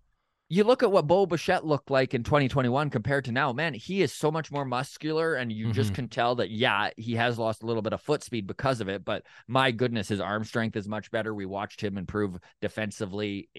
you 0.50 0.64
look 0.64 0.82
at 0.82 0.92
what 0.92 1.08
Bo 1.08 1.26
Bichette 1.26 1.66
looked 1.66 1.92
like 1.92 2.14
in 2.14 2.24
2021 2.24 2.90
compared 2.90 3.26
to 3.26 3.34
now. 3.34 3.52
Man, 3.52 3.74
he 3.74 4.02
is 4.02 4.14
so 4.14 4.32
much 4.32 4.50
more 4.50 4.64
muscular, 4.64 5.36
and 5.36 5.52
you 5.52 5.74
just 5.74 5.92
Mhm. 5.92 5.96
can 5.96 6.08
tell 6.08 6.36
that. 6.36 6.50
Yeah, 6.50 6.90
he 6.96 7.16
has 7.16 7.38
lost 7.38 7.64
a 7.64 7.66
little 7.66 7.82
bit 7.82 7.92
of 7.92 8.02
foot 8.02 8.24
speed 8.24 8.48
because 8.48 8.80
of 8.80 8.88
it, 8.88 9.04
but 9.04 9.24
my 9.48 9.72
goodness, 9.72 10.08
his 10.08 10.22
arm 10.22 10.46
strength 10.46 10.78
is 10.78 10.88
much 10.88 11.12
better. 11.12 11.34
We 11.34 11.46
watched 11.46 11.82
him 11.82 11.98
improve 11.98 12.38
defensively. 12.62 13.50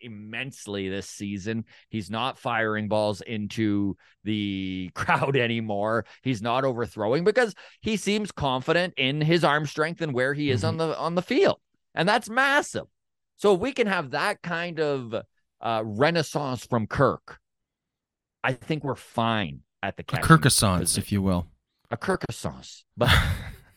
Immensely 0.00 0.88
this 0.88 1.06
season. 1.08 1.64
He's 1.88 2.10
not 2.10 2.38
firing 2.38 2.88
balls 2.88 3.20
into 3.20 3.96
the 4.24 4.90
crowd 4.94 5.36
anymore. 5.36 6.04
He's 6.22 6.42
not 6.42 6.64
overthrowing 6.64 7.24
because 7.24 7.54
he 7.80 7.96
seems 7.96 8.32
confident 8.32 8.94
in 8.96 9.20
his 9.20 9.44
arm 9.44 9.66
strength 9.66 10.00
and 10.00 10.12
where 10.12 10.34
he 10.34 10.50
is 10.50 10.64
on 10.64 10.76
the 10.76 10.96
on 10.98 11.14
the 11.14 11.22
field. 11.22 11.60
And 11.94 12.08
that's 12.08 12.28
massive. 12.30 12.84
So 13.36 13.54
if 13.54 13.60
we 13.60 13.72
can 13.72 13.86
have 13.86 14.10
that 14.10 14.42
kind 14.42 14.80
of 14.80 15.14
uh, 15.60 15.82
renaissance 15.84 16.64
from 16.66 16.86
Kirk, 16.86 17.38
I 18.44 18.52
think 18.52 18.84
we're 18.84 18.94
fine 18.94 19.60
at 19.82 19.96
the 19.96 20.02
A 20.02 20.20
Kirkessance, 20.20 20.80
position. 20.80 21.02
if 21.02 21.12
you 21.12 21.22
will. 21.22 21.46
a 21.90 21.96
Kirkessance. 21.96 22.82
But 22.96 23.10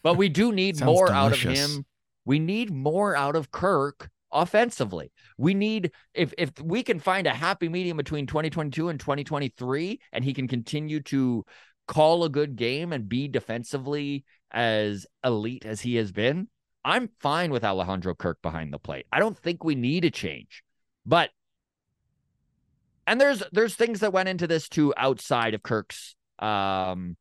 but 0.03 0.17
we 0.17 0.27
do 0.29 0.51
need 0.51 0.81
more 0.83 1.09
out 1.11 1.31
of 1.31 1.39
him. 1.39 1.85
We 2.25 2.39
need 2.39 2.71
more 2.71 3.15
out 3.15 3.35
of 3.37 3.51
Kirk 3.51 4.09
offensively. 4.33 5.11
We 5.37 5.53
need 5.53 5.91
if 6.13 6.33
if 6.37 6.51
we 6.61 6.83
can 6.83 6.99
find 6.99 7.27
a 7.27 7.31
happy 7.31 7.69
medium 7.69 7.97
between 7.97 8.27
2022 8.27 8.89
and 8.89 8.99
2023 8.99 9.99
and 10.11 10.23
he 10.23 10.33
can 10.33 10.47
continue 10.47 11.01
to 11.03 11.45
call 11.87 12.23
a 12.23 12.29
good 12.29 12.55
game 12.55 12.93
and 12.93 13.09
be 13.09 13.27
defensively 13.27 14.25
as 14.51 15.05
elite 15.23 15.65
as 15.65 15.81
he 15.81 15.95
has 15.95 16.11
been, 16.11 16.47
I'm 16.85 17.09
fine 17.19 17.51
with 17.51 17.63
Alejandro 17.63 18.15
Kirk 18.15 18.41
behind 18.41 18.73
the 18.73 18.79
plate. 18.79 19.05
I 19.11 19.19
don't 19.19 19.37
think 19.37 19.63
we 19.63 19.75
need 19.75 20.05
a 20.05 20.11
change. 20.11 20.63
But 21.05 21.29
and 23.05 23.19
there's 23.19 23.43
there's 23.51 23.75
things 23.75 23.99
that 24.01 24.13
went 24.13 24.29
into 24.29 24.47
this 24.47 24.69
too 24.69 24.93
outside 24.97 25.53
of 25.53 25.63
Kirk's 25.63 26.15
um 26.39 27.17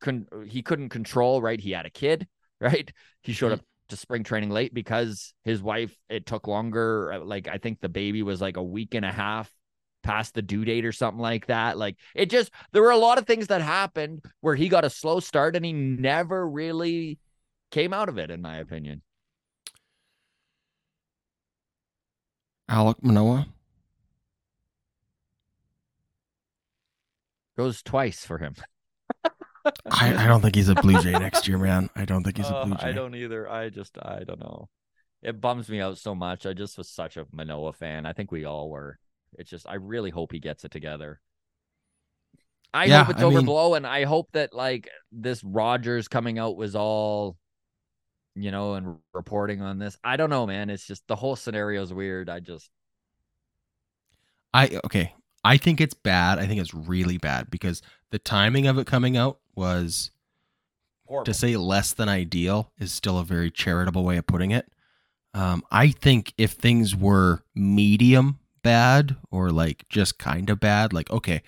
con- 0.00 0.26
he 0.46 0.62
couldn't 0.62 0.88
control, 0.88 1.40
right? 1.40 1.60
He 1.60 1.72
had 1.72 1.86
a 1.86 1.90
kid, 1.90 2.26
right? 2.60 2.92
He 3.22 3.32
showed 3.32 3.52
up 3.52 3.60
to 3.90 3.96
spring 3.96 4.24
training 4.24 4.50
late 4.50 4.74
because 4.74 5.34
his 5.44 5.62
wife, 5.62 5.94
it 6.08 6.26
took 6.26 6.46
longer. 6.46 7.12
uh, 7.12 7.20
Like, 7.20 7.48
I 7.48 7.58
think 7.58 7.80
the 7.80 7.88
baby 7.88 8.22
was 8.22 8.40
like 8.40 8.56
a 8.56 8.62
week 8.62 8.94
and 8.94 9.04
a 9.04 9.12
half 9.12 9.50
past 10.02 10.34
the 10.34 10.42
due 10.42 10.64
date 10.64 10.84
or 10.84 10.92
something 10.92 11.20
like 11.20 11.46
that. 11.46 11.76
Like, 11.78 11.96
it 12.14 12.30
just, 12.30 12.50
there 12.72 12.82
were 12.82 12.90
a 12.90 12.96
lot 12.96 13.18
of 13.18 13.26
things 13.26 13.48
that 13.48 13.60
happened 13.60 14.24
where 14.40 14.54
he 14.54 14.68
got 14.68 14.84
a 14.84 14.90
slow 14.90 15.20
start 15.20 15.56
and 15.56 15.64
he 15.64 15.72
never 15.72 16.48
really 16.48 17.18
came 17.70 17.92
out 17.92 18.08
of 18.08 18.18
it, 18.18 18.30
in 18.30 18.40
my 18.40 18.56
opinion. 18.56 19.02
Alek 22.68 23.02
Manoah. 23.02 23.46
Goes 27.56 27.82
twice 27.82 28.24
for 28.24 28.38
him. 28.38 28.54
I, 29.90 30.14
I 30.24 30.26
don't 30.26 30.40
think 30.40 30.54
he's 30.54 30.68
a 30.68 30.74
Blue 30.74 31.00
Jay 31.02 31.12
next 31.12 31.46
year, 31.48 31.58
man. 31.58 31.90
I 31.94 32.04
don't 32.04 32.22
think 32.24 32.36
he's 32.38 32.48
a 32.48 32.56
Uh, 32.56 32.64
Blue 32.64 32.74
Jay. 32.76 32.88
I 32.88 32.92
don't 32.92 33.14
either. 33.14 33.48
I 33.48 33.68
just, 33.68 33.98
I 34.00 34.24
don't 34.24 34.40
know. 34.40 34.68
It 35.22 35.40
bums 35.40 35.68
me 35.68 35.80
out 35.80 35.98
so 35.98 36.14
much. 36.14 36.46
I 36.46 36.54
just 36.54 36.78
was 36.78 36.88
such 36.88 37.16
a 37.16 37.26
Manoah 37.32 37.74
fan. 37.74 38.06
I 38.06 38.12
think 38.14 38.32
we 38.32 38.44
all 38.46 38.70
were. 38.70 38.98
It's 39.38 39.50
just, 39.50 39.68
I 39.68 39.74
really 39.74 40.10
hope 40.10 40.32
he 40.32 40.38
gets 40.40 40.64
it 40.64 40.70
together. 40.70 41.20
I 42.72 42.86
Yeah, 42.86 43.04
hope 43.04 43.10
it's 43.16 43.22
I 43.22 43.28
mean- 43.28 43.76
and 43.76 43.86
I 43.86 44.04
hope 44.04 44.28
that 44.32 44.54
like 44.54 44.88
this 45.12 45.42
Rogers 45.44 46.08
coming 46.08 46.38
out 46.38 46.56
was 46.56 46.74
all, 46.76 47.36
you 48.34 48.50
know, 48.50 48.74
and 48.74 48.96
reporting 49.12 49.60
on 49.60 49.78
this. 49.78 49.98
I 50.04 50.16
don't 50.16 50.30
know, 50.30 50.46
man. 50.46 50.70
It's 50.70 50.86
just 50.86 51.06
the 51.06 51.16
whole 51.16 51.36
scenario 51.36 51.82
is 51.82 51.92
weird. 51.92 52.30
I 52.30 52.40
just, 52.40 52.70
I 54.54 54.80
okay. 54.84 55.14
I 55.44 55.56
think 55.56 55.80
it's 55.80 55.94
bad. 55.94 56.38
I 56.38 56.46
think 56.46 56.60
it's 56.60 56.74
really 56.74 57.18
bad 57.18 57.50
because 57.50 57.82
the 58.10 58.18
timing 58.18 58.66
of 58.66 58.78
it 58.78 58.86
coming 58.86 59.16
out 59.16 59.38
was 59.54 60.10
to 61.24 61.34
say 61.34 61.56
less 61.56 61.92
than 61.92 62.08
ideal 62.08 62.72
is 62.78 62.92
still 62.92 63.18
a 63.18 63.24
very 63.24 63.50
charitable 63.50 64.04
way 64.04 64.16
of 64.16 64.26
putting 64.26 64.50
it. 64.50 64.70
Um, 65.34 65.62
I 65.70 65.88
think 65.88 66.34
if 66.38 66.52
things 66.52 66.94
were 66.94 67.42
medium 67.54 68.38
bad 68.62 69.16
or 69.30 69.50
like 69.50 69.88
just 69.88 70.18
kind 70.18 70.50
of 70.50 70.60
bad, 70.60 70.92
like 70.92 71.10
okay, 71.10 71.42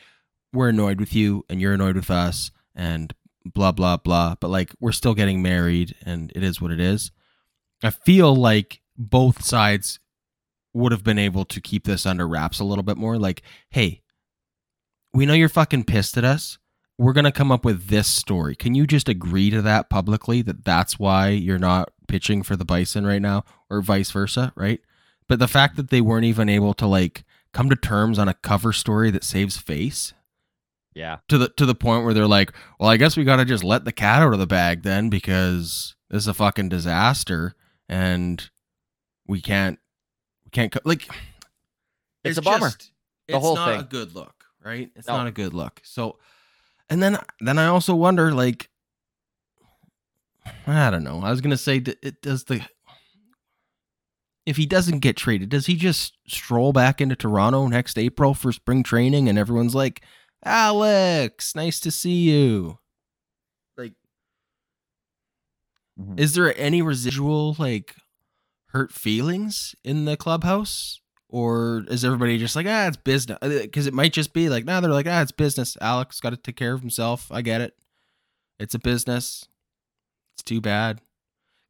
we're 0.53 0.69
annoyed 0.69 1.01
with 1.01 1.15
you 1.15 1.45
and 1.49 1.61
you're 1.61 1.75
annoyed 1.75 1.97
with 1.97 2.11
us 2.11 2.51
and 2.75 3.15
blah 3.45 3.73
blah 3.73 3.97
blah, 3.97 4.37
but 4.41 4.49
like 4.49 4.73
we're 4.81 4.93
still 4.93 5.15
getting 5.15 5.43
married 5.43 5.95
and 6.05 6.33
it 6.35 6.43
is 6.43 6.61
what 6.61 6.71
it 6.71 6.81
is. 6.81 7.11
I 7.83 7.91
feel 7.91 8.35
like 8.35 8.81
both 8.97 9.45
sides 9.45 9.99
would 10.75 10.93
have 10.93 11.05
been 11.05 11.19
able 11.19 11.45
to 11.45 11.61
keep 11.61 11.85
this 11.85 12.07
under 12.07 12.27
wraps 12.27 12.61
a 12.61 12.65
little 12.65 12.85
bit 12.85 12.97
more. 12.97 13.19
Like, 13.19 13.43
hey, 13.71 14.02
we 15.15 15.27
know 15.27 15.35
you're 15.35 15.49
fucking 15.49 15.85
pissed 15.85 16.17
at 16.17 16.25
us. 16.25 16.59
We're 16.99 17.13
going 17.13 17.25
to 17.25 17.33
come 17.33 17.51
up 17.51 17.65
with 17.65 17.89
this 17.89 18.07
story. 18.07 18.55
Can 18.55 18.75
you 18.75 18.87
just 18.87 19.09
agree 19.09 19.51
to 19.51 19.63
that 19.63 19.91
publicly 19.91 20.43
that 20.43 20.65
that's 20.65 20.99
why 20.99 21.29
you're 21.31 21.59
not 21.59 21.91
pitching 22.07 22.43
for 22.43 22.55
the 22.55 22.65
Bison 22.65 23.07
right 23.07 23.21
now 23.23 23.45
or 23.71 23.81
vice 23.81 24.11
versa, 24.11 24.53
right? 24.55 24.81
But 25.29 25.39
the 25.39 25.49
fact 25.49 25.77
that 25.77 25.91
they 25.91 26.01
weren't 26.01 26.27
even 26.27 26.49
able 26.49 26.75
to 26.75 26.87
like 26.87 27.25
come 27.53 27.69
to 27.71 27.77
terms 27.77 28.19
on 28.19 28.29
a 28.29 28.35
cover 28.35 28.73
story 28.73 29.11
that 29.11 29.25
saves 29.25 29.57
face 29.57 30.13
yeah, 30.95 31.19
to 31.29 31.39
the 31.39 31.49
to 31.57 31.65
the 31.65 31.75
point 31.75 32.05
where 32.05 32.13
they're 32.13 32.27
like, 32.27 32.53
"Well, 32.79 32.91
I 32.91 32.99
guess 32.99 33.17
we 33.17 33.25
got 33.25 33.37
to 33.37 33.47
just 33.47 33.65
let 33.65 33.87
the 33.87 33.93
cat 33.93 34.21
out 34.21 34.35
of 34.35 34.39
the 34.39 34.47
bag 34.47 34.83
then 34.83 35.09
because 35.09 35.97
this 36.11 36.25
is 36.25 36.29
a 36.29 36.35
fucking 36.35 36.69
disaster 36.69 37.55
and 37.89 38.51
we 39.27 39.41
can't 39.41 39.79
we 40.45 40.51
can't 40.51 40.71
co-. 40.71 40.81
like 40.85 41.09
It's 42.25 42.37
a 42.37 42.43
bummer. 42.43 42.67
just- 42.69 42.91
The 43.27 43.37
it's 43.37 43.43
whole 43.43 43.55
not 43.55 43.81
a 43.81 43.85
good 43.85 44.15
look, 44.15 44.42
right? 44.65 44.91
It's 44.97 45.07
No. 45.09 45.17
not 45.19 45.27
a 45.27 45.33
good 45.33 45.55
look. 45.55 45.81
So 45.85 46.19
and 46.91 47.03
then 47.03 47.19
then 47.41 47.59
I 47.59 47.67
also 47.67 47.95
wonder 47.95 48.33
like 48.33 48.69
I 50.67 50.91
don't 50.91 51.05
know. 51.05 51.21
I 51.23 51.31
was 51.31 51.41
going 51.41 51.51
to 51.53 51.57
say 51.57 51.77
it 51.77 52.21
does 52.21 52.45
the 52.45 52.61
if 54.45 54.57
he 54.57 54.67
doesn't 54.67 54.99
get 54.99 55.17
traded, 55.17 55.51
does 55.51 55.67
he 55.67 55.77
just 55.77 56.17
stroll 56.27 56.73
back 56.73 57.01
into 57.01 57.15
Toronto 57.15 57.69
next 57.69 57.97
April 57.97 58.35
for 58.35 58.51
spring 58.51 58.83
training 58.83 59.29
and 59.29 59.39
everyone's 59.39 59.75
like, 59.75 60.03
Alex, 60.45 61.55
nice 61.55 61.79
to 61.79 61.93
see 61.93 62.29
you? 62.29 62.81
Like, 63.77 63.93
Mhm. 66.01 66.19
is 66.19 66.35
there 66.35 66.57
any 66.59 66.83
residual, 66.83 67.55
like, 67.57 67.95
hurt 68.71 68.93
feelings 68.93 69.77
in 69.85 70.07
the 70.07 70.17
clubhouse? 70.17 71.01
Or 71.33 71.83
is 71.89 72.05
everybody 72.05 72.37
just 72.37 72.55
like, 72.55 72.67
ah, 72.69 72.89
it's 72.89 72.99
business? 72.99 73.39
Because 73.41 73.87
it 73.87 73.95
might 73.95 74.13
just 74.13 74.35
be 74.35 74.51
like, 74.51 74.67
nah, 74.67 74.81
they're 74.81 74.91
like, 74.91 75.07
ah, 75.09 75.23
it's 75.23 75.33
business. 75.33 75.79
Alex 75.81 76.21
got 76.21 76.31
to 76.31 76.37
take 76.37 76.57
care 76.57 76.75
of 76.75 76.83
himself. 76.83 77.33
I 77.33 77.41
get 77.41 77.63
it. 77.63 77.75
It's 78.59 78.75
a 78.75 78.79
business. 78.79 79.49
It's 80.37 80.43
too 80.43 80.61
bad. 80.61 81.01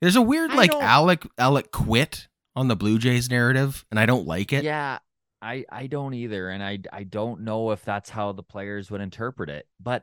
There's 0.00 0.16
a 0.16 0.20
weird, 0.22 0.50
I 0.50 0.54
like, 0.56 0.72
don't- 0.72 0.82
Alek, 0.82 1.28
Alek 1.38 1.70
quit 1.70 2.26
on 2.56 2.66
the 2.66 2.74
Blue 2.74 2.98
Jays 2.98 3.30
narrative, 3.30 3.86
and 3.92 4.00
I 4.00 4.04
don't 4.04 4.26
like 4.26 4.52
it. 4.52 4.64
Yeah, 4.64 4.98
I 5.40 5.64
I 5.70 5.86
don't 5.86 6.12
either, 6.14 6.48
and 6.50 6.62
I 6.62 6.80
I 6.92 7.04
don't 7.04 7.42
know 7.42 7.70
if 7.70 7.84
that's 7.84 8.10
how 8.10 8.32
the 8.32 8.42
players 8.42 8.90
would 8.90 9.00
interpret 9.00 9.48
it. 9.48 9.66
But 9.80 10.02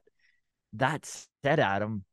that 0.74 1.05
said, 1.43 1.60
Adam, 1.60 2.05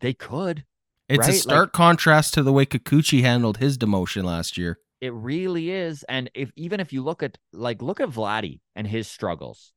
they 0.00 0.14
could. 0.14 0.64
It's 1.08 1.18
a 1.18 1.30
right? 1.30 1.34
Like- 1.34 1.42
stark 1.42 1.72
contrast 1.72 2.34
to 2.34 2.42
the 2.44 2.52
way 2.52 2.66
Kikuchi 2.66 3.22
handled 3.22 3.56
his 3.58 3.76
demotion 3.76 4.22
last 4.22 4.56
year. 4.56 4.78
It 5.00 5.12
really 5.12 5.70
is. 5.70 6.02
And 6.08 6.30
if 6.34 6.50
even 6.56 6.80
if 6.80 6.92
you 6.92 7.02
look 7.02 7.22
at 7.22 7.38
like 7.52 7.82
look 7.82 8.00
at 8.00 8.08
Vladdy 8.08 8.60
and 8.74 8.86
his 8.86 9.08
struggles. 9.08 9.72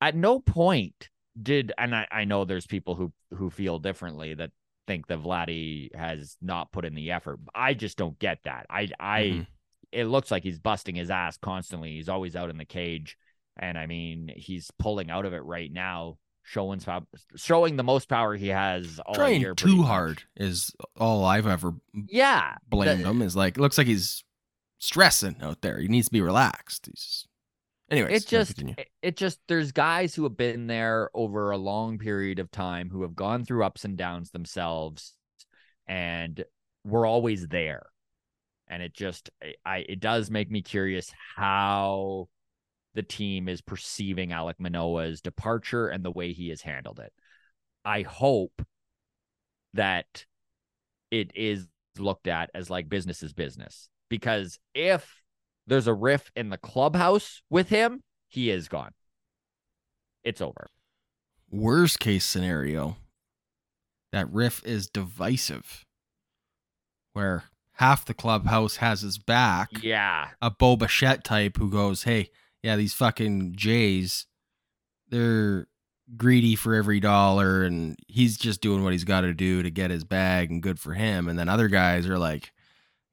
At 0.00 0.14
no 0.14 0.40
point 0.40 1.08
did 1.40 1.72
and 1.78 1.94
I, 1.94 2.06
I 2.10 2.24
know 2.24 2.44
there's 2.44 2.66
people 2.66 2.94
who 2.94 3.12
who 3.30 3.50
feel 3.50 3.78
differently 3.78 4.34
that 4.34 4.50
think 4.86 5.06
that 5.08 5.22
Vladdy 5.22 5.94
has 5.94 6.36
not 6.40 6.72
put 6.72 6.84
in 6.84 6.94
the 6.94 7.10
effort. 7.12 7.38
I 7.54 7.74
just 7.74 7.96
don't 7.96 8.18
get 8.18 8.38
that. 8.44 8.66
I 8.70 8.88
I 8.98 9.22
Mhm. 9.22 9.46
it 9.92 10.04
looks 10.06 10.30
like 10.30 10.42
he's 10.42 10.58
busting 10.58 10.94
his 10.96 11.10
ass 11.10 11.36
constantly. 11.38 11.92
He's 11.92 12.08
always 12.08 12.36
out 12.36 12.50
in 12.50 12.58
the 12.58 12.64
cage. 12.64 13.16
And 13.56 13.78
I 13.78 13.86
mean, 13.86 14.32
he's 14.36 14.70
pulling 14.78 15.10
out 15.10 15.26
of 15.26 15.32
it 15.32 15.42
right 15.44 15.72
now, 15.72 16.18
showing 16.48 16.80
showing 17.36 17.76
the 17.76 17.82
most 17.84 18.08
power 18.08 18.34
he 18.34 18.48
has 18.48 18.98
all 19.04 19.14
Trying 19.14 19.40
year. 19.42 19.54
too 19.54 19.82
hard 19.82 20.22
is 20.36 20.72
all 20.96 21.24
I've 21.24 21.46
ever 21.46 21.74
Yeah. 22.08 22.56
blamed 22.66 23.04
the- 23.04 23.08
him. 23.10 23.20
Is 23.22 23.36
like, 23.36 23.58
looks 23.58 23.76
like 23.76 23.86
he's 23.86 24.24
stressing 24.78 25.36
out 25.42 25.60
there. 25.60 25.78
He 25.78 25.88
needs 25.88 26.06
to 26.06 26.12
be 26.12 26.22
relaxed. 26.22 26.86
He's 26.86 27.26
anyways. 27.90 28.22
it 28.24 28.28
just 28.28 28.62
it, 28.62 28.88
it 29.02 29.16
just 29.16 29.40
there's 29.48 29.72
guys 29.72 30.14
who 30.14 30.22
have 30.24 30.36
been 30.38 30.66
there 30.68 31.10
over 31.14 31.50
a 31.50 31.58
long 31.58 31.98
period 31.98 32.38
of 32.38 32.50
time 32.50 32.88
who 32.90 33.02
have 33.02 33.14
gone 33.14 33.44
through 33.44 33.64
ups 33.64 33.84
and 33.84 33.96
downs 33.98 34.30
themselves 34.30 35.14
and 35.86 36.44
we're 36.84 37.06
always 37.06 37.48
there 37.48 37.86
and 38.68 38.82
it 38.82 38.94
just 38.94 39.30
i 39.64 39.78
it 39.88 40.00
does 40.00 40.30
make 40.30 40.50
me 40.50 40.60
curious 40.62 41.12
how 41.36 42.28
the 42.98 43.02
team 43.04 43.48
is 43.48 43.60
perceiving 43.60 44.30
alek 44.30 44.58
manoah's 44.58 45.20
departure 45.20 45.86
and 45.86 46.04
the 46.04 46.10
way 46.10 46.32
he 46.32 46.48
has 46.48 46.62
handled 46.62 46.98
it 46.98 47.12
i 47.84 48.02
hope 48.02 48.60
that 49.72 50.26
it 51.12 51.30
is 51.36 51.68
looked 51.96 52.26
at 52.26 52.50
as 52.54 52.68
like 52.68 52.88
business 52.88 53.22
is 53.22 53.32
business 53.32 53.88
because 54.08 54.58
if 54.74 55.22
there's 55.68 55.86
a 55.86 55.94
riff 55.94 56.32
in 56.34 56.48
the 56.48 56.56
clubhouse 56.56 57.42
with 57.50 57.68
him, 57.68 58.02
he 58.26 58.50
is 58.50 58.68
gone. 58.68 58.92
It's 60.24 60.40
over. 60.40 60.68
worst 61.50 62.00
case 62.00 62.24
scenario, 62.24 62.96
that 64.12 64.32
riff 64.32 64.62
is 64.64 64.88
divisive, 64.88 65.84
where 67.12 67.44
half 67.72 68.04
the 68.04 68.14
clubhouse 68.14 68.76
has 68.76 69.02
his 69.02 69.18
back. 69.18 69.68
Yeah. 69.82 70.28
A 70.42 70.50
Boba 70.50 70.80
Bichette 70.80 71.22
type 71.24 71.58
who 71.58 71.70
goes, 71.70 72.04
"Hey, 72.04 72.30
yeah, 72.62 72.76
these 72.76 72.94
fucking 72.94 73.54
Jays, 73.56 74.26
they're 75.08 75.66
greedy 76.16 76.54
for 76.54 76.74
every 76.74 77.00
dollar, 77.00 77.62
and 77.64 77.96
he's 78.08 78.36
just 78.38 78.60
doing 78.60 78.82
what 78.82 78.92
he's 78.92 79.04
got 79.04 79.22
to 79.22 79.34
do 79.34 79.62
to 79.62 79.70
get 79.70 79.90
his 79.90 80.04
bag, 80.04 80.50
and 80.50 80.62
good 80.62 80.78
for 80.80 80.94
him." 80.94 81.28
And 81.28 81.38
then 81.38 81.48
other 81.48 81.68
guys 81.68 82.06
are 82.08 82.18
like, 82.18 82.52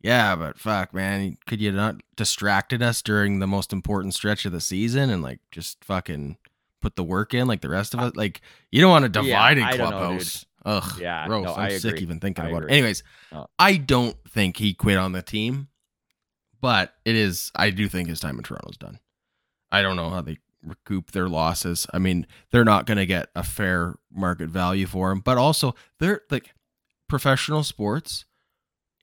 "Yeah, 0.01 0.35
but 0.35 0.59
fuck, 0.59 0.93
man, 0.93 1.37
could 1.45 1.61
you 1.61 1.71
not 1.71 1.95
distracted 2.15 2.81
us 2.81 3.01
during 3.01 3.39
the 3.39 3.47
most 3.47 3.71
important 3.73 4.13
stretch 4.13 4.45
of 4.45 4.51
the 4.51 4.61
season 4.61 5.09
and 5.09 5.21
like 5.21 5.39
just 5.51 5.83
fucking 5.83 6.37
put 6.81 6.95
the 6.95 7.03
work 7.03 7.33
in 7.33 7.47
like 7.47 7.61
the 7.61 7.69
rest 7.69 7.93
of 7.93 7.99
us? 7.99 8.15
Like, 8.15 8.41
you 8.71 8.81
don't 8.81 8.91
want 8.91 9.03
to 9.03 9.09
divide 9.09 9.57
I 9.59 9.71
a 9.71 9.77
don't 9.77 9.89
know, 9.91 9.97
clubhouse." 9.97 10.45
Ugh, 10.67 10.99
Yeah, 10.99 11.27
gross. 11.27 11.45
no, 11.45 11.53
I'm 11.53 11.59
I 11.73 11.77
sick 11.77 12.01
even 12.01 12.19
thinking 12.19 12.43
I 12.43 12.47
about 12.49 12.63
agree. 12.63 12.71
it. 12.71 12.77
Anyways, 12.77 13.03
Oh. 13.31 13.45
I 13.59 13.77
don't 13.77 14.17
think 14.27 14.57
he 14.57 14.73
quit 14.73 14.97
on 14.97 15.11
the 15.11 15.21
team, 15.21 15.67
but 16.59 16.95
it 17.05 17.15
is. 17.15 17.51
I 17.55 17.69
do 17.69 17.87
think 17.87 18.09
his 18.09 18.19
time 18.19 18.37
in 18.39 18.43
Toronto's 18.43 18.75
done. 18.77 18.97
I 19.71 19.81
don't 19.81 19.95
know 19.95 20.09
how 20.09 20.21
they 20.21 20.37
recoup 20.63 21.11
their 21.11 21.29
losses. 21.29 21.87
I 21.93 21.99
mean, 21.99 22.27
they're 22.51 22.65
not 22.65 22.85
going 22.85 22.97
to 22.97 23.05
get 23.05 23.29
a 23.35 23.43
fair 23.43 23.95
market 24.11 24.49
value 24.49 24.87
for 24.87 25.11
him, 25.11 25.19
but 25.19 25.37
also 25.37 25.75
they're 25.99 26.21
like 26.29 26.53
professional 27.07 27.63
sports 27.63 28.25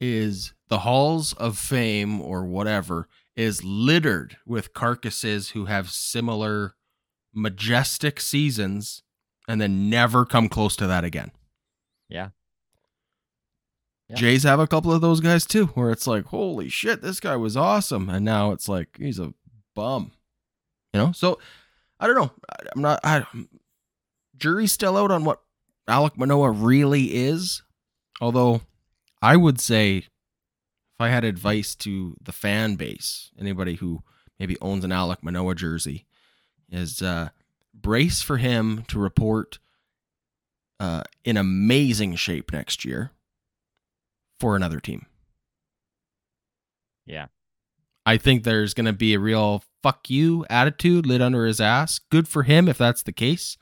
is 0.01 0.53
the 0.69 0.81
halls 0.81 1.33
of 1.35 1.57
fame 1.57 2.21
or 2.21 2.45
whatever 2.45 3.09
is 3.37 3.63
littered 3.63 4.37
with 4.45 4.75
carcasses 4.75 5.51
who 5.51 5.67
have 5.67 5.91
similar 5.91 6.75
majestic 7.33 8.21
seasons 8.21 9.03
and 9.49 9.61
then 9.61 9.89
never 9.89 10.25
come 10.25 10.49
close 10.49 10.77
to 10.77 10.87
that 10.87 11.05
again. 11.05 11.31
Yeah. 12.09 12.31
Yeah. 14.09 14.17
Jays 14.17 14.43
have 14.43 14.61
a 14.61 14.67
couple 14.67 14.93
of 14.93 15.01
those 15.01 15.21
guys 15.21 15.47
too, 15.47 15.67
where 15.69 15.91
it's 15.91 16.07
like, 16.07 16.27
holy 16.27 16.69
shit, 16.69 17.01
this 17.01 17.21
guy 17.21 17.37
was 17.37 17.57
awesome, 17.57 18.11
and 18.11 18.25
now 18.25 18.53
it's 18.53 18.69
like 18.69 18.97
he's 18.99 19.19
a 19.19 19.33
bum. 19.75 20.13
You 20.93 21.01
know, 21.01 21.13
so 21.13 21.39
I 21.99 22.07
don't 22.07 22.17
know. 22.17 22.31
I'm 22.75 22.83
not. 22.83 23.01
I 23.03 23.25
jury's 24.37 24.73
still 24.73 24.97
out 24.97 25.11
on 25.11 25.25
what 25.25 25.41
Alek 25.89 26.17
Manoah 26.17 26.51
really 26.51 27.15
is. 27.15 27.63
Although 28.21 28.63
I 29.21 29.37
would 29.37 29.61
say, 29.61 29.99
if 29.99 31.01
I 31.01 31.09
had 31.09 31.25
advice 31.25 31.75
to 31.77 32.17
the 32.23 32.33
fan 32.33 32.77
base, 32.77 33.31
anybody 33.39 33.77
who 33.77 34.03
maybe 34.39 34.57
owns 34.61 34.85
an 34.85 34.91
Alek 34.91 35.23
Manoah 35.23 35.55
jersey, 35.55 36.07
is 36.71 37.01
uh, 37.03 37.31
brace 37.73 38.21
for 38.21 38.37
him 38.37 38.85
to 38.89 38.99
report 38.99 39.59
uh, 40.81 41.03
in 41.25 41.37
amazing 41.37 42.17
shape 42.17 42.53
next 42.53 42.85
year 42.85 43.13
for 44.39 44.57
another 44.57 44.81
team. 44.81 45.07
Yeah. 47.07 47.27
I 48.05 48.17
think 48.17 48.43
there's 48.45 48.75
going 48.75 48.87
to 48.87 48.93
be 48.93 49.15
a 49.15 49.19
real 49.21 49.63
fuck 49.83 50.11
you 50.11 50.45
attitude 50.51 51.07
lit 51.07 51.23
under 51.23 51.47
his 51.47 51.61
ass. 51.61 51.99
Good 52.11 52.27
for 52.29 52.43
him 52.43 52.69
if 52.69 52.79
that's 52.79 53.03
the 53.03 53.13
case. 53.13 53.57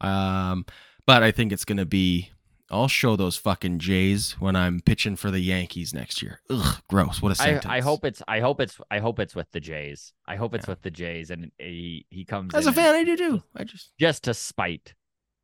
Um, 0.00 0.66
but 1.06 1.22
I 1.22 1.30
think 1.30 1.52
it's 1.52 1.64
going 1.64 1.78
to 1.78 1.86
be. 1.86 2.30
I'll 2.70 2.86
show 2.88 3.16
those 3.16 3.38
fucking 3.38 3.78
Jays 3.78 4.32
when 4.38 4.54
I'm 4.54 4.80
pitching 4.80 5.16
for 5.16 5.30
the 5.30 5.40
Yankees 5.40 5.94
next 5.94 6.20
year. 6.22 6.40
Ugh, 6.50 6.82
gross. 6.90 7.22
What 7.22 7.30
a 7.38 7.42
I, 7.42 7.46
sentence. 7.46 7.64
I 7.66 7.80
hope 7.80 8.04
it's 8.04 8.22
I 8.28 8.40
hope 8.40 8.60
it's 8.60 8.78
I 8.90 8.98
hope 8.98 9.18
it's 9.20 9.34
with 9.34 9.50
the 9.52 9.60
Jays. 9.60 10.12
I 10.26 10.36
hope 10.36 10.52
it's 10.54 10.66
Yeah. 10.66 10.72
with 10.72 10.82
the 10.82 10.90
Jays 10.90 11.30
and 11.30 11.50
he 11.58 12.04
he 12.10 12.26
comes 12.26 12.54
As 12.54 12.66
a 12.66 12.72
fan, 12.72 12.94
I 12.94 13.04
do 13.04 13.16
too. 13.16 13.42
I 13.56 13.64
just. 13.64 13.92
just 13.98 14.24
to 14.24 14.34
spite 14.34 14.92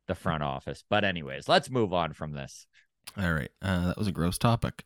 the 0.07 0.13
front 0.13 0.43
office. 0.43 0.83
But 0.87 1.03
anyways, 1.03 1.49
let's 1.49 1.71
move 1.71 1.93
on 1.93 2.13
from 2.13 2.33
this. 2.33 2.67
All 3.17 3.33
right. 3.33 3.49
Uh, 3.59 3.87
that 3.87 3.97
was 3.97 4.05
a 4.07 4.11
gross 4.11 4.37
topic. 4.37 4.83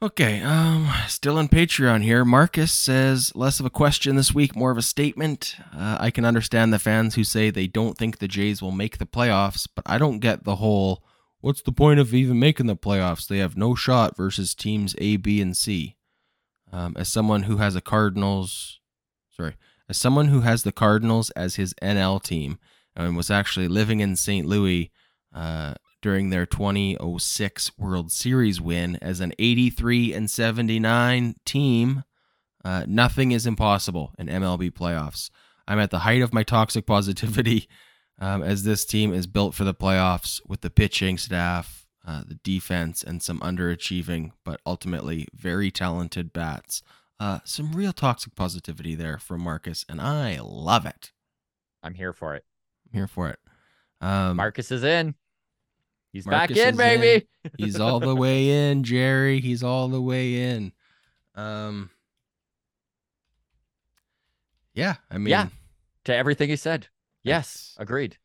Okay. 0.00 0.40
Um, 0.42 0.88
still 1.08 1.38
on 1.38 1.48
Patreon 1.48 2.04
here. 2.04 2.24
Marcus 2.24 2.70
says 2.70 3.32
less 3.34 3.58
of 3.58 3.66
a 3.66 3.70
question 3.70 4.14
this 4.14 4.32
week, 4.32 4.54
more 4.54 4.70
of 4.70 4.78
a 4.78 4.82
statement. 4.82 5.56
Uh, 5.76 5.96
I 5.98 6.12
can 6.12 6.24
understand 6.24 6.72
the 6.72 6.78
fans 6.78 7.16
who 7.16 7.24
say 7.24 7.50
they 7.50 7.66
don't 7.66 7.98
think 7.98 8.18
the 8.18 8.28
Jays 8.28 8.62
will 8.62 8.70
make 8.70 8.98
the 8.98 9.06
playoffs, 9.06 9.66
but 9.74 9.82
I 9.86 9.98
don't 9.98 10.20
get 10.20 10.44
the 10.44 10.56
whole. 10.56 11.02
What's 11.40 11.62
the 11.62 11.72
point 11.72 11.98
of 11.98 12.14
even 12.14 12.38
making 12.38 12.66
the 12.66 12.76
playoffs? 12.76 13.26
They 13.26 13.38
have 13.38 13.56
no 13.56 13.74
shot 13.74 14.16
versus 14.16 14.54
teams 14.54 14.94
A, 14.98 15.16
B, 15.16 15.40
and 15.40 15.56
C. 15.56 15.96
Um, 16.72 16.94
as 16.96 17.08
someone 17.08 17.44
who 17.44 17.56
has 17.56 17.74
a 17.74 17.80
Cardinals, 17.80 18.78
sorry, 19.36 19.56
as 19.88 19.96
someone 19.96 20.28
who 20.28 20.42
has 20.42 20.62
the 20.62 20.72
Cardinals 20.72 21.30
as 21.30 21.56
his 21.56 21.74
NL 21.82 22.22
team 22.22 22.58
and 22.94 23.16
was 23.16 23.32
actually 23.32 23.66
living 23.66 23.98
in 23.98 24.14
St. 24.14 24.46
Louis, 24.46 24.92
uh, 25.34 25.74
during 26.00 26.30
their 26.30 26.46
2006 26.46 27.78
World 27.78 28.12
Series 28.12 28.60
win 28.60 28.96
as 29.02 29.20
an 29.20 29.32
83 29.38 30.12
and 30.12 30.30
79 30.30 31.34
team. 31.44 32.04
Uh, 32.64 32.84
nothing 32.86 33.32
is 33.32 33.46
impossible 33.46 34.12
in 34.18 34.26
MLB 34.26 34.70
playoffs. 34.72 35.30
I'm 35.66 35.78
at 35.78 35.90
the 35.90 36.00
height 36.00 36.22
of 36.22 36.32
my 36.32 36.42
toxic 36.42 36.86
positivity 36.86 37.68
um, 38.20 38.42
as 38.42 38.64
this 38.64 38.84
team 38.84 39.12
is 39.12 39.26
built 39.26 39.54
for 39.54 39.64
the 39.64 39.74
playoffs 39.74 40.40
with 40.46 40.60
the 40.60 40.70
pitching 40.70 41.18
staff, 41.18 41.86
uh, 42.06 42.22
the 42.26 42.36
defense, 42.36 43.02
and 43.02 43.22
some 43.22 43.40
underachieving 43.40 44.32
but 44.44 44.60
ultimately 44.66 45.26
very 45.34 45.70
talented 45.70 46.32
bats. 46.32 46.82
Uh, 47.20 47.40
some 47.44 47.72
real 47.72 47.92
toxic 47.92 48.34
positivity 48.36 48.94
there 48.94 49.18
from 49.18 49.42
Marcus, 49.42 49.84
and 49.88 50.00
I 50.00 50.38
love 50.40 50.86
it. 50.86 51.12
I'm 51.82 51.94
here 51.94 52.12
for 52.12 52.34
it. 52.34 52.44
I'm 52.86 52.98
here 52.98 53.08
for 53.08 53.28
it. 53.28 53.38
Um, 54.00 54.36
Marcus 54.36 54.70
is 54.70 54.84
in. 54.84 55.14
He's 56.12 56.26
Marcus 56.26 56.56
back 56.56 56.66
in, 56.68 56.76
baby. 56.76 57.26
He's 57.58 57.78
all 57.78 58.00
the 58.00 58.14
way 58.16 58.70
in, 58.70 58.82
Jerry. 58.82 59.40
He's 59.40 59.62
all 59.62 59.88
the 59.88 60.00
way 60.02 60.42
in. 60.52 60.72
Um 61.34 61.90
Yeah, 64.74 64.96
I 65.10 65.18
mean 65.18 65.30
Yeah. 65.30 65.48
to 66.04 66.14
everything 66.14 66.48
he 66.48 66.56
said. 66.56 66.88
Yes, 67.22 67.74
agreed. 67.78 68.16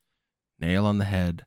nail 0.59 0.86
on 0.86 0.97
the 0.97 1.05
head. 1.05 1.45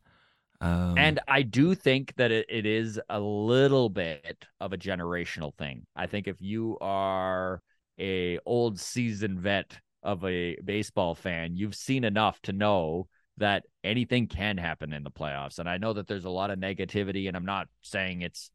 Um 0.60 0.98
And 0.98 1.20
I 1.28 1.42
do 1.42 1.74
think 1.74 2.14
that 2.16 2.30
it, 2.30 2.46
it 2.48 2.66
is 2.66 3.00
a 3.08 3.20
little 3.20 3.88
bit 3.88 4.46
of 4.60 4.72
a 4.72 4.78
generational 4.78 5.54
thing. 5.56 5.86
I 5.96 6.06
think 6.06 6.28
if 6.28 6.36
you 6.40 6.76
are 6.80 7.62
a 7.98 8.38
old 8.44 8.78
seasoned 8.78 9.40
vet 9.40 9.78
of 10.02 10.24
a 10.24 10.56
baseball 10.64 11.14
fan, 11.14 11.56
you've 11.56 11.74
seen 11.74 12.04
enough 12.04 12.40
to 12.42 12.52
know 12.52 13.08
that 13.38 13.64
anything 13.84 14.26
can 14.26 14.56
happen 14.56 14.92
in 14.92 15.02
the 15.02 15.10
playoffs. 15.10 15.58
And 15.58 15.68
I 15.68 15.78
know 15.78 15.92
that 15.92 16.06
there's 16.06 16.24
a 16.24 16.30
lot 16.30 16.50
of 16.50 16.58
negativity, 16.58 17.28
and 17.28 17.36
I'm 17.36 17.44
not 17.44 17.68
saying 17.82 18.22
it's 18.22 18.50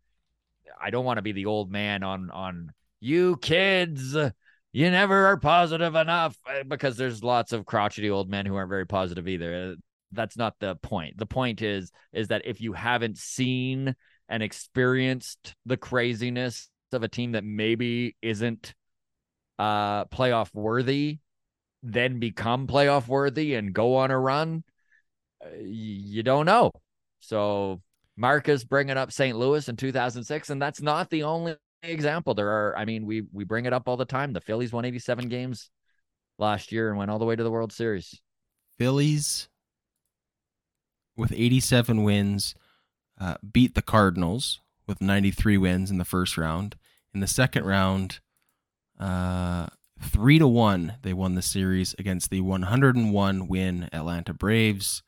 I 0.80 0.90
don't 0.90 1.06
want 1.06 1.18
to 1.18 1.22
be 1.22 1.32
the 1.32 1.46
old 1.46 1.72
man 1.72 2.04
on 2.04 2.30
on 2.32 2.72
you 3.00 3.38
kids. 3.38 4.16
You 4.74 4.90
never 4.90 5.28
are 5.28 5.38
positive 5.38 5.96
enough 5.96 6.38
uh, 6.48 6.64
because 6.64 6.96
there's 6.96 7.24
lots 7.24 7.52
of 7.52 7.66
crotchety 7.66 8.10
old 8.10 8.30
men 8.30 8.46
who 8.46 8.56
aren't 8.56 8.70
very 8.70 8.88
positive 8.88 9.28
either. 9.28 9.72
Uh, 9.74 9.76
That's 10.14 10.38
not 10.38 10.56
the 10.60 10.76
point. 10.76 11.18
The 11.18 11.26
point 11.26 11.62
is 11.62 11.92
is 12.14 12.30
that 12.30 12.44
if 12.46 12.62
you 12.62 12.74
haven't 12.74 13.18
seen 13.18 13.96
and 14.30 14.42
experienced 14.42 15.56
the 15.66 15.78
craziness 15.78 16.70
of 16.94 17.04
a 17.04 17.10
team 17.10 17.34
that 17.34 17.44
maybe 17.44 18.16
isn't 18.22 18.74
uh 19.60 20.06
playoff 20.06 20.54
worthy, 20.54 21.20
then 21.84 22.20
become 22.20 22.68
playoff 22.68 23.08
worthy 23.08 23.56
and 23.56 23.74
go 23.74 23.96
on 23.98 24.12
a 24.12 24.20
run, 24.20 24.64
you 25.60 26.24
don't 26.24 26.46
know. 26.46 26.72
So 27.20 27.82
Marcus 28.18 28.64
bringing 28.64 28.98
up 28.98 29.12
St. 29.12 29.38
Louis 29.38 29.68
in 29.68 29.76
2006, 29.76 30.50
and 30.50 30.62
that's 30.62 30.82
not 30.82 31.10
the 31.10 31.24
only 31.24 31.56
example. 31.84 32.34
There 32.34 32.50
are, 32.50 32.78
I 32.78 32.86
mean, 32.86 33.06
we 33.06 33.24
we 33.32 33.44
bring 33.44 33.66
it 33.66 33.74
up 33.74 33.88
all 33.88 33.98
the 33.98 34.06
time. 34.06 34.34
The 34.34 34.42
Phillies 34.42 34.74
won 34.74 34.86
87 34.86 35.30
games 35.30 35.70
last 36.38 36.72
year 36.72 36.90
and 36.90 36.98
went 36.98 37.12
all 37.12 37.20
the 37.20 37.26
way 37.26 37.36
to 37.36 37.44
the 37.44 37.52
World 37.52 37.72
Series. 37.72 38.20
Phillies 38.78 39.48
with 41.16 41.32
87 41.32 42.04
wins 42.04 42.56
uh, 43.20 43.36
beat 43.52 43.76
the 43.76 43.82
Cardinals 43.82 44.60
with 44.88 45.02
93 45.02 45.58
wins 45.58 45.92
in 45.92 45.98
the 45.98 46.06
first 46.06 46.38
round. 46.38 46.76
In 47.14 47.20
the 47.20 47.28
second 47.28 47.66
round, 47.66 48.20
uh, 49.00 49.68
three 50.02 50.40
to 50.40 50.48
one, 50.48 50.96
they 51.02 51.14
won 51.14 51.36
the 51.36 51.42
series 51.42 51.94
against 52.00 52.30
the 52.30 52.42
101 52.42 53.48
win 53.48 53.90
Atlanta 53.94 54.34
Braves, 54.34 55.04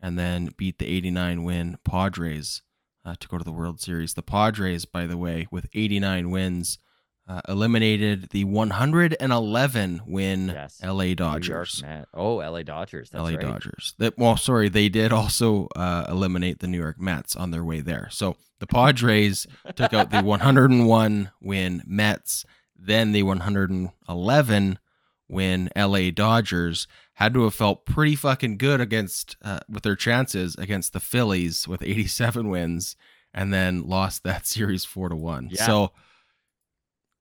and 0.00 0.18
then 0.18 0.50
beat 0.56 0.78
the 0.78 0.86
89 0.86 1.44
win 1.44 1.78
Padres 1.84 2.62
uh, 3.04 3.14
to 3.20 3.28
go 3.28 3.38
to 3.38 3.44
the 3.44 3.52
World 3.52 3.80
Series. 3.80 4.14
The 4.14 4.22
Padres, 4.22 4.84
by 4.84 5.06
the 5.06 5.16
way, 5.16 5.46
with 5.50 5.66
89 5.74 6.30
wins, 6.30 6.78
uh, 7.26 7.40
eliminated 7.48 8.28
the 8.30 8.44
111 8.44 10.02
win 10.06 10.48
Yes. 10.48 10.80
LA 10.84 11.04
York 11.04 11.16
Dodgers. 11.16 11.82
Oh, 12.12 12.36
LA 12.36 12.62
Dodgers. 12.62 13.10
That's 13.10 13.22
LA 13.22 13.30
right. 13.30 13.40
Dodgers. 13.40 13.94
That 13.98 14.18
well, 14.18 14.36
sorry, 14.36 14.68
they 14.68 14.88
did 14.90 15.12
also 15.12 15.68
uh, 15.74 16.04
eliminate 16.08 16.58
the 16.58 16.66
New 16.66 16.78
York 16.78 17.00
Mets 17.00 17.34
on 17.34 17.50
their 17.50 17.64
way 17.64 17.80
there. 17.80 18.08
So 18.10 18.36
the 18.58 18.66
Padres 18.66 19.46
took 19.74 19.94
out 19.94 20.10
the 20.10 20.22
101 20.22 21.30
win 21.40 21.82
Mets, 21.86 22.44
then 22.76 23.12
the 23.12 23.22
111 23.22 24.78
when 25.26 25.70
LA 25.76 26.10
Dodgers 26.10 26.86
had 27.14 27.34
to 27.34 27.44
have 27.44 27.54
felt 27.54 27.86
pretty 27.86 28.16
fucking 28.16 28.58
good 28.58 28.80
against 28.80 29.36
uh, 29.42 29.60
with 29.68 29.82
their 29.82 29.96
chances 29.96 30.54
against 30.56 30.92
the 30.92 31.00
Phillies 31.00 31.68
with 31.68 31.82
87 31.82 32.48
wins 32.48 32.96
and 33.32 33.52
then 33.52 33.86
lost 33.86 34.22
that 34.24 34.46
series 34.46 34.84
4 34.84 35.10
to 35.10 35.16
1. 35.16 35.50
Yeah. 35.52 35.66
So 35.66 35.92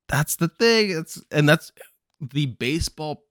that's 0.10 0.36
the 0.36 0.48
thing. 0.48 0.92
It's 0.92 1.22
and 1.32 1.48
that's 1.48 1.72
the 2.20 2.48
baseball 2.48 3.24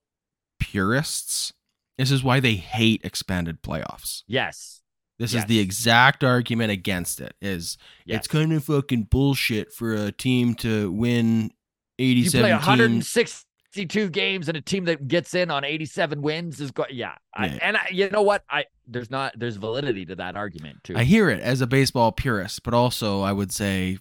purists. 0.58 1.52
This 1.98 2.10
is 2.10 2.24
why 2.24 2.40
they 2.40 2.54
hate 2.54 3.02
expanded 3.04 3.62
playoffs. 3.62 4.22
Yes. 4.26 4.80
This 5.18 5.34
yes. 5.34 5.42
is 5.42 5.48
the 5.48 5.60
exact 5.60 6.24
argument 6.24 6.72
against 6.72 7.20
it. 7.20 7.34
Is 7.40 7.76
yes. 8.06 8.18
it's 8.18 8.28
kind 8.28 8.52
of 8.52 8.64
fucking 8.64 9.04
bullshit 9.04 9.72
for 9.72 9.94
a 9.94 10.10
team 10.10 10.54
to 10.56 10.90
win 10.90 11.50
87 11.98 12.38
you 12.38 12.42
play 12.42 12.52
160 12.52 13.46
62 13.72 14.10
games 14.10 14.48
and 14.48 14.56
a 14.56 14.60
team 14.60 14.84
that 14.84 15.08
gets 15.08 15.34
in 15.34 15.50
on 15.50 15.64
87 15.64 16.20
wins 16.20 16.60
is 16.60 16.70
going, 16.70 16.90
yeah. 16.92 17.14
I, 17.34 17.46
and 17.46 17.78
I, 17.78 17.88
you 17.90 18.10
know 18.10 18.20
what? 18.20 18.44
I 18.50 18.66
there's 18.86 19.10
not 19.10 19.38
there's 19.38 19.56
validity 19.56 20.04
to 20.06 20.16
that 20.16 20.36
argument 20.36 20.84
too. 20.84 20.94
I 20.94 21.04
hear 21.04 21.30
it 21.30 21.40
as 21.40 21.62
a 21.62 21.66
baseball 21.66 22.12
purist, 22.12 22.62
but 22.64 22.74
also 22.74 23.22
I 23.22 23.32
would 23.32 23.50
say 23.50 23.98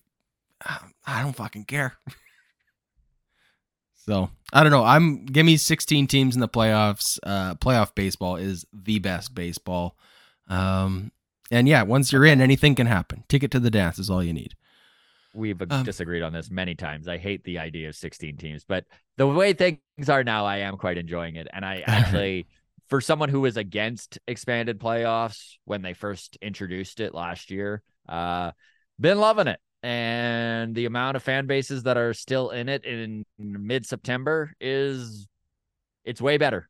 I 1.06 1.24
don't 1.24 1.36
fucking 1.36 1.66
care. 1.66 1.94
so 4.06 4.30
I 4.52 4.64
don't 4.64 4.74
know. 4.74 4.84
I'm 4.84 5.26
give 5.26 5.46
me 5.46 5.56
16 5.56 6.06
teams 6.08 6.36
in 6.36 6.42
the 6.42 6.50
playoffs. 6.50 7.18
Uh, 7.24 7.56
playoff 7.56 7.96
baseball 7.96 8.36
is 8.36 8.66
the 8.74 9.00
best 9.00 9.34
baseball. 9.34 9.96
Um, 10.50 11.14
and 11.50 11.70
yeah, 11.70 11.84
once 11.84 12.12
you're 12.12 12.26
in, 12.26 12.42
anything 12.42 12.76
can 12.76 12.88
happen. 12.88 13.24
Ticket 13.30 13.52
to 13.52 13.60
the 13.60 13.72
dance 13.72 14.00
is 14.00 14.10
all 14.10 14.22
you 14.22 14.34
need 14.34 14.56
we've 15.34 15.62
Um, 15.70 15.84
disagreed 15.84 16.24
on 16.24 16.34
this 16.34 16.50
many 16.52 16.76
times. 16.76 17.08
I 17.08 17.18
hate 17.18 17.44
the 17.44 17.60
idea 17.60 17.90
of 17.90 17.96
16 17.96 18.38
teams 18.38 18.64
but 18.66 18.86
the 19.18 19.28
way 19.28 19.54
things 19.54 19.80
are 20.10 20.24
now 20.24 20.46
i 20.46 20.58
am 20.58 20.78
quite 20.78 20.98
enjoying 20.98 21.36
it. 21.36 21.48
And 21.54 21.66
i 21.66 21.84
actually 21.88 22.48
for 22.90 23.00
someone 23.00 23.30
who 23.30 23.42
was 23.42 23.56
against 23.58 24.20
expanded 24.28 24.80
playoffs 24.80 25.54
when 25.66 25.82
they 25.82 25.94
first 25.94 26.38
introduced 26.42 27.00
it 27.00 27.14
last 27.14 27.52
year 27.52 27.82
uh 28.10 28.52
been 29.00 29.18
loving 29.20 29.48
it. 29.48 29.60
And 29.84 30.76
the 30.76 30.86
amount 30.86 31.16
of 31.18 31.24
fan 31.24 31.48
bases 31.48 31.84
that 31.84 31.98
are 31.98 32.14
still 32.14 32.52
in 32.52 32.70
it 32.70 32.86
in 32.86 33.26
mid-september 33.40 34.54
is 34.62 35.28
it's 36.06 36.22
way 36.22 36.38
better. 36.38 36.70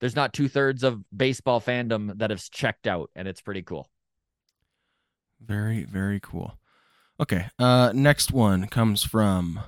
There's 0.00 0.16
not 0.16 0.32
two-thirds 0.32 0.82
of 0.82 1.02
baseball 1.14 1.60
fandom 1.60 2.18
that 2.18 2.30
has 2.30 2.48
checked 2.48 2.86
out 2.86 3.10
and 3.14 3.28
it's 3.28 3.42
pretty 3.42 3.62
cool. 3.62 3.90
Very, 5.44 5.84
very 5.84 6.20
cool. 6.20 6.58
Okay. 7.20 7.46
Uh, 7.58 7.92
next 7.94 8.32
one 8.32 8.66
comes 8.68 9.02
from 9.02 9.60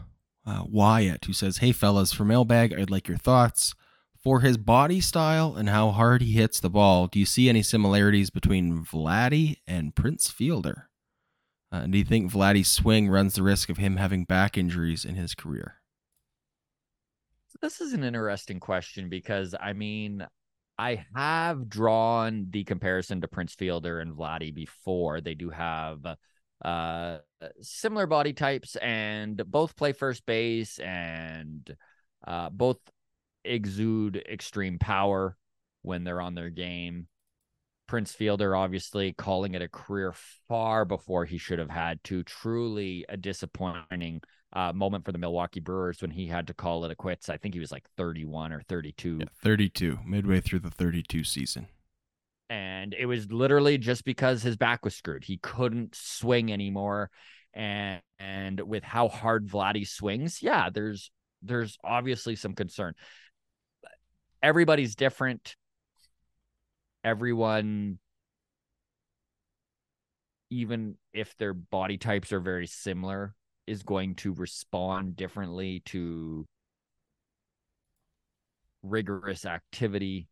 uh, 0.46 0.64
Wyatt, 0.66 1.24
who 1.24 1.32
says, 1.32 1.59
"Hey 1.59 1.72
fellas, 1.72 2.12
for 2.12 2.24
mailbag, 2.24 2.72
I'd 2.72 2.90
like 2.90 3.09
your 3.09 3.18
thoughts 3.18 3.74
for 4.22 4.40
his 4.40 4.57
body 4.57 5.01
style 5.01 5.57
and 5.57 5.68
how 5.68 5.90
hard 5.90 6.22
he 6.22 6.32
hits 6.32 6.61
the 6.61 6.70
ball. 6.70 7.07
Do 7.07 7.18
you 7.18 7.26
see 7.26 7.48
any 7.48 7.62
similarities 7.62 8.30
between 8.30 8.84
Vladdy 8.84 9.57
and 9.66 9.94
Prince 9.94 10.30
Fielder? 10.30 10.90
Uh, 11.72 11.86
do 11.86 11.98
you 11.98 12.05
think 12.05 12.30
Vladdy's 12.30 12.70
swing 12.70 13.09
runs 13.09 13.34
the 13.34 13.42
risk 13.42 13.70
of 13.70 13.78
him 13.78 13.96
having 13.96 14.24
back 14.24 14.57
injuries 14.57 15.05
in 15.05 15.16
his 15.16 15.34
career?" 15.34 15.76
This 17.61 17.80
is 17.80 17.92
an 17.92 18.05
interesting 18.05 18.59
question 18.61 19.09
because 19.11 19.55
I 19.61 19.72
mean, 19.74 20.26
I 20.78 21.05
have 21.14 21.68
drawn 21.68 22.46
the 22.48 22.64
comparison 22.64 23.20
to 23.20 23.28
Prince 23.28 23.55
Fielder 23.55 24.01
and 24.01 24.14
Vladdy 24.16 24.55
before. 24.55 25.20
They 25.20 25.34
do 25.34 25.51
have 25.51 26.07
uh 26.64 27.18
similar 27.62 28.06
body 28.06 28.32
types 28.32 28.76
and 28.76 29.42
both 29.50 29.76
play 29.76 29.92
first 29.92 30.26
base 30.26 30.78
and 30.78 31.74
uh 32.26 32.50
both 32.50 32.78
exude 33.44 34.22
extreme 34.30 34.78
power 34.78 35.36
when 35.82 36.04
they're 36.04 36.20
on 36.20 36.34
their 36.34 36.50
game. 36.50 37.06
Prince 37.86 38.12
Fielder 38.12 38.54
obviously 38.54 39.12
calling 39.12 39.54
it 39.54 39.62
a 39.62 39.68
career 39.68 40.14
far 40.48 40.84
before 40.84 41.24
he 41.24 41.38
should 41.38 41.58
have 41.58 41.70
had 41.70 42.02
to. 42.04 42.22
Truly 42.22 43.04
a 43.08 43.16
disappointing 43.16 44.22
uh, 44.52 44.72
moment 44.72 45.04
for 45.04 45.11
the 45.11 45.18
Milwaukee 45.18 45.58
Brewers 45.58 46.00
when 46.00 46.12
he 46.12 46.26
had 46.26 46.46
to 46.46 46.54
call 46.54 46.84
it 46.84 46.92
a 46.92 46.94
quits. 46.94 47.28
I 47.28 47.36
think 47.36 47.54
he 47.54 47.61
was 47.61 47.72
like 47.72 47.88
31 47.96 48.52
or 48.52 48.62
32. 48.62 49.18
Yeah, 49.20 49.26
32, 49.42 49.98
midway 50.06 50.40
through 50.40 50.61
the 50.61 50.70
32 50.70 51.24
season. 51.24 51.66
And 52.51 52.94
it 52.94 53.07
was 53.07 53.32
literally 53.32 53.78
just 53.78 54.05
because 54.05 54.42
his 54.42 54.57
back 54.59 54.84
was 54.84 54.94
screwed. 54.94 55.24
He 55.24 55.38
couldn't 55.38 55.94
swing 55.94 56.53
anymore. 56.53 57.11
And 57.55 58.03
and 58.18 58.61
with 58.61 58.84
how 58.84 59.09
hard 59.09 59.48
Vladdy 59.48 59.86
swings, 59.86 60.42
yeah, 60.42 60.68
there's 60.68 61.11
there's 61.42 61.78
obviously 61.82 62.36
some 62.36 62.55
concern. 62.55 62.94
Everybody's 64.42 64.94
different. 64.94 65.57
Everyone 67.03 67.98
even 70.51 70.96
if 71.12 71.36
their 71.36 71.55
body 71.55 71.96
types 71.96 72.32
are 72.32 72.40
very 72.40 72.66
similar, 72.66 73.34
is 73.66 73.82
going 73.82 74.16
to 74.16 74.34
respond 74.34 75.16
differently 75.16 75.80
to 75.86 76.44
rigorous 78.82 79.44
activity. 79.44 80.28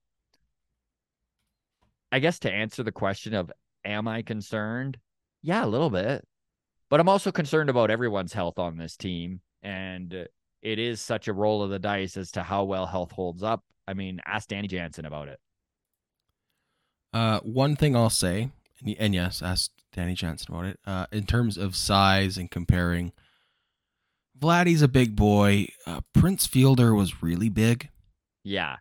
I 2.10 2.18
guess 2.18 2.38
to 2.40 2.52
answer 2.52 2.82
the 2.82 2.92
question 2.92 3.34
of 3.34 3.52
am 3.84 4.08
I 4.08 4.22
concerned? 4.22 4.98
Yeah, 5.42 5.64
a 5.64 5.66
little 5.66 5.90
bit. 5.90 6.26
But 6.90 7.00
I'm 7.00 7.08
also 7.08 7.30
concerned 7.30 7.70
about 7.70 7.90
everyone's 7.90 8.32
health 8.32 8.58
on 8.58 8.76
this 8.76 8.96
team 8.96 9.40
and 9.62 10.28
it 10.62 10.78
is 10.78 11.00
such 11.00 11.28
a 11.28 11.32
roll 11.32 11.62
of 11.62 11.70
the 11.70 11.78
dice 11.78 12.16
as 12.16 12.32
to 12.32 12.42
how 12.42 12.64
well 12.64 12.86
health 12.86 13.12
holds 13.12 13.42
up. 13.42 13.62
I 13.86 13.94
mean, 13.94 14.20
ask 14.26 14.48
Danny 14.48 14.68
Jansen 14.68 15.04
about 15.04 15.28
it. 15.28 15.40
Uh, 17.12 17.40
one 17.40 17.76
thing 17.76 17.96
I'll 17.96 18.10
say, 18.10 18.50
and, 18.98 19.14
yes, 19.14 19.40
ask 19.42 19.70
Danny 19.94 20.14
Jansen 20.14 20.54
about 20.54 20.66
it. 20.66 20.78
Uh, 20.86 21.06
in 21.10 21.24
terms 21.24 21.56
of 21.56 21.74
size 21.74 22.36
and 22.36 22.50
comparing, 22.50 23.12
Vladdy's 24.38 24.82
a 24.82 24.88
big 24.88 25.16
boy. 25.16 25.68
Uh, 25.86 26.00
Prince 26.12 26.46
Fielder 26.46 26.94
was 26.94 27.22
really 27.22 27.48
big. 27.48 27.88
Yeah. 28.44 28.76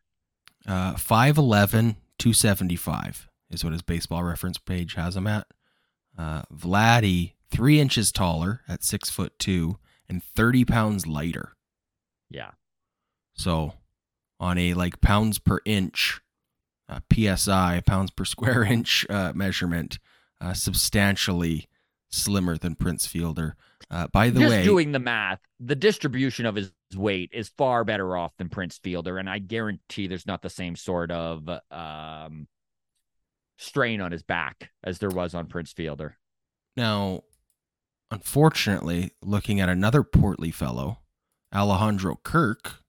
Uh, 0.68 0.96
5'11, 0.96 1.96
275 2.20 3.30
is 3.50 3.64
what 3.64 3.74
his 3.74 3.82
baseball 3.82 4.24
reference 4.24 4.58
page 4.58 4.96
has 4.96 5.16
him 5.16 5.28
at. 5.28 5.48
Uh, 6.18 6.44
Vladdy, 6.54 7.34
three 7.50 7.80
inches 7.80 8.12
taller 8.12 8.62
at 8.68 8.84
six 8.84 9.10
foot 9.10 9.38
two 9.40 9.78
and 10.10 10.24
30 10.24 10.66
pounds 10.66 11.06
lighter. 11.08 11.54
Yeah. 12.30 12.52
So 13.34 13.74
on 14.40 14.58
a 14.58 14.74
like 14.74 15.02
pounds 15.02 15.40
per 15.40 15.60
inch, 15.66 16.22
uh, 16.90 17.00
PSI, 17.14 17.82
pounds 17.86 18.12
per 18.12 18.26
square 18.26 18.64
inch 18.70 19.06
uh, 19.10 19.34
measurement, 19.36 20.00
uh, 20.42 20.54
substantially 20.54 21.68
slimmer 22.10 22.58
than 22.58 22.76
Prince 22.76 23.06
Fielder. 23.06 23.56
Uh, 23.90 24.08
by 24.08 24.30
the 24.30 24.40
Just 24.40 24.52
way, 24.52 24.64
doing 24.64 24.92
the 24.92 25.00
math, 25.00 25.40
the 25.60 25.76
distribution 25.76 26.46
of 26.46 26.56
his 26.56 26.72
weight 26.96 27.32
is 27.34 27.50
far 27.50 27.84
better 27.84 28.16
off 28.16 28.38
than 28.38 28.50
Prince 28.50 28.78
Fielder, 28.78 29.18
and 29.18 29.30
I 29.30 29.40
guarantee 29.40 30.08
there's 30.08 30.26
not 30.28 30.42
the 30.42 30.50
same 30.50 30.76
sort 30.76 31.12
of 31.12 31.50
um, 31.72 32.48
strain 33.58 34.00
on 34.02 34.12
his 34.12 34.24
back 34.24 34.70
as 34.84 35.00
there 35.00 35.10
was 35.10 35.34
on 35.34 35.48
Prince 35.48 35.74
Fielder. 35.74 36.18
now, 36.76 37.24
unfortunately, 38.12 39.12
looking 39.22 39.60
at 39.60 39.70
another 39.70 40.04
portly 40.04 40.52
fellow, 40.52 41.00
Alejandro 41.54 42.20
Kirk, 42.24 42.84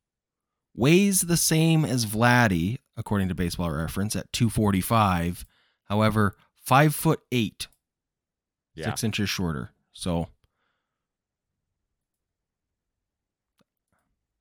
weighs 0.75 1.23
the 1.23 1.37
same 1.37 1.85
as 1.85 2.07
Vladdy, 2.07 2.79
according 2.97 3.29
to 3.29 3.35
Baseball 3.35 3.71
Reference, 3.71 4.15
at 4.15 4.33
245. 4.33 5.45
However, 5.87 6.37
five 6.65 6.95
foot 6.95 7.21
eight, 7.33 7.67
Yeah. 8.75 8.87
six 8.87 9.03
inches 9.03 9.29
shorter. 9.29 9.71
So, 9.93 10.29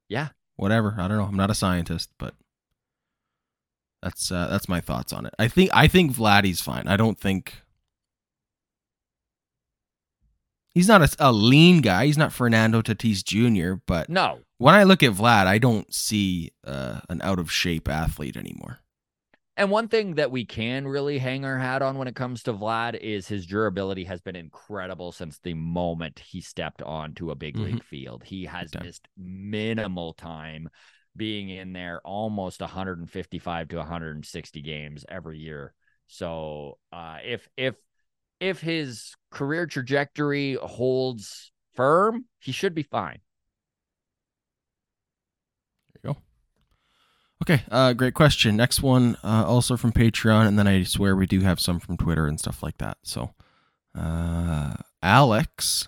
Yeah. 0.10 0.30
whatever. 0.56 0.96
I 0.98 1.08
don't 1.08 1.18
know. 1.18 1.26
I'm 1.26 1.36
not 1.36 1.52
a 1.52 1.56
scientist, 1.56 2.10
but 2.18 2.34
that's 4.02 4.32
uh, 4.32 4.48
that's 4.50 4.70
my 4.70 4.80
thoughts 4.80 5.12
on 5.14 5.26
it. 5.26 5.34
I 5.40 5.48
think 5.48 5.70
I 5.74 5.88
think 5.88 6.14
Vladdy's 6.14 6.62
fine. 6.62 6.88
I 6.88 6.98
don't 6.98 7.20
think 7.20 7.62
he's 10.74 10.88
not 10.88 11.02
a, 11.02 11.16
a 11.20 11.32
lean 11.32 11.82
guy. 11.82 12.06
He's 12.06 12.18
not 12.18 12.32
Fernando 12.34 12.82
Tatis 12.82 13.24
Jr. 13.24 13.82
But 13.86 14.10
No, 14.10 14.40
when 14.58 14.76
I 14.76 14.84
look 14.84 15.04
at 15.04 15.14
Vlad, 15.14 15.48
I 15.48 15.58
don't 15.58 15.92
see 15.94 16.52
uh, 16.64 17.02
an 17.10 17.22
out 17.24 17.40
of 17.40 17.52
shape 17.52 17.88
athlete 17.88 18.38
anymore. 18.38 18.80
And 19.58 19.72
one 19.72 19.88
thing 19.88 20.16
that 20.16 20.30
we 20.30 20.46
can 20.46 20.88
really 20.88 21.18
hang 21.18 21.44
our 21.44 21.58
hat 21.58 21.82
on 21.82 21.98
when 21.98 22.08
it 22.08 22.16
comes 22.16 22.44
to 22.44 22.54
Vlad 22.54 22.96
is 23.00 23.28
his 23.28 23.48
durability 23.48 24.04
has 24.04 24.22
been 24.22 24.36
incredible 24.36 25.12
since 25.12 25.40
the 25.40 25.56
moment 25.56 26.20
he 26.20 26.42
stepped 26.42 26.84
onto 26.84 27.32
a 27.32 27.36
big 27.36 27.56
Mhm. 27.56 27.64
league 27.64 27.84
field. 27.84 28.24
He 28.24 28.46
has 28.46 28.70
time. 28.70 28.84
missed 28.86 29.08
minimal 29.18 30.14
time 30.14 30.70
being 31.16 31.50
in 31.50 31.74
there 31.74 32.00
almost 32.02 32.62
155 32.62 33.70
to 33.70 33.78
160 33.78 34.62
games 34.62 35.04
every 35.10 35.40
year. 35.40 35.74
So 36.06 36.78
uh, 36.92 37.18
if 37.24 37.50
if 37.58 37.76
if 38.40 38.62
his 38.62 39.16
career 39.32 39.66
trajectory 39.66 40.54
holds 40.54 41.52
firm, 41.74 42.26
he 42.40 42.52
should 42.52 42.76
be 42.76 42.84
fine. 42.84 43.22
There 45.94 46.02
you 46.04 46.14
go. 46.14 46.22
Okay, 47.44 47.64
uh, 47.70 47.94
great 47.94 48.14
question. 48.14 48.56
Next 48.56 48.82
one, 48.82 49.16
uh, 49.24 49.46
also 49.46 49.78
from 49.78 49.92
Patreon, 49.92 50.48
and 50.48 50.58
then 50.58 50.68
I 50.68 50.84
swear 50.84 51.16
we 51.16 51.28
do 51.28 51.42
have 51.42 51.60
some 51.60 51.80
from 51.80 51.98
Twitter 51.98 52.28
and 52.28 52.40
stuff 52.40 52.64
like 52.64 52.78
that. 52.80 52.98
So, 53.04 53.34
uh, 53.98 54.76
Alex 55.04 55.88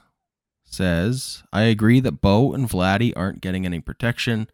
says, 0.64 1.44
I 1.52 1.64
agree 1.64 2.00
that 2.02 2.22
Bo 2.22 2.54
and 2.54 2.70
Vladdy 2.70 3.14
aren't 3.16 3.42
getting 3.42 3.66
any 3.66 3.80
protection, 3.80 4.48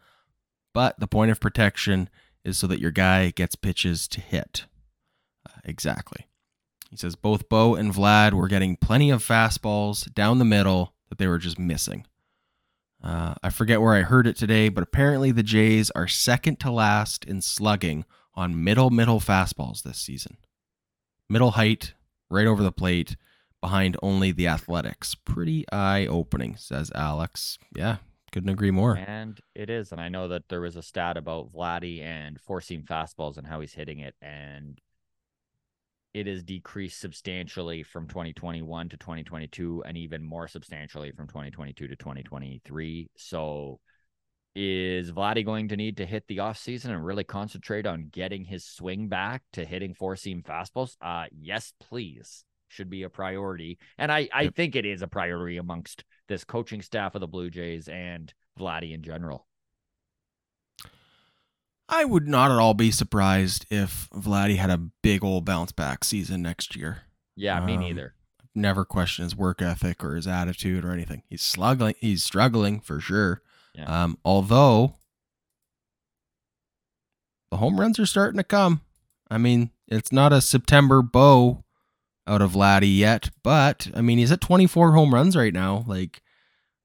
but 0.73 0.99
the 0.99 1.07
point 1.07 1.31
of 1.31 1.39
protection 1.41 2.09
is 2.45 2.57
so 2.57 2.67
that 2.67 2.79
your 2.79 2.91
guy 2.91 3.31
gets 3.31 3.55
pitches 3.55 4.07
to 4.07 4.21
hit. 4.21 4.65
Uh, 5.47 5.59
exactly. 5.65 6.27
He 6.89 6.95
says 6.95 7.15
both 7.15 7.49
Bo 7.49 7.75
and 7.75 7.93
Vlad 7.93 8.33
were 8.33 8.47
getting 8.47 8.77
plenty 8.77 9.09
of 9.09 9.23
fastballs 9.23 10.11
down 10.13 10.39
the 10.39 10.45
middle 10.45 10.93
that 11.09 11.17
they 11.17 11.27
were 11.27 11.39
just 11.39 11.59
missing. 11.59 12.05
Uh, 13.05 13.35
I 13.43 13.51
forget 13.51 13.81
where 13.81 13.93
I 13.93 14.01
heard 14.01 14.25
it 14.25 14.35
today, 14.35 14.67
but 14.69 14.83
apparently 14.83 15.31
the 15.31 15.43
Jays 15.43 15.91
are 15.91 16.07
second 16.07 16.59
to 16.61 16.71
last 16.71 17.23
in 17.23 17.39
slugging 17.39 18.03
on 18.33 18.63
middle 18.63 18.89
middle 18.89 19.19
fastballs 19.19 19.83
this 19.83 19.99
season. 19.99 20.37
Middle 21.29 21.51
height, 21.51 21.93
right 22.31 22.47
over 22.47 22.63
the 22.63 22.71
plate, 22.71 23.15
behind 23.61 23.95
only 24.01 24.31
the 24.31 24.47
Athletics. 24.47 25.13
Pretty 25.13 25.65
eye 25.71 26.07
opening, 26.07 26.55
says 26.57 26.91
Alex. 26.95 27.59
Yeah, 27.75 27.97
couldn't 28.31 28.49
agree 28.49 28.71
more. 28.71 28.97
And 28.97 29.39
it 29.53 29.69
is. 29.69 29.91
And 29.91 30.01
I 30.01 30.09
know 30.09 30.27
that 30.29 30.49
there 30.49 30.61
was 30.61 30.75
a 30.75 30.81
stat 30.81 31.15
about 31.15 31.53
Vladdy 31.53 32.01
and 32.01 32.41
four 32.41 32.59
seam 32.59 32.81
fastballs 32.81 33.37
and 33.37 33.45
how 33.45 33.61
he's 33.61 33.73
hitting 33.73 33.99
it. 33.99 34.15
And 34.19 34.81
it 36.15 36.27
has 36.27 36.43
decreased 36.43 37.01
substantially 37.01 37.83
from 37.83 38.07
2021 38.07 38.87
to 38.87 38.95
2022 38.95 39.83
and 39.85 39.97
even 39.97 40.23
more 40.23 40.47
substantially 40.47 41.11
from 41.11 41.27
2022 41.27 41.89
to 41.89 41.95
2023. 41.97 43.09
So 43.17 43.81
is 44.55 45.11
Vladdy 45.11 45.43
going 45.43 45.67
to 45.67 45.75
need 45.75 45.97
to 45.97 46.05
hit 46.05 46.25
the 46.29 46.37
offseason 46.37 46.91
and 46.91 47.05
really 47.05 47.25
concentrate 47.25 47.85
on 47.85 48.07
getting 48.13 48.45
his 48.45 48.63
swing 48.63 49.09
back 49.09 49.43
to 49.51 49.65
hitting 49.65 49.93
four 49.93 50.15
seam 50.15 50.41
fastballs? 50.41 50.95
Uh 51.01 51.25
yes, 51.37 51.73
please. 51.81 52.45
Should 52.69 52.89
be 52.89 53.03
a 53.03 53.09
priority. 53.09 53.77
And 53.97 54.09
I, 54.09 54.29
I 54.33 54.47
think 54.47 54.77
it 54.77 54.85
is 54.85 55.01
a 55.01 55.07
priority 55.07 55.57
amongst 55.57 56.05
this 56.29 56.45
coaching 56.45 56.81
staff 56.81 57.15
of 57.15 57.21
the 57.21 57.27
Blue 57.27 57.49
Jays 57.49 57.89
and 57.89 58.33
Vladdy 58.57 58.93
in 58.93 59.03
general. 59.03 59.47
I 61.87 62.05
would 62.05 62.27
not 62.27 62.51
at 62.51 62.57
all 62.57 62.73
be 62.73 62.91
surprised 62.91 63.65
if 63.69 64.09
Vladdy 64.11 64.57
had 64.57 64.69
a 64.69 64.77
big 64.77 65.23
old 65.23 65.45
bounce 65.45 65.71
back 65.71 66.03
season 66.03 66.41
next 66.41 66.75
year. 66.75 67.03
Yeah, 67.35 67.63
me 67.63 67.75
Um, 67.75 67.79
neither. 67.81 68.15
Never 68.55 68.85
question 68.85 69.23
his 69.23 69.35
work 69.35 69.61
ethic 69.61 70.03
or 70.03 70.15
his 70.15 70.27
attitude 70.27 70.83
or 70.85 70.91
anything. 70.91 71.23
He's 71.29 71.41
slugging. 71.41 71.93
He's 71.99 72.23
struggling 72.23 72.79
for 72.79 72.99
sure. 72.99 73.41
Yeah. 73.73 74.03
Um, 74.03 74.17
although 74.23 74.95
the 77.51 77.57
home 77.57 77.79
runs 77.79 77.99
are 77.99 78.05
starting 78.05 78.37
to 78.37 78.43
come. 78.43 78.81
I 79.29 79.37
mean, 79.37 79.71
it's 79.87 80.11
not 80.11 80.33
a 80.33 80.41
September 80.41 81.01
bow 81.01 81.63
out 82.27 82.41
of 82.41 82.53
Vladdy 82.53 82.97
yet, 82.97 83.29
but 83.43 83.89
I 83.93 84.01
mean, 84.01 84.17
he's 84.17 84.31
at 84.31 84.41
24 84.41 84.93
home 84.93 85.13
runs 85.13 85.35
right 85.35 85.53
now. 85.53 85.83
Like, 85.85 86.21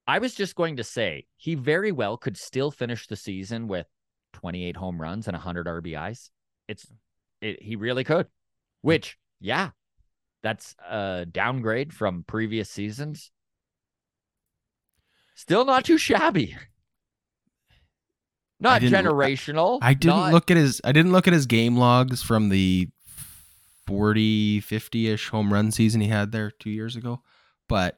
I 0.07 0.19
was 0.19 0.35
just 0.35 0.57
going 0.57 0.77
to 0.77 0.85
say 0.85 1.27
he 1.37 1.55
very 1.55 1.93
well 1.93 2.17
could 2.17 2.37
still 2.37 2.71
finish 2.71 3.07
the 3.07 3.17
season 3.17 3.69
with 3.69 3.87
28 4.33 4.77
home 4.77 5.01
runs 5.01 5.27
and 5.27 5.35
100 5.35 5.67
RBIs. 5.67 6.31
It's 6.69 6.87
hmm. 6.89 6.95
it, 7.41 7.63
he 7.63 7.77
really 7.77 8.05
could. 8.05 8.27
Hmm. 8.27 8.31
Which, 8.83 9.19
yeah, 9.41 9.71
that's 10.43 10.75
a 10.89 11.27
downgrade 11.31 11.93
from 11.93 12.25
previous 12.27 12.71
seasons. 12.71 13.31
Still 15.35 15.65
not 15.65 15.85
too 15.85 15.99
shabby. 15.99 16.57
Not 18.59 18.83
didn't- 18.83 19.07
generational. 19.07 19.79
I 19.81 19.95
didn't 19.95 20.17
not- 20.17 20.33
look 20.33 20.51
at 20.51 20.57
his 20.57 20.81
I 20.85 20.93
didn't 20.93 21.13
look 21.13 21.27
at 21.27 21.33
his 21.33 21.47
game 21.47 21.77
logs 21.77 22.23
from 22.23 22.51
the 22.51 22.89
40 23.87 24.61
50ish 24.61 25.31
home 25.31 25.53
run 25.53 25.73
season 25.73 26.01
he 26.01 26.09
had 26.09 26.31
there 26.31 26.51
2 26.51 26.71
years 26.71 26.95
ago, 26.95 27.23
but 27.69 27.97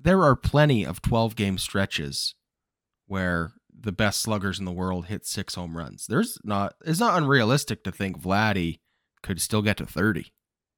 there 0.00 0.22
are 0.22 0.34
plenty 0.34 0.84
of 0.84 1.00
12 1.00 1.36
game 1.36 1.58
stretches 1.58 2.34
where 3.06 3.52
the 3.82 3.92
best 3.92 4.20
sluggers 4.20 4.58
in 4.58 4.64
the 4.64 4.72
world 4.72 5.06
hit 5.06 5.26
6 5.26 5.54
home 5.54 5.76
runs. 5.76 6.06
There's 6.06 6.38
not 6.44 6.74
it's 6.84 7.00
not 7.00 7.20
unrealistic 7.20 7.82
to 7.84 7.92
think 7.92 8.20
Vladdy 8.20 8.80
could 9.22 9.40
still 9.40 9.62
get 9.62 9.76
to 9.78 9.86
30. 9.86 10.32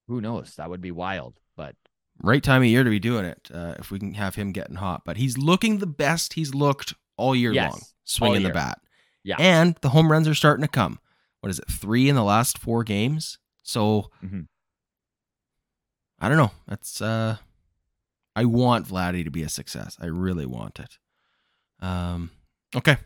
Who 0.08 0.20
knows? 0.20 0.54
That 0.56 0.70
would 0.70 0.80
be 0.80 0.90
wild. 0.90 1.38
But 1.56 1.76
Right 2.22 2.42
time 2.42 2.62
of 2.62 2.68
year 2.68 2.84
to 2.84 2.90
be 2.90 3.00
doing 3.00 3.24
it 3.24 3.48
uh, 3.52 3.74
if 3.78 3.90
we 3.90 3.98
can 3.98 4.14
have 4.14 4.36
him 4.36 4.52
getting 4.52 4.76
hot, 4.76 5.02
but 5.04 5.16
he's 5.16 5.36
looking 5.36 5.78
the 5.78 5.86
best 5.86 6.34
he's 6.34 6.54
looked 6.54 6.94
all 7.16 7.34
year 7.34 7.52
Yes, 7.52 7.72
long 7.72 7.80
swinging 8.04 8.42
the 8.44 8.50
bat. 8.50 8.80
Yeah. 9.24 9.36
And 9.38 9.76
the 9.80 9.88
home 9.88 10.10
runs 10.12 10.28
are 10.28 10.34
starting 10.34 10.62
to 10.62 10.68
come. 10.68 10.98
What 11.40 11.50
is 11.50 11.58
it? 11.58 11.64
Three 11.70 12.08
in 12.08 12.14
the 12.14 12.22
last 12.24 12.56
four 12.58 12.84
games. 12.84 13.38
So 13.62 14.10
Mhm. 14.22 14.46
I 16.20 16.28
don't 16.28 16.38
know. 16.38 16.52
That's 16.66 17.00
uh 17.00 17.36
I 18.36 18.44
want 18.44 18.86
Vladdy 18.88 19.24
to 19.24 19.30
be 19.30 19.42
a 19.42 19.48
success. 19.48 19.96
I 20.00 20.06
really 20.06 20.46
want 20.46 20.78
it. 20.80 20.98
Um 21.80 22.30
okay. 22.76 22.96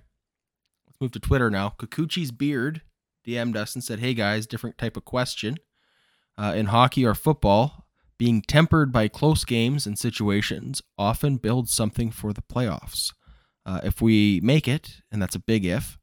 Let's 0.87 1.01
move 1.01 1.13
to 1.13 1.21
Twitter 1.21 1.51
now. 1.51 1.75
Kikuchi's 1.79 2.31
beard 2.31 2.83
DM'd 3.27 3.57
us 3.57 3.75
and 3.75 3.85
said, 3.85 4.01
Hey 4.01 4.15
guys, 4.15 4.47
different 4.47 4.79
type 4.79 4.97
of 4.97 5.05
question. 5.05 5.59
Uh, 6.37 6.55
in 6.57 6.67
hockey 6.67 7.05
or 7.05 7.15
football, 7.15 7.87
being 8.19 8.43
tempered 8.43 8.93
by 8.93 9.09
close 9.09 9.45
games 9.45 9.87
and 9.87 9.99
situations 9.99 10.83
often 10.97 11.37
builds 11.37 11.73
something 11.73 12.11
for 12.11 12.33
the 12.33 12.43
playoffs. 12.43 13.13
Uh, 13.67 13.81
if 13.85 14.01
we 14.01 14.41
make 14.43 14.67
it, 14.67 15.03
and 15.11 15.21
that's 15.21 15.35
a 15.35 15.41
big 15.41 15.65
if, 15.65 15.99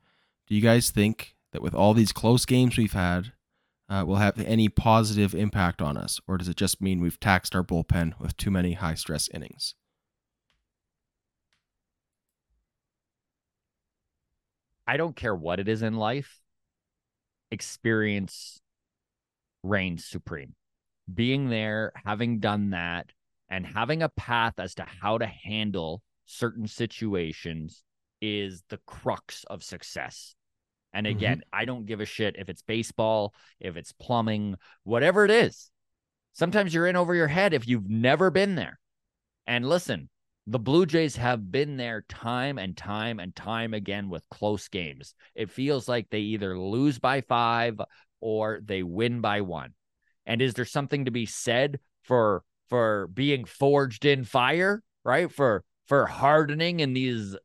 do 0.48 0.56
you 0.56 0.62
guys 0.62 0.92
think 0.92 1.36
that 1.52 1.62
with 1.62 1.74
all 1.74 1.94
these 1.94 2.12
close 2.12 2.46
games 2.46 2.78
we've 2.78 2.94
had, 2.94 3.34
uh, 3.90 4.04
will 4.06 4.18
have 4.18 4.40
any 4.40 4.70
positive 4.70 5.34
impact 5.34 5.82
on 5.82 5.98
us, 5.98 6.20
or 6.28 6.38
does 6.38 6.48
it 6.48 6.58
just 6.58 6.82
mean 6.82 7.02
we've 7.02 7.20
taxed 7.20 7.56
our 7.56 7.64
bullpen 7.64 8.20
with 8.20 8.36
too 8.38 8.52
many 8.52 8.74
high 8.74 8.96
stress 8.96 9.30
innings? 9.34 9.76
I 14.88 14.98
don't 14.98 15.16
care 15.16 15.36
what 15.36 15.60
it 15.60 15.68
is 15.68 15.82
in 15.82 15.96
life, 15.96 16.42
experience 17.52 18.60
reigns 19.64 20.06
supreme. 20.06 20.56
Being 21.12 21.50
there, 21.50 21.92
having 22.06 22.40
done 22.40 22.72
that, 22.72 23.12
and 23.50 23.66
having 23.66 24.02
a 24.02 24.10
path 24.10 24.56
as 24.58 24.76
to 24.76 24.84
how 24.84 25.18
to 25.18 25.26
handle 25.26 26.02
certain 26.26 26.68
situations 26.68 27.84
is 28.22 28.64
the 28.70 28.80
crux 28.86 29.44
of 29.46 29.64
success. 29.64 30.36
And 30.94 31.06
Mhm. 31.06 31.12
again, 31.12 31.44
I 31.54 31.66
don't 31.66 31.86
give 31.86 32.00
a 32.00 32.06
shit 32.06 32.36
if 32.38 32.50
it's 32.50 32.62
baseball, 32.64 33.36
if 33.60 33.78
it's 33.78 33.92
plumbing, 33.92 34.56
whatever 34.84 35.26
it 35.26 35.32
is. 35.32 35.72
Sometimes 36.34 36.74
you're 36.74 36.88
in 36.88 36.96
over 36.96 37.14
your 37.14 37.28
head 37.28 37.54
if 37.54 37.68
you've 37.68 37.90
never 37.90 38.32
been 38.32 38.56
there. 38.56 38.80
And 39.46 39.70
listen, 39.70 40.10
the 40.48 40.60
Blue 40.60 40.86
Jays 40.86 41.16
have 41.16 41.52
been 41.52 41.78
there 41.78 42.06
time 42.08 42.60
and 42.60 42.78
time 42.78 43.20
and 43.20 43.36
time 43.36 43.74
again 43.74 44.10
with 44.10 44.30
close 44.30 44.68
games. 44.68 45.16
It 45.34 45.50
feels 45.50 45.88
like 45.88 46.10
they 46.10 46.20
either 46.20 46.58
lose 46.58 47.00
by 47.00 47.22
five 47.22 47.82
or 48.22 48.60
they 48.64 48.84
win 48.84 49.22
by 49.22 49.42
one. 49.42 49.74
And 50.26 50.42
is 50.42 50.54
there 50.54 50.66
something 50.66 51.06
to 51.06 51.12
be 51.12 51.26
said 51.26 51.80
for 52.04 52.44
for 52.70 53.08
being 53.08 53.46
forged 53.46 54.06
in 54.06 54.24
fire, 54.24 54.84
right? 55.04 55.32
For 55.32 55.64
for 55.88 56.06
hardening 56.06 56.80
in 56.80 56.94
these 56.94 57.36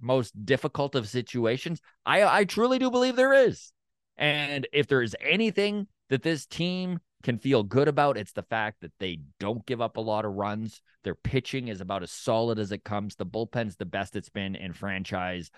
most 0.00 0.44
difficult 0.44 0.94
of 0.94 1.08
situations? 1.08 1.80
I 2.04 2.24
I 2.24 2.44
truly 2.44 2.78
do 2.78 2.90
believe 2.90 3.16
there 3.16 3.34
is. 3.34 3.72
And 4.18 4.66
if 4.72 4.86
there 4.86 5.02
is 5.02 5.16
anything 5.20 5.86
that 6.10 6.22
this 6.22 6.44
team 6.44 7.00
can 7.22 7.38
feel 7.38 7.62
good 7.62 7.88
about, 7.88 8.16
it's 8.16 8.32
the 8.32 8.42
fact 8.42 8.80
that 8.80 8.92
they 8.98 9.20
don't 9.38 9.64
give 9.66 9.80
up 9.80 9.96
a 9.96 10.00
lot 10.00 10.24
of 10.24 10.32
runs. 10.32 10.80
Their 11.04 11.14
pitching 11.14 11.68
is 11.68 11.80
about 11.80 12.02
as 12.02 12.10
solid 12.10 12.58
as 12.58 12.72
it 12.72 12.84
comes. 12.84 13.16
The 13.16 13.26
bullpen's 13.26 13.76
the 13.76 13.84
best 13.84 14.16
it's 14.16 14.28
been 14.30 14.54
in 14.56 14.72
franchise, 14.72 15.50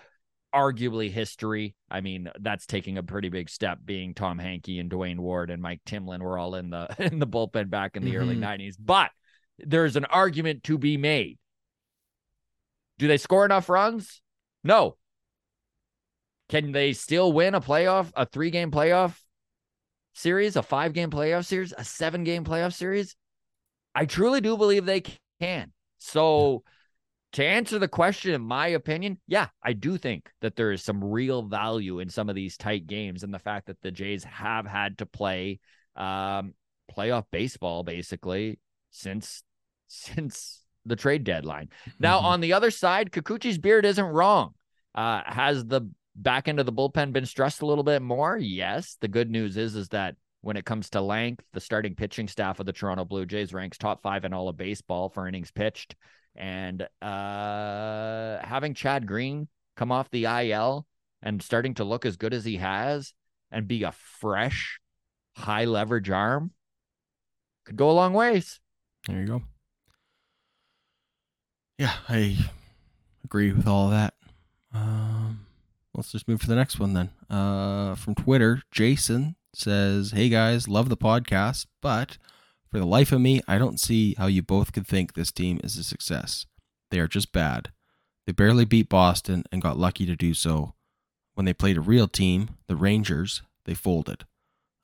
arguably 0.53 1.09
history. 1.09 1.75
I 1.89 2.01
mean, 2.01 2.29
that's 2.41 2.65
taking 2.65 2.97
a 2.97 3.03
pretty 3.03 3.29
big 3.29 3.49
step. 3.49 3.79
Being 3.83 4.13
Tom 4.13 4.39
Henke 4.39 4.79
and 4.79 4.89
Duane 4.89 5.21
Ward 5.21 5.49
and 5.49 5.61
Mike 5.61 5.81
Timlin 5.85 6.21
were 6.21 6.37
all 6.37 6.55
in 6.55 6.69
the 6.69 6.87
in 6.99 7.19
the 7.19 7.27
bullpen 7.27 7.69
back 7.69 7.95
in 7.95 8.03
the 8.03 8.17
early 8.17 8.35
Mhm. 8.35 8.39
'90s. 8.41 8.75
But 8.77 9.11
there's 9.59 9.95
an 9.95 10.05
argument 10.05 10.63
to 10.65 10.77
be 10.77 10.97
made. 10.97 11.37
Do 12.99 13.07
they 13.07 13.17
score 13.17 13.45
enough 13.45 13.69
runs? 13.69 14.21
No. 14.63 14.97
Can 16.49 16.71
they 16.71 16.93
still 16.93 17.31
win 17.33 17.55
a 17.55 17.61
playoff, 17.61 18.11
a 18.15 18.25
three 18.25 18.51
game 18.51 18.69
playoff 18.69 19.17
series, 20.13 20.55
a 20.55 20.63
five 20.63 20.93
game 20.93 21.09
playoff 21.09 21.45
series, 21.45 21.73
a 21.77 21.83
seven 21.83 22.23
game 22.23 22.43
playoff 22.43 22.73
series? 22.73 23.15
I 23.95 24.05
truly 24.05 24.41
do 24.41 24.57
believe 24.57 24.85
they 24.85 25.03
can. 25.39 25.71
So, 25.99 26.63
to 27.33 27.45
answer 27.45 27.79
the 27.79 27.87
question, 27.87 28.33
in 28.33 28.41
my 28.41 28.67
opinion, 28.67 29.19
yeah, 29.27 29.47
I 29.63 29.73
do 29.73 29.97
think 29.97 30.29
that 30.41 30.55
there 30.55 30.71
is 30.71 30.83
some 30.83 31.03
real 31.03 31.41
value 31.43 31.99
in 31.99 32.09
some 32.09 32.29
of 32.29 32.35
these 32.35 32.57
tight 32.57 32.85
games 32.87 33.23
and 33.23 33.33
the 33.33 33.39
fact 33.39 33.67
that 33.67 33.81
the 33.81 33.91
Jays 33.91 34.23
have 34.23 34.65
had 34.65 34.99
to 34.99 35.05
play 35.05 35.59
um, 35.95 36.53
playoff 36.95 37.25
baseball 37.31 37.83
basically 37.83 38.59
since 38.91 39.43
since 39.87 40.63
the 40.85 40.95
trade 40.95 41.23
deadline. 41.23 41.69
Now, 41.99 42.19
Mhm. 42.19 42.23
on 42.23 42.41
the 42.41 42.53
other 42.53 42.71
side, 42.71 43.11
Kikuchi's 43.11 43.57
beard 43.57 43.85
isn't 43.85 44.05
wrong. 44.05 44.53
Uh, 44.93 45.21
has 45.25 45.65
the 45.65 45.89
back 46.15 46.47
into 46.47 46.63
the 46.63 46.73
bullpen 46.73 47.13
been 47.13 47.25
stressed 47.25 47.61
a 47.61 47.65
little 47.65 47.83
bit 47.83 48.01
more? 48.01 48.37
Yes. 48.37 48.97
The 49.01 49.07
good 49.07 49.29
news 49.29 49.57
is 49.57 49.75
is 49.75 49.89
that 49.89 50.15
when 50.43 50.57
it 50.57 50.65
comes 50.65 50.89
to 50.91 51.01
length. 51.01 51.43
The 51.53 51.61
starting 51.61 51.95
pitching 51.95 52.27
staff 52.27 52.59
of 52.59 52.65
the 52.65 52.73
Toronto 52.73 53.05
Blue 53.05 53.25
Jays 53.25 53.53
ranks 53.53 53.77
top 53.77 54.03
five 54.03 54.25
in 54.25 54.33
all 54.33 54.49
of 54.49 54.57
baseball 54.57 55.09
for 55.09 55.27
innings 55.27 55.51
pitched. 55.51 55.95
And 56.35 56.85
uh, 57.01 58.39
having 58.41 58.73
Chad 58.73 59.07
Green 59.07 59.47
come 59.77 59.91
off 59.91 60.11
the 60.11 60.25
IL 60.25 60.85
and 61.21 61.41
starting 61.41 61.75
to 61.75 61.85
look 61.85 62.05
as 62.05 62.17
good 62.17 62.33
as 62.33 62.43
he 62.43 62.57
has 62.57 63.13
and 63.51 63.67
be 63.67 63.83
a 63.83 63.93
fresh, 63.93 64.79
high 65.35 65.65
leverage 65.65 66.09
arm 66.09 66.51
could 67.65 67.77
go 67.77 67.89
a 67.89 67.93
long 67.93 68.13
ways. 68.13 68.59
There 69.07 69.21
you 69.21 69.27
go. 69.27 69.41
Yeah, 71.77 71.93
I 72.09 72.37
agree 73.23 73.53
with 73.53 73.67
all 73.67 73.89
that. 73.91 74.13
Um, 74.73 75.22
let's 75.93 76.11
just 76.11 76.27
move 76.27 76.41
to 76.41 76.47
the 76.47 76.55
next 76.55 76.79
one 76.79 76.93
then. 76.93 77.09
Uh, 77.29 77.95
from 77.95 78.15
Twitter, 78.15 78.61
Jason 78.71 79.35
says, 79.53 80.11
"Hey 80.11 80.29
guys, 80.29 80.67
love 80.67 80.89
the 80.89 80.97
podcast, 80.97 81.67
but 81.81 82.17
for 82.69 82.79
the 82.79 82.85
life 82.85 83.11
of 83.11 83.21
me, 83.21 83.41
I 83.47 83.57
don't 83.57 83.79
see 83.79 84.15
how 84.17 84.27
you 84.27 84.41
both 84.41 84.73
could 84.73 84.87
think 84.87 85.13
this 85.13 85.31
team 85.31 85.59
is 85.63 85.77
a 85.77 85.83
success. 85.83 86.45
They 86.89 86.99
are 86.99 87.07
just 87.07 87.31
bad. 87.31 87.71
They 88.25 88.33
barely 88.33 88.65
beat 88.65 88.89
Boston 88.89 89.43
and 89.51 89.61
got 89.61 89.77
lucky 89.77 90.05
to 90.05 90.15
do 90.15 90.33
so. 90.33 90.73
When 91.35 91.45
they 91.45 91.53
played 91.53 91.77
a 91.77 91.81
real 91.81 92.07
team, 92.07 92.57
the 92.67 92.75
Rangers, 92.75 93.41
they 93.65 93.73
folded. 93.73 94.25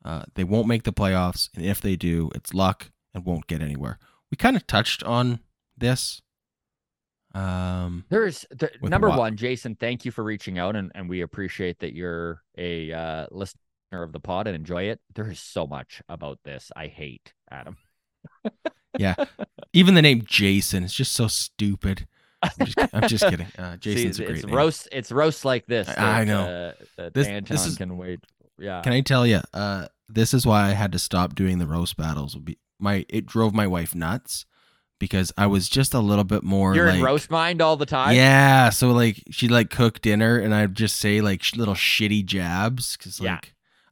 Uh, 0.04 0.24
they 0.36 0.44
won't 0.44 0.68
make 0.68 0.84
the 0.84 0.94
playoffs, 0.94 1.50
and 1.56 1.66
if 1.66 1.82
they 1.82 1.96
do, 1.96 2.30
it's 2.34 2.54
luck 2.54 2.92
and 3.14 3.26
won't 3.26 3.48
get 3.48 3.62
anywhere. 3.62 4.00
We 4.32 4.38
kind 4.38 4.56
of 4.56 4.68
touched 4.68 5.04
on 5.04 5.40
this. 5.78 6.22
Um, 7.36 8.06
There's 8.10 8.46
the, 8.50 8.72
number 8.82 9.10
one, 9.10 9.38
Jason. 9.38 9.76
Thank 9.76 10.06
you 10.06 10.12
for 10.12 10.24
reaching 10.24 10.58
out, 10.58 10.76
and, 10.76 10.92
and 10.96 11.10
we 11.10 11.22
appreciate 11.22 11.80
that 11.80 11.94
you're 11.94 12.42
a 12.58 12.92
uh, 12.92 13.28
listener 13.32 13.60
of 13.92 14.12
the 14.12 14.20
pod 14.20 14.48
and 14.48 14.56
enjoy 14.56 14.84
it. 14.84 15.00
There 15.14 15.30
is 15.30 15.40
so 15.40 15.68
much 15.68 16.02
about 16.10 16.40
this 16.44 16.72
I 16.76 16.88
hate, 16.88 17.34
Adam. 17.52 17.78
yeah, 18.98 19.16
even 19.74 19.94
the 19.94 20.02
name 20.02 20.24
Jason 20.26 20.84
is 20.84 20.94
just 20.94 21.14
so 21.14 21.28
stupid. 21.28 22.08
I'm 22.42 22.66
just, 22.66 22.78
I'm 22.94 23.08
just 23.08 23.24
kidding. 23.30 23.48
Uh, 23.58 23.78
Jason's 23.78 24.18
See, 24.18 24.24
a 24.24 24.28
great 24.28 24.38
it's 24.40 24.46
name. 24.48 24.56
roast. 24.56 24.88
It's 24.92 25.12
roast 25.12 25.46
like 25.46 25.66
this. 25.68 25.88
I- 25.90 26.22
I 26.22 26.24
know. 26.24 26.42
Uh, 26.42 26.84
that 26.98 27.14
This- 27.14 27.28
Anton 27.28 27.56
this 27.56 27.66
is- 27.66 27.78
can 27.78 27.98
wait. 27.98 28.22
Yeah. 28.58 28.82
Can 28.82 28.92
I 28.92 29.00
tell 29.02 29.26
you? 29.26 29.40
Uh, 29.54 29.88
this 30.10 30.34
is 30.34 30.46
why 30.46 30.68
I 30.68 30.72
had 30.72 30.92
to 30.92 31.00
stop 31.00 31.34
doing 31.36 31.60
the 31.60 31.68
roast 31.68 31.96
battles. 31.96 32.36
Would 32.36 32.44
be 32.46 32.58
my 32.78 33.06
it 33.08 33.26
drove 33.26 33.54
my 33.54 33.68
wife 33.68 33.94
nuts 33.96 34.46
because 35.00 35.32
I 35.38 35.48
was 35.48 35.68
just 35.70 35.94
a 35.94 36.00
little 36.00 36.24
bit 36.24 36.44
more. 36.44 36.76
You're 36.76 36.88
like, 36.88 36.98
in 37.00 37.04
roast 37.04 37.32
mind 37.32 37.62
all 37.62 37.78
the 37.78 37.86
time. 37.86 38.16
Yeah, 38.16 38.70
so 38.70 38.92
like 38.92 39.24
she'd 39.32 39.52
like 39.52 39.70
cook 39.70 40.02
dinner, 40.02 40.38
and 40.38 40.54
I'd 40.54 40.76
just 40.76 40.98
say 40.98 41.22
like 41.22 41.42
sh- 41.42 41.56
little 41.56 41.74
shitty 41.76 42.26
jabs 42.26 42.96
because 42.98 43.20
like 43.20 43.26
Yeah. 43.28 43.40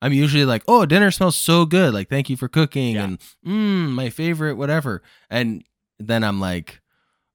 I'm 0.01 0.13
usually 0.13 0.45
like, 0.45 0.63
oh, 0.67 0.85
dinner 0.85 1.09
smells 1.09 1.35
so 1.35 1.65
good, 1.65 1.93
like 1.93 2.09
thank 2.09 2.29
you 2.29 2.37
for 2.37 2.47
cooking, 2.47 2.95
Yeah. 2.95 3.03
and 3.05 3.19
mm, 3.45 3.89
my 3.91 4.09
favorite, 4.09 4.55
whatever, 4.55 5.01
and 5.29 5.63
then 5.99 6.23
I'm 6.23 6.39
like, 6.39 6.81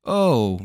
oh, 0.04 0.60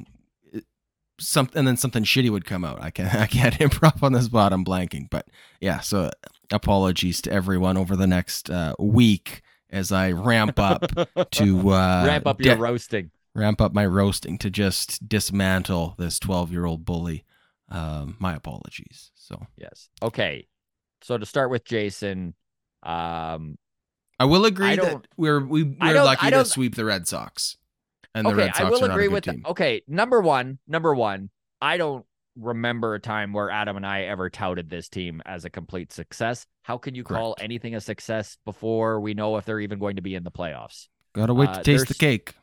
some, 1.20 1.50
and 1.56 1.68
then 1.68 1.78
something 1.78 2.04
shitty 2.04 2.30
would 2.30 2.46
come 2.46 2.64
out. 2.64 2.82
I 2.82 2.92
can't, 2.92 3.14
I 3.16 3.26
can't 3.28 3.56
improv 3.60 4.04
on 4.04 4.14
the 4.14 4.22
spot. 4.22 4.54
I'm 4.54 4.64
blanking, 4.66 5.10
but 5.10 5.28
yeah. 5.60 5.80
So 5.80 6.12
apologies 6.52 7.22
to 7.24 7.32
everyone 7.32 7.78
over 7.78 7.96
the 7.96 8.08
next 8.08 8.50
uh, 8.50 8.74
week 8.80 9.42
as 9.70 9.92
I 9.92 10.12
ramp 10.12 10.60
up 10.60 10.86
to 11.32 11.70
uh, 11.72 12.04
Ramp 12.06 12.28
up 12.28 12.42
your 12.42 12.56
de- 12.56 12.62
roasting. 12.62 13.12
ramp 13.36 13.62
up 13.62 13.74
my 13.74 13.86
roasting 13.86 14.38
to 14.40 14.50
just 14.50 15.08
dismantle 15.08 15.96
this 15.98 16.20
12 16.20 16.52
year 16.52 16.66
old 16.66 16.86
bully. 16.86 17.24
Um, 17.70 18.16
my 18.20 18.34
apologies. 18.36 19.12
So 19.16 19.46
Yes. 19.58 19.90
Okay. 20.02 20.48
So 21.02 21.18
to 21.18 21.26
start 21.26 21.52
with 21.52 21.64
Jason, 21.66 22.34
um, 22.84 23.58
I 24.20 24.26
will 24.26 24.46
agree 24.46 24.70
I 24.70 24.76
that 24.78 25.08
we're 25.16 25.46
we, 25.46 25.64
we're 25.64 26.02
lucky 26.04 26.32
to 26.32 26.44
sweep 26.46 26.74
the 26.76 26.86
Red 26.86 27.08
Sox, 27.08 27.58
and 28.16 28.26
the 28.26 28.32
okay, 28.32 28.38
Red 28.38 28.56
Sox 28.56 28.60
I 28.62 28.70
will 28.70 28.84
are 28.84 28.88
not 28.88 28.94
agree 28.96 29.08
with 29.10 29.26
team. 29.26 29.42
that. 29.44 29.50
Okay, 29.52 29.84
number 29.88 30.22
one, 30.22 30.58
number 30.68 30.96
one, 30.96 31.30
I 31.62 31.78
don't 31.78 32.04
remember 32.40 32.94
a 32.94 33.00
time 33.00 33.34
where 33.34 33.50
Adam 33.50 33.78
and 33.78 33.86
I 33.86 34.04
ever 34.04 34.30
touted 34.30 34.70
this 34.70 34.90
team 34.90 35.22
as 35.26 35.46
a 35.46 35.50
complete 35.50 35.92
success. 35.92 36.46
How 36.64 36.78
can 36.78 36.96
you 36.96 37.04
call 37.04 37.36
anything 37.40 37.76
a 37.76 37.82
success 37.82 38.38
before 38.46 39.00
we 39.00 39.14
know 39.14 39.38
if 39.38 39.46
they're 39.46 39.60
even 39.60 39.80
going 39.80 39.96
to 39.96 40.02
be 40.02 40.16
in 40.16 40.24
the 40.24 40.32
playoffs? 40.32 40.88
Gotta 41.14 41.34
wait 41.34 41.50
uh, 41.50 41.56
to 41.56 41.64
taste 41.64 41.88
the 41.88 41.94
cake. 41.94 42.36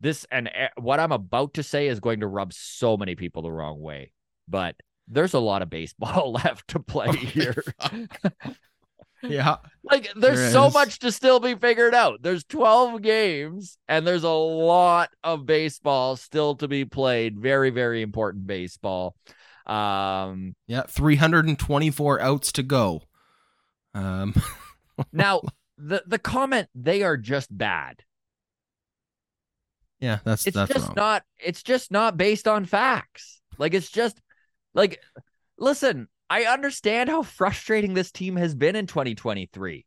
This 0.00 0.26
and 0.30 0.48
eh, 0.48 0.68
what 0.76 1.00
I'm 1.00 1.12
about 1.12 1.54
to 1.54 1.62
say 1.62 1.86
is 1.88 2.00
going 2.00 2.20
to 2.20 2.26
rub 2.26 2.52
so 2.52 2.96
many 2.96 3.14
people 3.14 3.42
the 3.42 3.52
wrong 3.52 3.80
way, 3.80 4.12
but 4.48 4.76
there's 5.06 5.34
a 5.34 5.38
lot 5.38 5.62
of 5.62 5.70
baseball 5.70 6.32
left 6.44 6.68
to 6.68 6.80
play 6.80 7.14
here. 7.14 7.62
Yeah, 9.28 9.56
Like 9.84 10.10
there's 10.16 10.38
There 10.38 10.50
so 10.50 10.70
much 10.70 11.00
to 11.00 11.12
still 11.12 11.40
be 11.40 11.54
figured 11.54 11.94
out. 11.94 12.22
There's 12.22 12.44
12 12.44 13.02
games 13.02 13.76
and 13.86 14.06
there's 14.06 14.24
a 14.24 14.30
lot 14.30 15.10
of 15.22 15.44
baseball 15.46 16.16
still 16.16 16.54
to 16.56 16.68
be 16.68 16.84
played. 16.86 17.38
Very 17.38 17.70
very 17.70 18.00
important 18.02 18.46
baseball. 18.46 19.14
Um 19.66 20.56
yeah. 20.66 20.82
324 20.88 22.20
outs 22.20 22.52
to 22.52 22.62
go. 22.62 23.02
Um, 23.94 24.34
now 25.12 25.42
the 25.78 26.02
the 26.06 26.18
comment 26.18 26.68
they 26.74 27.02
are 27.02 27.16
just 27.16 27.56
bad. 27.56 28.02
yeah, 30.00 30.18
that's 30.24 30.46
It's 30.46 30.54
that's 30.54 30.72
just 30.72 30.88
wrong. 30.88 30.94
not 30.96 31.22
it's 31.38 31.62
just 31.62 31.90
not 31.90 32.16
based 32.16 32.48
on 32.48 32.64
facts. 32.64 33.40
Like 33.58 33.74
it's 33.74 33.90
just 33.90 34.20
like 34.74 35.00
listen, 35.58 36.08
I 36.30 36.44
understand 36.44 37.10
how 37.10 37.22
frustrating 37.22 37.94
this 37.94 38.10
team 38.10 38.36
has 38.36 38.54
been 38.54 38.76
in 38.76 38.86
2023. 38.86 39.86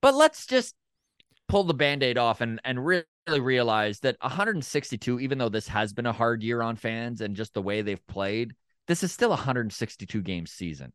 But 0.00 0.14
let's 0.14 0.46
just 0.46 0.74
pull 1.48 1.64
the 1.64 1.74
band-aid 1.74 2.18
off 2.18 2.40
and 2.40 2.60
and 2.64 2.84
really 2.84 3.04
realize 3.28 4.00
that 4.00 4.16
162 4.20 5.20
even 5.20 5.38
though 5.38 5.48
this 5.48 5.68
has 5.68 5.92
been 5.92 6.06
a 6.06 6.12
hard 6.12 6.42
year 6.42 6.62
on 6.62 6.76
fans 6.76 7.20
and 7.20 7.36
just 7.36 7.54
the 7.54 7.62
way 7.62 7.82
they've 7.82 8.06
played, 8.06 8.54
this 8.88 9.02
is 9.02 9.12
still 9.12 9.28
a 9.28 9.36
162 9.36 10.22
game 10.22 10.46
season. 10.46 10.92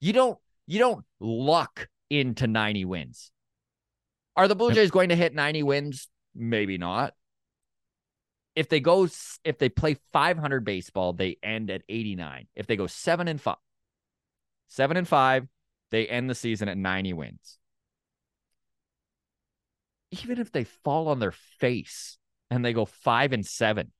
You 0.00 0.12
don't 0.12 0.38
you 0.66 0.78
don't 0.78 1.04
luck 1.20 1.88
into 2.10 2.46
90 2.46 2.84
wins. 2.84 3.30
Are 4.36 4.48
the 4.48 4.56
Blue 4.56 4.72
Jays 4.72 4.90
going 4.90 5.08
to 5.08 5.16
hit 5.16 5.34
90 5.34 5.62
wins? 5.62 6.08
Maybe 6.34 6.78
not 6.78 7.14
if 8.56 8.68
they 8.68 8.80
go 8.80 9.08
if 9.44 9.58
they 9.58 9.68
play 9.68 9.96
500 10.12 10.64
baseball 10.64 11.12
they 11.12 11.36
end 11.42 11.70
at 11.70 11.82
89 11.88 12.46
if 12.54 12.66
they 12.66 12.76
go 12.76 12.86
7 12.86 13.28
and 13.28 13.40
5 13.40 13.56
7 14.68 14.96
and 14.96 15.08
5 15.08 15.48
they 15.90 16.06
end 16.06 16.28
the 16.28 16.34
season 16.34 16.68
at 16.68 16.76
90 16.76 17.12
wins. 17.12 17.58
Even 20.10 20.40
if 20.40 20.50
they 20.50 20.64
fall 20.64 21.08
on 21.08 21.18
their 21.18 21.34
face 21.60 22.18
and 22.50 22.64
they 22.64 22.72
go 22.72 22.84
5 22.84 23.32
and 23.32 23.46
7 23.46 23.92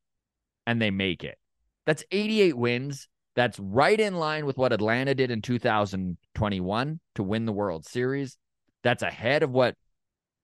and 0.66 0.80
they 0.80 0.90
make 0.90 1.24
it 1.24 1.38
that's 1.86 2.04
88 2.10 2.56
wins. 2.56 3.08
That's 3.36 3.58
right 3.58 3.98
in 3.98 4.14
line 4.14 4.46
with 4.46 4.56
what 4.56 4.72
Atlanta 4.72 5.14
did 5.14 5.30
in 5.30 5.42
2021 5.42 7.00
to 7.16 7.22
win 7.22 7.46
the 7.46 7.52
World 7.52 7.84
Series. 7.84 8.38
That's 8.82 9.02
ahead 9.02 9.42
of 9.42 9.50
what 9.50 9.76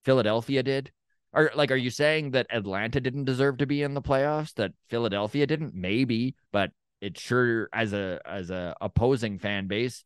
Philadelphia 0.05 0.63
did 0.63 0.91
are 1.33 1.51
like, 1.55 1.71
are 1.71 1.77
you 1.77 1.91
saying 1.91 2.33
that 2.33 2.47
Atlanta 2.51 3.01
didn't 3.01 3.25
deserve 3.25 3.59
to 3.59 3.67
be 3.67 3.83
in 3.83 3.95
the 3.95 4.03
playoffs? 4.03 4.55
That 4.55 4.73
Philadelphia 4.89 5.47
didn't? 5.47 5.75
Maybe, 5.75 6.35
but 6.53 6.73
it 7.01 7.19
sure 7.19 7.69
as 7.73 7.93
a 7.93 8.21
as 8.27 8.51
a 8.51 8.75
opposing 8.81 9.39
fan 9.39 9.67
base, 9.67 10.05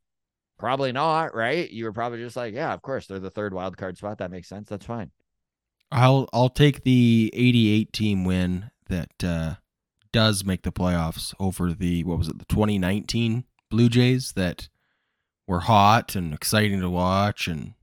probably 0.59 0.93
not, 0.93 1.35
right? 1.35 1.69
You 1.71 1.85
were 1.85 1.93
probably 1.93 2.19
just 2.19 2.37
like, 2.37 2.55
yeah, 2.55 2.73
of 2.73 2.83
course, 2.83 3.07
they're 3.07 3.19
the 3.19 3.31
third 3.31 3.55
wild 3.55 3.77
card 3.77 3.97
spot. 3.97 4.19
That 4.19 4.31
makes 4.31 4.49
sense. 4.49 4.69
That's 4.69 4.87
fine. 4.87 5.11
I'll 5.91 6.29
I'll 6.33 6.51
take 6.51 6.85
the 6.85 7.31
88 7.35 7.93
team 7.93 8.25
win 8.25 8.71
that 8.89 9.25
uh, 9.25 9.55
does 10.13 10.45
make 10.45 10.63
the 10.63 10.73
playoffs 10.73 11.35
over 11.41 11.73
the 11.73 12.05
what 12.05 12.19
was 12.19 12.29
it 12.29 12.39
the 12.39 12.45
2019 12.47 13.45
Blue 13.71 13.89
Jays 13.89 14.33
that 14.33 14.69
were 15.47 15.61
hot 15.61 16.15
and 16.15 16.35
exciting 16.35 16.81
to 16.81 16.91
watch 16.91 17.49
and 17.49 17.75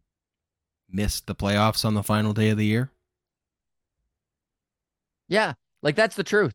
missed 0.89 1.27
the 1.27 1.35
playoffs 1.35 1.85
on 1.85 1.93
the 1.93 2.03
final 2.03 2.33
day 2.33 2.49
of 2.49 2.57
the 2.57 2.65
year. 2.65 2.91
Yeah, 5.31 5.53
like 5.81 5.95
that's 5.95 6.17
the 6.17 6.25
truth. 6.25 6.53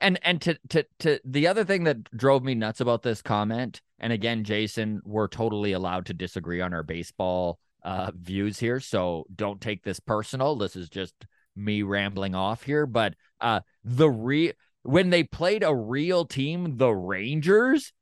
And 0.00 0.18
and 0.22 0.40
to 0.40 0.58
to 0.70 0.86
to 1.00 1.20
the 1.26 1.46
other 1.46 1.62
thing 1.62 1.84
that 1.84 2.04
drove 2.16 2.42
me 2.42 2.54
nuts 2.54 2.80
about 2.80 3.02
this 3.02 3.20
comment, 3.20 3.82
and 3.98 4.14
again, 4.14 4.44
Jason, 4.44 5.02
we're 5.04 5.28
totally 5.28 5.72
allowed 5.72 6.06
to 6.06 6.14
disagree 6.14 6.62
on 6.62 6.72
our 6.72 6.82
baseball 6.82 7.58
uh 7.82 8.12
views 8.18 8.58
here, 8.58 8.80
so 8.80 9.26
don't 9.34 9.60
take 9.60 9.84
this 9.84 10.00
personal. 10.00 10.56
This 10.56 10.74
is 10.74 10.88
just 10.88 11.14
me 11.54 11.82
rambling 11.82 12.34
off 12.34 12.62
here, 12.62 12.86
but 12.86 13.14
uh 13.42 13.60
the 13.84 14.08
re 14.08 14.54
when 14.84 15.10
they 15.10 15.22
played 15.22 15.62
a 15.62 15.74
real 15.74 16.24
team, 16.24 16.78
the 16.78 16.92
Rangers, 16.94 17.92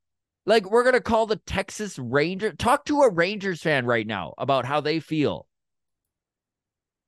like 0.47 0.71
we're 0.71 0.91
to 0.93 1.01
call 1.01 1.27
the 1.27 1.41
Texas 1.47 1.99
Ranger 1.99 2.53
talk 2.53 2.85
to 2.85 3.03
a 3.03 3.11
Rangers 3.11 3.61
fan 3.61 3.87
right 3.87 4.07
now 4.07 4.35
about 4.39 4.67
how 4.67 4.81
they 4.81 5.01
feel 5.01 5.47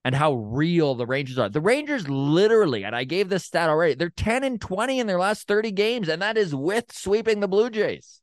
and 0.04 0.14
how 0.14 0.34
real 0.34 0.94
the 0.94 1.06
Rangers 1.06 1.38
are. 1.38 1.48
The 1.48 1.60
Rangers 1.60 2.08
literally, 2.08 2.84
and 2.84 2.94
I 2.94 3.04
gave 3.04 3.28
this 3.28 3.44
stat 3.44 3.70
already, 3.70 3.94
they're 3.94 4.10
10 4.10 4.44
and 4.44 4.60
20 4.60 5.00
in 5.00 5.06
their 5.06 5.18
last 5.18 5.48
30 5.48 5.70
games, 5.72 6.08
and 6.08 6.20
that 6.20 6.36
is 6.36 6.54
with 6.54 6.92
sweeping 6.92 7.40
the 7.40 7.48
Blue 7.48 7.70
Jays. 7.70 8.20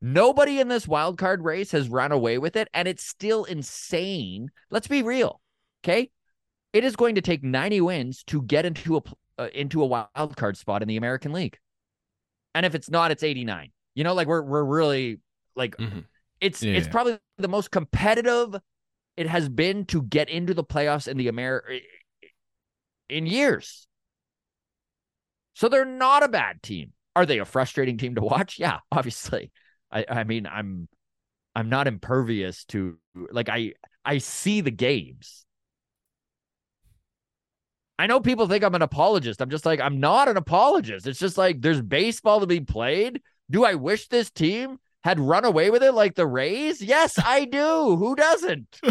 Nobody 0.00 0.58
in 0.58 0.66
this 0.66 0.88
wild 0.88 1.16
card 1.16 1.44
race 1.44 1.70
has 1.70 1.88
run 1.88 2.10
away 2.10 2.36
with 2.38 2.56
it, 2.56 2.68
and 2.74 2.88
it's 2.88 3.06
still 3.06 3.44
insane. 3.44 4.50
Let's 4.68 4.88
be 4.88 5.02
real, 5.02 5.40
okay? 5.84 6.10
It 6.72 6.82
is 6.82 6.96
going 6.96 7.14
to 7.14 7.20
take 7.20 7.44
90 7.44 7.80
wins 7.82 8.24
to 8.24 8.42
get 8.42 8.64
into 8.64 8.96
a 8.96 9.02
uh, 9.38 9.48
into 9.54 9.82
a 9.82 9.86
wild 9.86 10.36
card 10.36 10.56
spot 10.56 10.82
in 10.82 10.88
the 10.88 10.96
American 10.96 11.32
League, 11.32 11.58
and 12.54 12.66
if 12.66 12.74
it's 12.74 12.90
not, 12.90 13.12
it's 13.12 13.22
89. 13.22 13.70
You 13.94 14.02
know, 14.02 14.14
like 14.14 14.26
we're 14.26 14.42
we're 14.42 14.64
really 14.64 15.20
like 15.54 15.76
Mhm. 15.76 16.04
it's 16.40 16.62
Yeah, 16.62 16.72
it's 16.72 16.88
probably 16.88 17.18
the 17.38 17.48
most 17.48 17.70
competitive 17.70 18.56
it 19.16 19.28
has 19.28 19.48
been 19.48 19.84
to 19.86 20.02
get 20.02 20.28
into 20.28 20.54
the 20.54 20.64
playoffs 20.64 21.08
in 21.08 21.16
the 21.16 21.28
Amer 21.28 21.64
in 23.08 23.26
years. 23.26 23.86
So 25.54 25.68
they're 25.68 25.84
not 25.84 26.22
a 26.22 26.28
bad 26.28 26.62
team. 26.62 26.92
Are 27.14 27.26
they 27.26 27.38
a 27.38 27.44
frustrating 27.44 27.98
team 27.98 28.14
to 28.14 28.22
watch? 28.22 28.58
Yeah, 28.58 28.78
obviously. 28.92 29.52
I 29.90 30.04
I 30.08 30.24
mean, 30.24 30.46
I'm 30.46 30.88
I'm 31.54 31.68
not 31.68 31.86
impervious 31.86 32.64
to 32.66 32.98
like 33.30 33.48
I 33.48 33.74
I 34.04 34.18
see 34.18 34.60
the 34.60 34.70
games. 34.70 35.44
I 37.98 38.06
know 38.06 38.20
people 38.20 38.48
think 38.48 38.64
I'm 38.64 38.74
an 38.74 38.82
apologist. 38.82 39.40
I'm 39.40 39.50
just 39.50 39.66
like 39.66 39.80
I'm 39.80 40.00
not 40.00 40.28
an 40.28 40.36
apologist. 40.36 41.06
It's 41.06 41.18
just 41.18 41.38
like 41.38 41.60
there's 41.60 41.82
baseball 41.82 42.40
to 42.40 42.46
be 42.46 42.60
played. 42.60 43.20
Do 43.50 43.64
I 43.64 43.74
wish 43.74 44.08
this 44.08 44.30
team 44.30 44.78
had 45.04 45.20
run 45.20 45.44
away 45.44 45.70
with 45.70 45.82
it 45.82 45.92
like 45.92 46.14
the 46.14 46.26
Rays? 46.26 46.80
Yes, 46.80 47.18
I 47.18 47.44
do. 47.44 47.96
Who 47.96 48.14
doesn't? 48.16 48.80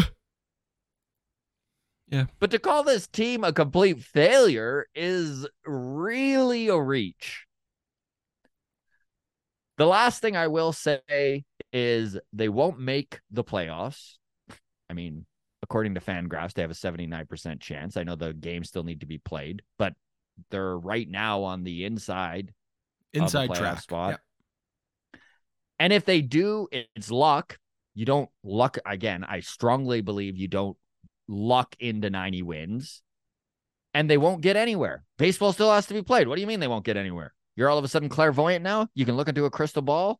Yeah. 2.11 2.25
But 2.39 2.51
to 2.51 2.59
call 2.59 2.83
this 2.83 3.07
team 3.07 3.45
a 3.45 3.53
complete 3.53 4.01
failure 4.01 4.87
is 4.93 5.47
really 5.65 6.67
a 6.67 6.77
reach. 6.77 7.45
The 9.77 9.85
last 9.85 10.21
thing 10.21 10.35
I 10.35 10.47
will 10.47 10.73
say 10.73 11.45
is 11.71 12.17
they 12.33 12.49
won't 12.49 12.79
make 12.79 13.21
the 13.31 13.45
playoffs. 13.45 14.17
I 14.89 14.93
mean, 14.93 15.25
according 15.63 15.95
to 15.95 16.01
Fangraphs, 16.01 16.53
they 16.53 16.61
have 16.61 16.71
a 16.71 16.73
79% 16.73 17.61
chance. 17.61 17.95
I 17.95 18.03
know 18.03 18.15
the 18.15 18.33
games 18.33 18.67
still 18.67 18.83
need 18.83 18.99
to 18.99 19.07
be 19.07 19.17
played, 19.17 19.61
but 19.79 19.93
they're 20.49 20.77
right 20.77 21.09
now 21.09 21.43
on 21.43 21.63
the 21.63 21.85
inside 21.85 22.53
Inside 23.13 23.53
track. 23.55 23.81
spot. 23.81 24.19
And 25.81 25.91
if 25.91 26.05
they 26.05 26.21
do, 26.21 26.67
it's 26.71 27.09
luck. 27.09 27.57
You 27.95 28.05
don't 28.05 28.29
luck 28.43 28.77
again. 28.85 29.23
I 29.27 29.39
strongly 29.39 30.01
believe 30.01 30.37
you 30.37 30.47
don't 30.47 30.77
luck 31.27 31.75
into 31.79 32.11
90 32.11 32.43
wins 32.43 33.01
and 33.91 34.07
they 34.07 34.19
won't 34.19 34.41
get 34.41 34.55
anywhere. 34.55 35.03
Baseball 35.17 35.53
still 35.53 35.73
has 35.73 35.87
to 35.87 35.95
be 35.95 36.03
played. 36.03 36.27
What 36.27 36.35
do 36.35 36.41
you 36.41 36.45
mean 36.45 36.59
they 36.59 36.67
won't 36.67 36.85
get 36.85 36.97
anywhere? 36.97 37.33
You're 37.55 37.67
all 37.67 37.79
of 37.79 37.83
a 37.83 37.87
sudden 37.87 38.09
clairvoyant 38.09 38.63
now? 38.63 38.89
You 38.93 39.07
can 39.07 39.17
look 39.17 39.27
into 39.27 39.45
a 39.45 39.49
crystal 39.49 39.81
ball? 39.81 40.19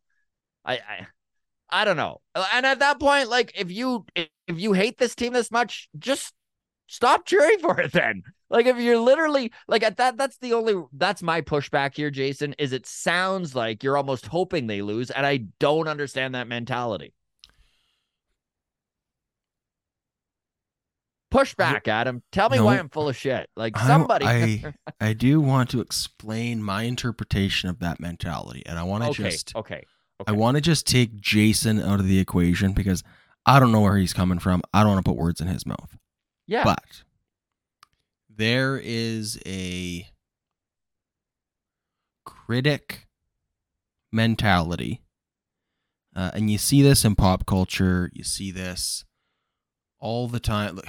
I 0.66 0.78
I, 0.78 1.08
I 1.70 1.86
don't 1.86 1.96
know. 1.96 2.22
And 2.54 2.66
at 2.66 2.80
that 2.80 3.00
point 3.00 3.30
like 3.30 3.54
if 3.56 3.70
you 3.70 4.08
if 4.16 4.30
you 4.48 4.74
hate 4.74 4.98
this 4.98 5.14
team 5.14 5.34
this 5.34 5.52
much, 5.52 5.90
just 6.00 6.34
stop 6.88 7.28
cheering 7.28 7.60
for 7.60 7.80
it 7.80 7.92
then. 7.92 8.24
Like 8.52 8.66
if 8.66 8.78
you're 8.78 9.00
literally 9.00 9.52
like 9.68 9.82
at 9.82 9.98
that 9.98 10.18
that's 10.18 10.38
the 10.38 10.54
only 10.54 10.84
that's 10.94 11.24
my 11.24 11.42
pushback 11.42 11.96
here 11.96 12.12
Jason 12.12 12.54
is 12.60 12.74
it 12.74 12.86
sounds 12.86 13.56
like 13.56 13.82
you're 13.82 13.98
almost 13.98 14.28
hoping 14.28 14.68
they 14.68 14.82
lose 14.82 15.10
and 15.10 15.26
I 15.26 15.38
don't 15.60 15.88
understand 15.88 16.36
that 16.36 16.48
mentality. 16.48 17.14
Push 21.32 21.56
back, 21.56 21.88
Adam. 21.88 22.22
Tell 22.34 22.50
me 22.50 22.60
why 22.60 22.78
I'm 22.78 22.90
full 22.90 23.08
of 23.08 23.16
shit. 23.16 23.50
Like 23.56 23.78
somebody 23.78 24.26
I 24.26 24.74
I 25.00 25.14
do 25.14 25.40
want 25.40 25.70
to 25.70 25.80
explain 25.80 26.62
my 26.62 26.84
interpretation 26.84 27.70
of 27.70 27.80
that 27.80 28.02
mentality, 28.02 28.64
and 28.66 28.78
I 28.78 28.84
want 28.84 29.06
to 29.06 29.12
Okay, 29.12 29.30
just 29.30 29.56
okay. 29.56 29.86
I 30.28 30.34
want 30.34 30.56
to 30.56 30.62
just 30.62 30.86
take 30.86 31.22
Jason 31.22 31.80
out 31.80 32.02
of 32.02 32.08
the 32.08 32.20
equation 32.20 32.74
because 32.74 33.02
I 33.46 33.62
don't 33.62 33.72
know 33.72 33.80
where 33.80 33.96
he's 33.96 34.12
coming 34.12 34.40
from. 34.40 34.62
I 34.74 34.82
don't 34.82 34.92
want 34.92 35.06
to 35.06 35.10
put 35.10 35.18
words 35.18 35.40
in 35.40 35.48
his 35.48 35.66
mouth. 35.66 35.98
Yeah. 36.48 36.66
But 36.66 37.04
there 38.38 38.80
is 38.82 39.40
a 39.46 40.08
critic 42.26 43.08
mentality. 44.12 45.02
Uh, 46.16 46.32
and 46.34 46.52
you 46.52 46.58
see 46.58 46.82
this 46.82 47.06
in 47.06 47.16
pop 47.16 47.46
culture. 47.46 48.10
You 48.14 48.24
see 48.24 48.52
this 48.52 49.06
all 50.00 50.28
the 50.28 50.40
time. 50.40 50.80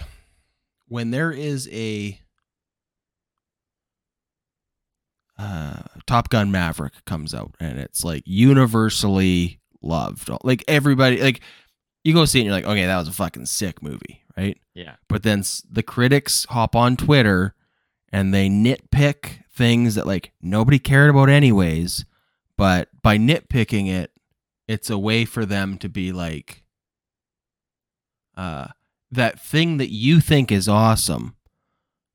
When 0.88 1.10
there 1.10 1.30
is 1.30 1.68
a 1.72 2.18
uh, 5.38 5.82
Top 6.06 6.28
Gun 6.28 6.50
Maverick 6.50 7.04
comes 7.04 7.34
out 7.34 7.54
and 7.58 7.78
it's 7.78 8.04
like 8.04 8.22
universally 8.26 9.60
loved. 9.80 10.30
Like 10.42 10.64
everybody, 10.68 11.22
like 11.22 11.40
you 12.04 12.14
go 12.14 12.24
see 12.24 12.38
it 12.38 12.42
and 12.42 12.46
you're 12.46 12.54
like, 12.54 12.66
okay, 12.66 12.86
that 12.86 12.98
was 12.98 13.08
a 13.08 13.12
fucking 13.12 13.46
sick 13.46 13.82
movie, 13.82 14.21
right? 14.36 14.58
yeah. 14.74 14.94
but 15.08 15.22
then 15.22 15.42
the 15.70 15.82
critics 15.82 16.46
hop 16.50 16.74
on 16.76 16.96
Twitter 16.96 17.54
and 18.12 18.32
they 18.32 18.48
nitpick 18.48 19.44
things 19.54 19.94
that 19.94 20.06
like 20.06 20.32
nobody 20.40 20.78
cared 20.78 21.10
about 21.10 21.28
anyways, 21.28 22.04
but 22.56 22.88
by 23.02 23.18
nitpicking 23.18 23.88
it, 23.88 24.10
it's 24.68 24.88
a 24.90 24.98
way 24.98 25.24
for 25.24 25.44
them 25.44 25.76
to 25.78 25.88
be 25.88 26.12
like 26.12 26.62
uh 28.36 28.68
that 29.10 29.38
thing 29.40 29.76
that 29.76 29.90
you 29.90 30.20
think 30.20 30.50
is 30.50 30.68
awesome. 30.68 31.34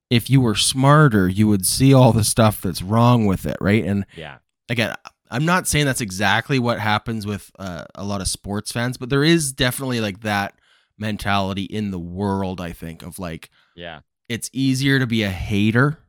If 0.10 0.30
you 0.30 0.42
were 0.42 0.56
smarter, 0.56 1.28
you 1.28 1.48
would 1.48 1.66
see 1.66 1.94
all 1.94 2.12
the 2.12 2.24
stuff 2.24 2.62
that's 2.62 2.82
wrong 2.82 3.26
with 3.28 3.46
it, 3.46 3.58
right? 3.62 3.84
And 3.84 4.06
Yeah. 4.16 4.38
again, 4.70 4.96
I'm 5.30 5.46
not 5.46 5.68
saying 5.68 5.86
that's 5.86 6.02
exactly 6.02 6.58
what 6.58 6.80
happens 6.80 7.28
with 7.28 7.52
uh, 7.60 7.84
a 7.94 8.04
lot 8.04 8.22
of 8.22 8.28
sports 8.28 8.72
fans, 8.72 8.98
but 8.98 9.10
there 9.10 9.24
is 9.24 9.52
definitely 9.52 10.00
like 10.00 10.22
that 10.22 10.56
mentality 10.98 11.64
in 11.64 11.92
the 11.92 12.00
world. 12.00 12.60
I 12.62 12.72
think 12.74 13.04
of 13.04 13.20
like 13.20 13.50
Yeah. 13.76 14.02
it's 14.30 14.50
easier 14.54 15.00
to 15.00 15.08
be 15.08 15.24
a 15.24 15.30
hater 15.30 16.00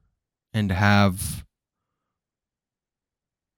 and 0.54 0.70
have 0.72 1.44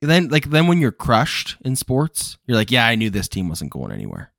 then 0.02 0.28
like 0.28 0.46
then 0.50 0.66
when 0.66 0.78
you're 0.80 0.92
crushed 0.92 1.56
in 1.64 1.76
sports, 1.76 2.38
you're 2.46 2.56
like, 2.56 2.70
yeah, 2.70 2.86
I 2.86 2.94
knew 2.94 3.10
this 3.10 3.28
team 3.28 3.48
wasn't 3.48 3.70
going 3.70 3.92
anywhere. 3.92 4.32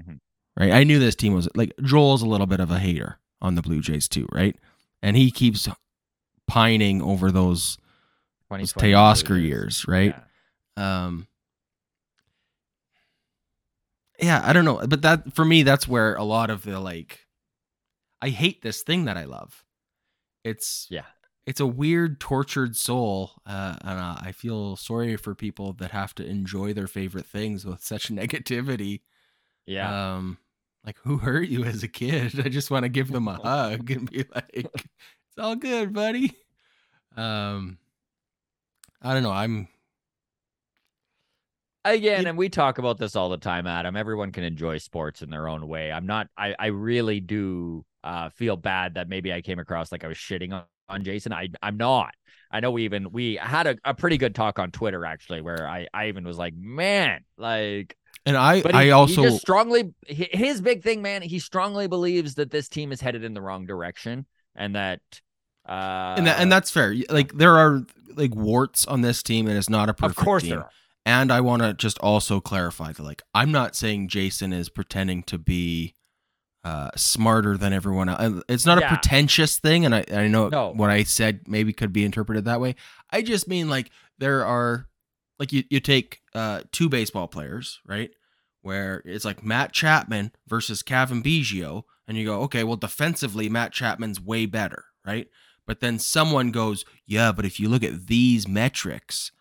Mhm. 0.00 0.18
Right? 0.58 0.72
I 0.72 0.84
knew 0.84 0.98
this 0.98 1.14
team 1.14 1.34
was 1.34 1.48
like 1.54 1.72
Joel's 1.82 2.22
a 2.22 2.26
little 2.26 2.46
bit 2.46 2.60
of 2.60 2.70
a 2.70 2.78
hater 2.78 3.18
on 3.40 3.54
the 3.54 3.62
Blue 3.62 3.80
Jays 3.80 4.08
too, 4.08 4.26
right? 4.32 4.56
And 5.02 5.16
he 5.16 5.30
keeps 5.30 5.68
pining 6.48 7.02
over 7.02 7.30
those 7.30 7.76
those 8.50 8.72
2020 8.72 8.92
Teoscar 8.92 9.42
years, 9.42 9.86
right? 9.86 10.16
Yeah. 10.76 11.04
um 11.04 11.27
yeah 14.18 14.40
i 14.44 14.52
don't 14.52 14.64
know 14.64 14.84
but 14.86 15.02
that 15.02 15.32
for 15.34 15.44
me 15.44 15.62
that's 15.62 15.86
where 15.88 16.14
a 16.14 16.24
lot 16.24 16.50
of 16.50 16.62
the 16.62 16.78
like 16.80 17.26
i 18.22 18.28
hate 18.28 18.62
this 18.62 18.82
thing 18.82 19.04
that 19.04 19.16
i 19.16 19.24
love 19.24 19.64
it's 20.44 20.86
Yeah. 20.90 21.04
it's 21.46 21.60
a 21.60 21.66
weird 21.66 22.20
tortured 22.20 22.76
soul 22.76 23.32
uh 23.46 23.76
and 23.82 23.98
uh, 23.98 24.16
i 24.20 24.32
feel 24.32 24.76
sorry 24.76 25.16
for 25.16 25.34
people 25.34 25.72
that 25.74 25.90
have 25.92 26.14
to 26.16 26.26
enjoy 26.26 26.72
their 26.72 26.86
favorite 26.86 27.26
things 27.26 27.64
with 27.64 27.82
such 27.82 28.08
negativity 28.12 29.00
Yeah. 29.66 30.14
um 30.16 30.38
like 30.84 30.96
who 31.04 31.18
hurt 31.18 31.48
you 31.48 31.64
as 31.64 31.82
a 31.82 31.88
kid 31.88 32.38
i 32.44 32.48
just 32.48 32.70
want 32.70 32.84
to 32.84 32.88
give 32.88 33.10
them 33.12 33.28
a 33.28 33.34
hug 33.42 33.90
and 33.90 34.10
be 34.10 34.24
like 34.34 34.50
it's 34.54 35.38
all 35.38 35.56
good 35.56 35.92
buddy 35.92 36.32
um 37.16 37.78
i 39.02 39.12
don't 39.14 39.22
know 39.22 39.32
i'm 39.32 39.68
Again, 41.84 42.26
and 42.26 42.36
we 42.36 42.48
talk 42.48 42.78
about 42.78 42.98
this 42.98 43.16
all 43.16 43.28
the 43.28 43.38
time, 43.38 43.66
Adam. 43.66 43.96
Everyone 43.96 44.32
can 44.32 44.44
enjoy 44.44 44.78
sports 44.78 45.22
in 45.22 45.30
their 45.30 45.48
own 45.48 45.66
way. 45.68 45.92
I'm 45.92 46.06
not 46.06 46.28
I 46.36 46.54
I 46.58 46.66
really 46.66 47.20
do 47.20 47.84
uh 48.04 48.30
feel 48.30 48.56
bad 48.56 48.94
that 48.94 49.08
maybe 49.08 49.32
I 49.32 49.40
came 49.40 49.58
across 49.58 49.90
like 49.92 50.04
I 50.04 50.08
was 50.08 50.16
shitting 50.16 50.52
on, 50.52 50.64
on 50.88 51.04
Jason. 51.04 51.32
I 51.32 51.48
I'm 51.62 51.76
not. 51.76 52.14
I 52.50 52.60
know 52.60 52.70
we 52.70 52.84
even 52.84 53.12
we 53.12 53.36
had 53.36 53.66
a, 53.66 53.76
a 53.84 53.94
pretty 53.94 54.16
good 54.16 54.34
talk 54.34 54.58
on 54.58 54.70
Twitter 54.70 55.04
actually 55.04 55.40
where 55.40 55.68
I 55.68 55.86
I 55.94 56.08
even 56.08 56.24
was 56.24 56.36
like, 56.38 56.54
"Man, 56.56 57.24
like 57.36 57.96
and 58.26 58.36
i 58.36 58.60
But 58.60 58.74
he, 58.74 58.78
i 58.78 58.90
also 58.90 59.22
he 59.22 59.28
just 59.28 59.40
strongly 59.40 59.94
his 60.06 60.60
big 60.60 60.82
thing, 60.82 61.02
man. 61.02 61.22
He 61.22 61.38
strongly 61.38 61.86
believes 61.86 62.34
that 62.34 62.50
this 62.50 62.68
team 62.68 62.92
is 62.92 63.00
headed 63.00 63.24
in 63.24 63.34
the 63.34 63.40
wrong 63.40 63.66
direction, 63.66 64.26
and 64.54 64.74
that 64.74 65.00
uh, 65.68 66.14
and 66.16 66.26
that, 66.26 66.40
and 66.40 66.50
that's 66.50 66.70
fair. 66.70 66.94
Like 67.08 67.32
there 67.32 67.56
are 67.56 67.84
like 68.14 68.34
warts 68.34 68.84
on 68.86 69.00
this 69.02 69.22
team, 69.22 69.46
and 69.46 69.56
it's 69.56 69.70
not 69.70 69.88
a 69.88 69.94
of 70.02 70.16
perfect 70.16 70.18
course 70.18 70.42
team. 70.42 70.50
there 70.50 70.60
are. 70.60 70.70
And 71.08 71.32
I 71.32 71.40
want 71.40 71.62
to 71.62 71.72
just 71.72 71.98
also 72.00 72.38
clarify 72.38 72.92
that 72.92 73.02
like 73.02 73.22
I'm 73.34 73.50
not 73.50 73.74
saying 73.74 74.08
Jason 74.08 74.52
is 74.52 74.68
pretending 74.68 75.22
to 75.24 75.38
be 75.38 75.94
uh, 76.64 76.90
smarter 76.96 77.56
than 77.56 77.72
everyone 77.72 78.10
else. 78.10 78.42
It's 78.46 78.66
not 78.66 78.78
Yeah. 78.78 78.86
a 78.86 78.88
pretentious 78.90 79.58
thing, 79.58 79.86
and 79.86 79.94
I 79.94 80.04
I 80.12 80.28
know 80.28 80.48
No. 80.50 80.72
what 80.74 80.90
I 80.90 81.04
said 81.04 81.40
maybe 81.46 81.72
could 81.72 81.92
be 81.94 82.04
interpreted 82.04 82.44
that 82.44 82.60
way. 82.60 82.74
I 83.10 83.22
just 83.22 83.48
mean 83.48 83.70
like 83.70 83.90
there 84.18 84.44
are 84.44 84.86
like 85.38 85.50
you 85.50 85.64
you 85.70 85.80
take 85.80 86.20
uh, 86.34 86.62
two 86.72 86.90
baseball 86.90 87.26
players 87.26 87.80
right 87.86 88.10
where 88.60 89.00
it's 89.06 89.24
like 89.24 89.42
Matt 89.42 89.72
Chapman 89.72 90.32
versus 90.46 90.82
Cavan 90.82 91.22
Biggio, 91.22 91.84
and 92.06 92.18
you 92.18 92.26
go 92.26 92.42
okay 92.42 92.64
well 92.64 92.76
defensively 92.76 93.48
Matt 93.48 93.72
Chapman's 93.72 94.20
way 94.20 94.44
better 94.44 94.84
right. 95.06 95.28
But 95.66 95.80
then 95.80 95.98
someone 95.98 96.50
goes, 96.50 96.84
yeah, 97.06 97.32
but 97.32 97.44
if 97.46 97.58
you 97.60 97.68
look 97.70 97.82
at 97.82 98.08
these 98.08 98.46
metrics, 98.48 99.32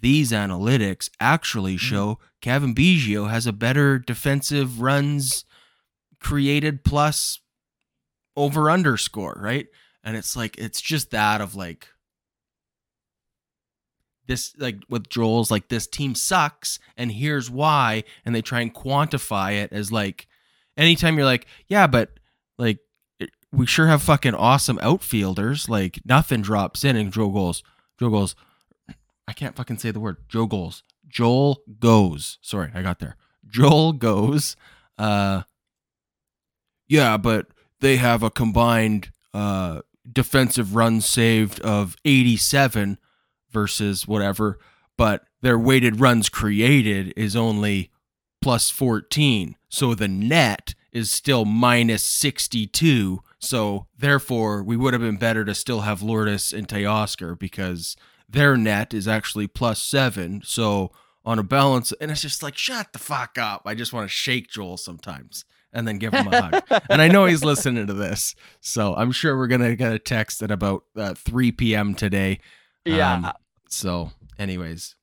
these 0.00 0.32
analytics 0.32 1.10
actually 1.20 1.76
mm-hmm. 1.76 1.86
show 1.86 2.18
Cavan 2.40 2.74
Biggio 2.74 3.30
has 3.30 3.46
a 3.46 3.52
better 3.52 3.98
defensive 3.98 4.80
runs 4.80 5.44
created 6.20 6.84
plus 6.84 7.40
over 8.36 8.70
underscore, 8.70 9.38
right? 9.40 9.66
And 10.02 10.16
it's 10.16 10.36
like 10.36 10.58
it's 10.58 10.80
just 10.80 11.10
that 11.10 11.40
of 11.40 11.54
like 11.54 11.88
this 14.26 14.54
like 14.58 14.76
with 14.88 15.08
Joel's 15.08 15.50
like 15.50 15.68
this 15.68 15.86
team 15.86 16.14
sucks 16.14 16.78
and 16.96 17.10
here's 17.12 17.50
why 17.50 18.04
and 18.24 18.34
they 18.34 18.42
try 18.42 18.60
and 18.60 18.72
quantify 18.72 19.54
it 19.54 19.72
as 19.72 19.90
like 19.90 20.26
anytime 20.76 21.16
you're 21.16 21.26
like, 21.26 21.46
yeah, 21.66 21.86
but 21.86 22.18
like 22.58 22.78
it- 23.18 23.30
we 23.52 23.66
sure 23.66 23.88
have 23.88 24.02
fucking 24.02 24.34
awesome 24.34 24.78
outfielders, 24.80 25.68
like 25.68 26.00
nothing 26.04 26.42
drops 26.42 26.84
in 26.84 26.96
and 26.96 27.12
Joe 27.12 27.28
goes, 27.30 27.62
Joe 27.98 28.10
goes, 28.10 28.34
I 29.30 29.32
can't 29.32 29.54
fucking 29.54 29.78
say 29.78 29.92
the 29.92 30.00
word. 30.00 30.16
Joe 30.28 30.46
goes. 30.46 30.82
Joel 31.06 31.62
goes. 31.78 32.38
Sorry, 32.42 32.72
I 32.74 32.82
got 32.82 32.98
there. 32.98 33.16
Joel 33.46 33.92
goes. 33.92 34.56
Uh 34.98 35.42
yeah, 36.88 37.16
but 37.16 37.46
they 37.78 37.96
have 37.98 38.24
a 38.24 38.30
combined 38.30 39.12
uh 39.32 39.82
defensive 40.10 40.74
runs 40.74 41.06
saved 41.06 41.60
of 41.60 41.96
87 42.04 42.98
versus 43.52 44.08
whatever, 44.08 44.58
but 44.96 45.22
their 45.42 45.58
weighted 45.58 46.00
runs 46.00 46.28
created 46.28 47.12
is 47.16 47.36
only 47.36 47.92
plus 48.42 48.68
14. 48.68 49.54
So 49.68 49.94
the 49.94 50.08
net 50.08 50.74
is 50.90 51.12
still 51.12 51.44
minus 51.44 52.04
62. 52.04 53.20
So 53.38 53.86
therefore, 53.96 54.64
we 54.64 54.76
would 54.76 54.92
have 54.92 55.02
been 55.02 55.18
better 55.18 55.44
to 55.44 55.54
still 55.54 55.82
have 55.82 56.02
Lourdes 56.02 56.52
and 56.52 56.66
Teoscar 56.66 57.38
because 57.38 57.96
their 58.30 58.56
net 58.56 58.94
is 58.94 59.08
actually 59.08 59.46
plus 59.46 59.82
seven. 59.82 60.42
So 60.44 60.92
on 61.24 61.38
a 61.38 61.42
balance, 61.42 61.92
and 62.00 62.10
it's 62.10 62.22
just 62.22 62.42
like, 62.42 62.56
shut 62.56 62.92
the 62.92 62.98
fuck 62.98 63.36
up. 63.38 63.62
I 63.66 63.74
just 63.74 63.92
want 63.92 64.04
to 64.04 64.14
shake 64.14 64.48
Joel 64.48 64.76
sometimes 64.76 65.44
and 65.72 65.86
then 65.86 65.98
give 65.98 66.12
him 66.12 66.28
a 66.28 66.40
hug. 66.40 66.62
And 66.90 67.00
I 67.00 67.08
know 67.08 67.26
he's 67.26 67.44
listening 67.44 67.86
to 67.86 67.92
this. 67.92 68.34
So 68.60 68.94
I'm 68.94 69.12
sure 69.12 69.36
we're 69.36 69.46
going 69.46 69.60
to 69.60 69.76
get 69.76 69.92
a 69.92 69.98
text 69.98 70.42
at 70.42 70.50
about 70.50 70.84
uh, 70.96 71.14
3 71.14 71.52
p.m. 71.52 71.94
today. 71.94 72.40
Yeah. 72.84 73.14
Um, 73.14 73.32
so, 73.68 74.10
anyways, 74.38 74.96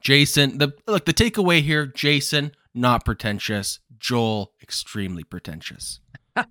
Jason, 0.00 0.58
the 0.58 0.72
look, 0.86 1.04
the 1.04 1.12
takeaway 1.12 1.60
here, 1.60 1.86
Jason, 1.86 2.52
not 2.74 3.04
pretentious. 3.04 3.80
Joel, 3.98 4.52
extremely 4.62 5.24
pretentious. 5.24 6.00
Uh, 6.36 6.44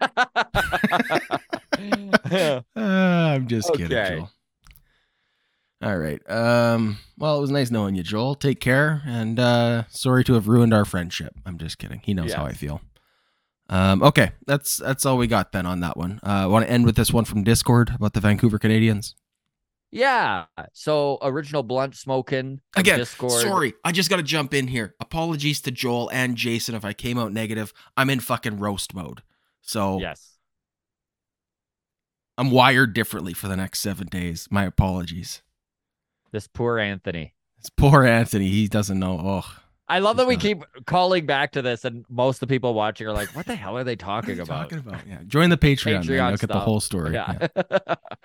I'm 2.76 3.48
just 3.48 3.74
kidding, 3.74 3.90
Joel. 3.90 4.30
All 5.82 5.98
right. 5.98 6.20
Um. 6.30 6.98
Well, 7.18 7.38
it 7.38 7.42
was 7.42 7.52
nice 7.52 7.72
knowing 7.72 7.96
you, 7.96 8.04
Joel. 8.04 8.36
Take 8.36 8.60
care, 8.60 9.02
and 9.06 9.40
uh, 9.40 9.84
sorry 9.90 10.24
to 10.26 10.34
have 10.34 10.48
ruined 10.50 10.74
our 10.74 10.84
friendship. 10.86 11.34
I'm 11.46 11.58
just 11.58 11.78
kidding. 11.78 12.02
He 12.04 12.14
knows 12.14 12.34
how 12.34 12.44
I 12.46 12.54
feel. 12.54 12.82
Um. 13.70 14.04
Okay. 14.04 14.32
That's 14.46 14.78
that's 14.78 15.06
all 15.06 15.18
we 15.18 15.28
got 15.28 15.52
then 15.54 15.66
on 15.66 15.80
that 15.80 15.96
one. 15.96 16.20
Uh. 16.22 16.48
Want 16.50 16.66
to 16.66 16.72
end 16.72 16.86
with 16.86 16.96
this 16.98 17.14
one 17.14 17.24
from 17.26 17.44
Discord 17.44 17.92
about 17.96 18.14
the 18.14 18.20
Vancouver 18.20 18.60
Canadians. 18.60 19.16
yeah. 19.92 20.46
So 20.74 21.18
original 21.22 21.64
blunt 21.64 21.96
smoking 21.96 22.60
Again, 22.76 23.00
Discord. 23.00 23.32
sorry, 23.42 23.74
I 23.86 23.92
just 23.94 24.10
got 24.10 24.18
to 24.18 24.24
jump 24.24 24.54
in 24.54 24.68
here. 24.68 24.96
Apologies 25.00 25.62
to 25.62 25.72
Joel 25.72 26.10
and 26.12 26.36
Jason 26.36 26.76
if 26.76 26.84
I 26.84 26.92
came 26.94 27.18
out 27.18 27.32
negative. 27.32 27.72
I'm 27.96 28.10
in 28.10 28.20
fucking 28.20 28.60
roast 28.60 28.94
mode, 28.94 29.22
so 29.62 29.98
Yes. 30.00 30.36
I'm 32.38 32.52
wired 32.52 32.94
differently 32.94 33.34
for 33.34 33.48
the 33.48 33.56
next 33.58 33.80
seven 33.80 34.08
days. 34.08 34.48
My 34.52 34.66
apologies. 34.66 35.42
This 36.32 36.48
poor 36.48 36.80
Anthony. 36.80 37.34
It's 37.60 37.70
poor 37.70 38.06
Anthony. 38.06 38.48
He 38.50 38.68
doesn't 38.68 39.00
know. 39.00 39.20
Oh, 39.22 39.56
I 39.88 40.00
love 40.00 40.18
that 40.18 40.28
we 40.28 40.36
It's 40.36 40.44
keep 40.44 40.64
calling 40.86 41.26
back 41.26 41.54
to 41.54 41.64
this, 41.64 41.84
and 41.84 42.06
most 42.10 42.38
of 42.38 42.48
the 42.48 42.54
people 42.54 42.76
watching 42.76 43.08
are 43.08 43.12
like, 43.12 43.36
"What 43.36 43.48
the 43.48 43.56
hell 43.56 43.76
are 43.76 43.84
they 43.84 43.94
what 43.94 44.04
are 44.04 44.06
talking 44.06 44.40
about?" 44.40 44.70
talking 44.70 44.78
about? 44.80 45.08
Yeah, 45.08 45.20
join 45.26 45.50
the 45.50 45.58
Patreon. 45.58 45.94
man. 45.94 46.04
Patreon 46.04 46.30
You'll 46.30 46.38
get 46.38 46.50
the 46.50 46.60
whole 46.60 46.80
story. 46.80 47.14
Yeah. 47.14 47.48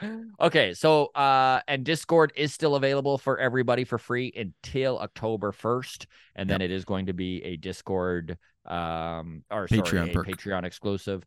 okay, 0.41 0.75
so 0.75 1.07
uh 1.07 1.61
and 1.67 1.83
Discord 1.85 2.33
is 2.37 2.53
still 2.53 2.75
available 2.75 3.17
for 3.17 3.39
everybody 3.39 3.85
for 3.85 3.97
free 3.97 4.31
until 4.37 4.99
October 4.99 5.53
1st 5.53 6.07
and 6.37 6.51
then 6.51 6.61
it 6.61 6.71
is 6.71 6.85
going 6.85 7.07
to 7.07 7.15
be 7.15 7.43
a 7.43 7.57
Discord 7.57 8.37
um 8.67 9.43
or 9.51 9.67
Patreon 9.67 10.13
sorry. 10.13 10.27
Patreon 10.27 10.65
exclusive. 10.65 11.25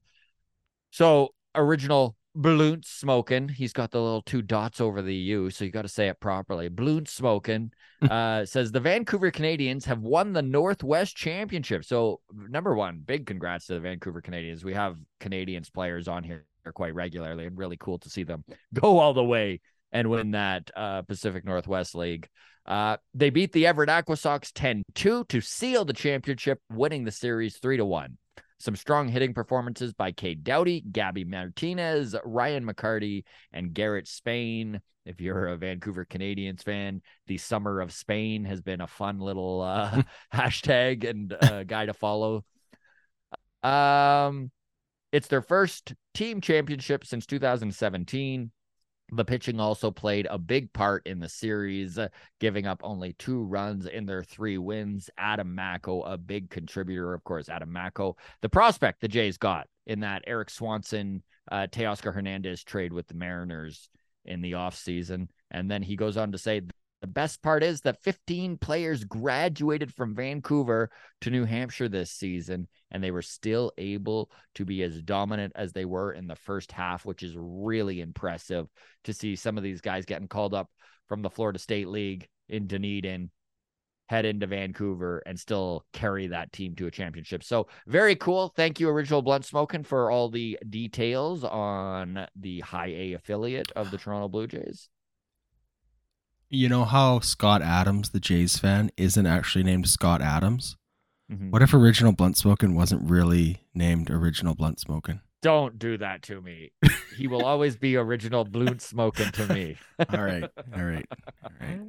So, 0.92 1.34
original 1.56 2.16
Bloont 2.38 2.86
Smoking, 2.86 3.50
he's 3.50 3.74
got 3.74 3.90
the 3.90 4.02
little 4.02 4.22
two 4.22 4.42
dots 4.42 4.80
over 4.80 5.02
the 5.02 5.16
U, 5.16 5.50
so 5.50 5.66
you 5.66 5.72
got 5.72 5.82
to 5.82 5.88
say 5.88 6.08
it 6.08 6.20
properly. 6.20 6.70
Bloont 6.70 7.08
Smoking 7.08 7.72
uh 8.10 8.46
says 8.46 8.72
the 8.72 8.80
Vancouver 8.80 9.32
Canadians 9.32 9.86
have 9.86 10.02
won 10.02 10.34
the 10.34 10.42
Northwest 10.42 11.16
Championship. 11.16 11.84
So, 11.84 12.22
number 12.32 12.76
1, 12.76 13.02
big 13.06 13.26
congrats 13.26 13.68
to 13.68 13.74
the 13.74 13.80
Vancouver 13.80 14.22
Canadians. 14.22 14.64
We 14.64 14.74
have 14.74 14.98
Canadians 15.20 15.70
players 15.70 16.08
on 16.08 16.24
here 16.24 16.46
quite 16.74 16.94
regularly 16.94 17.46
and 17.46 17.58
really 17.58 17.78
cool 17.78 17.98
to 18.00 18.10
see 18.10 18.24
them 18.24 18.44
go 18.74 19.00
all 19.00 19.14
the 19.14 19.24
way 19.24 19.62
and 19.92 20.10
win 20.10 20.32
that 20.32 20.70
uh, 20.76 21.02
Pacific 21.04 21.46
Northwest 21.46 21.96
League. 21.96 22.28
Uh, 22.66 22.98
they 23.14 23.30
beat 23.30 23.54
the 23.54 23.66
Everett 23.66 23.90
Aquasox 23.90 24.52
10-2 24.52 25.28
to 25.28 25.42
seal 25.42 25.86
the 25.86 25.94
championship, 25.94 26.60
winning 26.70 27.06
the 27.06 27.12
series 27.12 27.58
3 27.58 27.78
to 27.78 27.86
1. 27.86 28.18
Some 28.60 28.76
strong 28.76 29.08
hitting 29.08 29.34
performances 29.34 29.94
by 29.94 30.12
Cade 30.12 30.44
Doughty, 30.44 30.82
Gabby 30.82 31.24
Martinez, 31.26 32.16
Ryan 32.26 32.66
McCarty, 32.66 33.24
and 33.52 33.74
Garrett 33.74 34.08
Spain. 34.08 34.82
If 35.06 35.22
you're 35.22 35.48
a 35.48 35.58
Vancouver 35.58 36.06
Canadians 36.06 36.64
fan, 36.64 37.02
the 37.28 37.38
summer 37.38 37.80
of 37.80 37.94
Spain 37.94 38.46
has 38.46 38.62
been 38.62 38.82
a 38.82 38.88
fun 38.88 39.20
little 39.20 39.62
uh, 39.62 40.02
hashtag 40.34 41.08
and 41.08 41.34
uh, 41.34 41.64
guy 41.64 41.86
to 41.86 41.94
follow. 41.94 42.44
Um, 43.64 44.52
it's 45.12 45.28
their 45.28 45.42
first 45.42 45.94
team 46.14 46.42
championship 46.42 47.06
since 47.06 47.26
2017. 47.26 48.52
The 49.12 49.24
pitching 49.24 49.60
also 49.60 49.90
played 49.90 50.28
a 50.30 50.38
big 50.38 50.74
part 50.74 51.08
in 51.08 51.20
the 51.20 51.30
series, 51.30 51.98
uh, 51.98 52.10
giving 52.40 52.68
up 52.68 52.82
only 52.84 53.14
two 53.14 53.44
runs 53.44 53.86
in 53.86 54.06
their 54.06 54.22
three 54.22 54.58
wins. 54.58 55.10
Adam 55.18 55.56
Macko, 55.56 56.02
a 56.02 56.18
big 56.18 56.50
contributor, 56.50 57.14
of 57.14 57.24
course. 57.24 57.48
Adam 57.48 57.72
Macko, 57.72 58.18
the 58.42 58.50
prospect 58.50 59.00
the 59.00 59.08
Jays 59.08 59.38
got 59.38 59.68
in 59.86 60.02
that 60.02 60.24
Erik 60.28 60.50
Swanson, 60.50 61.24
uh, 61.50 61.68
Teoscar 61.72 62.14
Hernandez 62.14 62.64
trade 62.66 62.92
with 62.92 63.08
the 63.08 63.14
Mariners 63.14 63.90
in 64.26 64.42
the 64.42 64.52
offseason. 64.52 65.30
And 65.52 65.72
then 65.72 65.82
he 65.82 65.96
goes 65.96 66.18
on 66.18 66.34
to 66.34 66.38
say, 66.38 66.62
the 67.02 67.08
best 67.08 67.44
part 67.44 67.64
is 67.64 67.82
that 67.82 68.02
15 68.02 68.58
players 68.58 69.04
graduated 69.04 69.94
from 69.94 70.16
Vancouver 70.16 70.90
to 71.22 71.30
New 71.30 71.46
Hampshire 71.46 71.90
this 71.90 72.12
season, 72.12 72.68
and 72.90 73.04
they 73.04 73.12
were 73.12 73.22
still 73.22 73.72
able 73.78 74.32
to 74.56 74.66
be 74.66 74.82
as 74.82 75.02
dominant 75.04 75.54
as 75.56 75.74
they 75.74 75.86
were 75.86 76.12
in 76.12 76.28
the 76.28 76.36
first 76.36 76.72
half, 76.72 77.06
which 77.06 77.22
is 77.22 77.36
really 77.38 78.02
impressive 78.02 78.68
to 79.04 79.14
see 79.14 79.36
some 79.36 79.58
of 79.58 79.64
these 79.64 79.82
guys 79.82 80.06
getting 80.06 80.28
called 80.28 80.56
up 80.56 80.70
from 81.08 81.22
the 81.22 81.30
Florida 81.30 81.60
State 81.60 81.88
League 81.88 82.28
in 82.50 82.66
Dunedin, 82.66 83.30
head 84.10 84.26
into 84.26 84.48
Vancouver, 84.48 85.22
and 85.26 85.40
still 85.40 85.86
carry 85.94 86.28
that 86.28 86.52
team 86.52 86.76
to 86.76 86.88
a 86.88 86.92
championship. 86.92 87.44
So, 87.44 87.68
very 87.86 88.16
cool. 88.16 88.54
Thank 88.56 88.80
you, 88.80 88.90
Original 88.90 89.22
Blunt 89.22 89.46
Smoking, 89.46 89.84
for 89.84 90.10
all 90.10 90.30
the 90.30 90.58
details 90.68 91.44
on 91.44 92.26
the 92.36 92.62
high 92.62 92.88
A 92.88 93.14
affiliate 93.14 93.72
of 93.74 93.92
the 93.92 93.98
Toronto 93.98 94.30
Blue 94.30 94.48
Jays. 94.48 94.90
You 96.50 96.70
know 96.70 96.86
how 96.86 97.20
Scott 97.20 97.62
Adams, 97.62 98.12
the 98.12 98.20
Jays 98.20 98.58
fan, 98.58 98.90
isn't 98.98 99.26
actually 99.26 99.64
named 99.64 99.88
Scott 99.90 100.22
Adams? 100.22 100.78
Mhm. 101.32 101.52
What 101.52 101.62
if 101.62 101.74
Original 101.74 102.14
Blunt 102.14 102.38
Smoking 102.38 102.74
wasn't 102.74 103.10
really 103.10 103.64
named 103.74 104.10
Original 104.10 104.56
Blunt 104.56 104.80
Smoking? 104.80 105.20
Don't 105.42 105.78
do 105.78 105.98
that 105.98 106.24
to 106.24 106.42
me. 106.42 106.72
he 107.18 107.28
will 107.28 107.44
always 107.46 107.76
be 107.78 107.96
original 107.96 108.44
blunt 108.44 108.82
smoking 108.82 109.32
to 109.34 109.54
me. 109.54 109.78
All 110.14 110.24
right. 110.24 110.44
All 110.76 110.84
right. 110.84 111.06
All 111.44 111.52
right. 111.62 111.80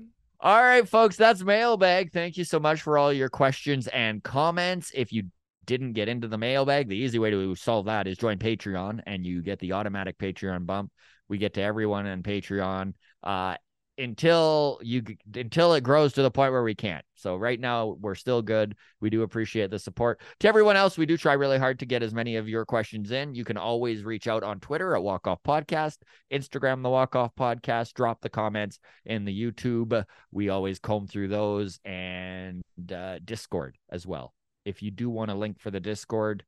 All 0.41 0.63
right, 0.63 0.89
folks, 0.89 1.17
that's 1.17 1.43
mailbag. 1.43 2.13
Thank 2.13 2.37
you 2.37 2.45
so 2.45 2.61
much 2.61 2.83
for 2.83 2.97
all 2.99 3.13
your 3.13 3.29
questions 3.29 3.89
and 3.89 4.23
comments. 4.23 4.93
If 4.95 5.13
you 5.13 5.25
didn't 5.65 5.95
get 5.95 6.09
into 6.09 6.29
the 6.29 6.39
mailbag, 6.39 6.89
the 6.89 6.97
easy 6.97 7.19
way 7.19 7.31
to 7.31 7.55
solve 7.57 7.87
that 7.87 8.07
is 8.07 8.19
join 8.19 8.39
Patreon 8.39 9.01
and 9.07 9.27
you 9.27 9.43
get 9.43 9.59
the 9.59 9.73
automatic 9.73 10.17
Patreon 10.19 10.65
bump. 10.67 10.93
We 11.29 11.39
get 11.39 11.55
to 11.55 11.63
everyone 11.63 12.07
on 12.07 12.23
Patreon. 12.23 12.95
Uh 13.23 13.57
until 13.99 14.79
you 14.83 15.03
until 15.35 15.75
it 15.75 15.83
grows 15.83 16.13
to 16.13 16.23
the 16.23 16.31
point 16.31 16.53
where 16.53 16.63
we 16.63 16.75
can't. 16.75 17.05
So 17.17 17.37
right 17.37 17.59
now 17.59 17.97
we're 18.01 18.15
still 18.15 18.41
good. 18.41 18.77
We 19.01 19.11
do 19.11 19.23
appreciate 19.23 19.71
the 19.71 19.79
support. 19.79 20.21
To 20.41 20.49
everyone 20.49 20.77
else, 20.77 20.97
we 20.97 21.05
do 21.05 21.17
try 21.17 21.33
really 21.33 21.59
hard 21.59 21.81
to 21.81 21.87
get 21.87 22.03
as 22.03 22.15
many 22.15 22.37
of 22.37 22.49
your 22.49 22.65
questions 22.65 23.11
in. 23.11 23.35
You 23.35 23.45
can 23.45 23.57
always 23.57 24.05
reach 24.05 24.29
out 24.29 24.45
on 24.45 24.61
Twitter 24.61 24.95
at 24.95 25.03
Walk 25.03 25.27
Off 25.27 25.43
Podcast, 25.43 25.99
Instagram 26.33 26.83
the 26.83 26.89
Walk 26.89 27.17
Off 27.17 27.35
Podcast, 27.35 27.95
drop 27.95 28.21
the 28.21 28.31
comments 28.31 28.79
in 29.05 29.25
the 29.25 29.39
YouTube. 29.39 30.05
We 30.31 30.49
always 30.49 30.79
comb 30.79 31.09
through 31.09 31.29
those 31.29 31.81
and 31.85 32.63
uh, 32.95 33.19
Discord 33.25 33.77
as 33.91 34.07
well. 34.07 34.33
If 34.65 34.83
you 34.83 34.93
do 34.93 35.11
want 35.11 35.33
a 35.33 35.35
link 35.35 35.59
for 35.59 35.73
the 35.73 35.81
Discord, 35.81 36.45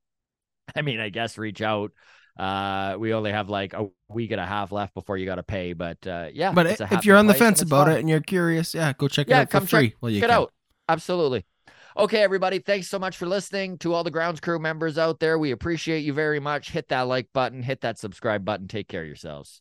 I 0.77 0.83
mean, 0.83 1.01
I 1.01 1.09
guess 1.09 1.37
reach 1.37 1.63
out. 1.63 1.91
Uh, 2.39 2.97
we 2.99 3.13
only 3.13 3.33
have 3.33 3.49
like 3.51 3.73
a 3.75 3.89
week 4.09 4.31
and 4.31 4.41
a 4.41 4.47
half 4.47 4.73
left 4.73 4.95
before 4.95 5.17
you 5.19 5.27
got 5.27 5.35
to 5.37 5.43
pay, 5.43 5.73
but 5.75 6.05
uh, 6.07 6.29
yeah. 6.33 6.53
But 6.53 6.67
it's 6.67 6.81
a 6.81 6.89
if 6.93 7.05
you're 7.05 7.17
on 7.17 7.27
the 7.27 7.35
fence 7.35 7.61
about 7.63 7.87
fun. 7.87 7.97
it 7.97 8.01
and 8.01 8.09
you're 8.09 8.21
curious, 8.21 8.75
yeah, 8.75 8.93
go 8.97 9.09
check 9.09 9.29
Yeah, 9.29 9.39
it 9.39 9.43
out 9.43 9.51
for 9.51 9.59
come 9.59 9.67
check- 9.67 9.95
well, 10.01 10.11
you 10.11 10.21
Check 10.21 10.29
it 10.31 10.33
can. 10.33 10.41
out. 10.43 10.53
Absolutely. 10.89 11.45
Okay, 11.97 12.23
everybody, 12.23 12.61
thanks 12.61 12.89
so 12.89 12.99
much 13.01 13.17
for 13.17 13.27
listening 13.27 13.77
to 13.79 13.93
all 13.93 14.05
the 14.05 14.11
grounds 14.13 14.41
crew 14.41 14.59
members 14.61 14.97
out 14.97 15.19
there. 15.21 15.39
We 15.39 15.51
appreciate 15.51 16.01
you 16.01 16.13
very 16.13 16.39
much. 16.41 16.71
Hit 16.71 16.89
that 16.89 17.03
like 17.03 17.29
button, 17.35 17.63
hit 17.65 17.81
that 17.83 17.99
subscribe 17.99 18.45
button. 18.45 18.69
Take 18.69 18.87
care 18.89 19.03
of 19.03 19.07
yourselves. 19.09 19.61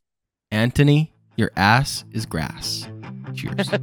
Anthony, 0.51 1.13
your 1.35 1.51
ass 1.55 2.05
is 2.11 2.25
grass. 2.27 2.87
Cheers. 3.33 3.69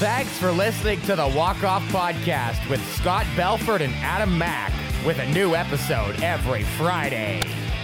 Thanks 0.00 0.36
for 0.38 0.50
listening 0.50 1.00
to 1.02 1.14
the 1.14 1.28
Walk 1.36 1.62
Off 1.62 1.82
Podcast 1.92 2.68
with 2.70 2.82
Scott 2.94 3.26
Belford 3.36 3.82
and 3.82 3.92
Adam 3.96 4.36
Mack 4.38 4.72
with 5.04 5.18
a 5.18 5.26
new 5.26 5.54
episode 5.54 6.22
every 6.22 6.62
Friday. 6.62 7.40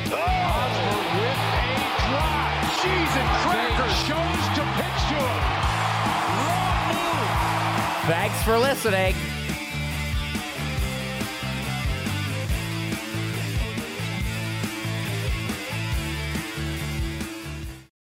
Osborne 0.06 1.20
with 1.20 1.38
a 1.38 1.72
drive. 2.08 2.70
Cheese 2.82 3.16
and 3.16 3.28
shows 4.06 4.44
to 4.54 4.62
pitch 4.76 5.02
to 5.08 5.16
him. 5.16 5.56
Thanks 8.06 8.42
for 8.42 8.58
listening. 8.58 9.14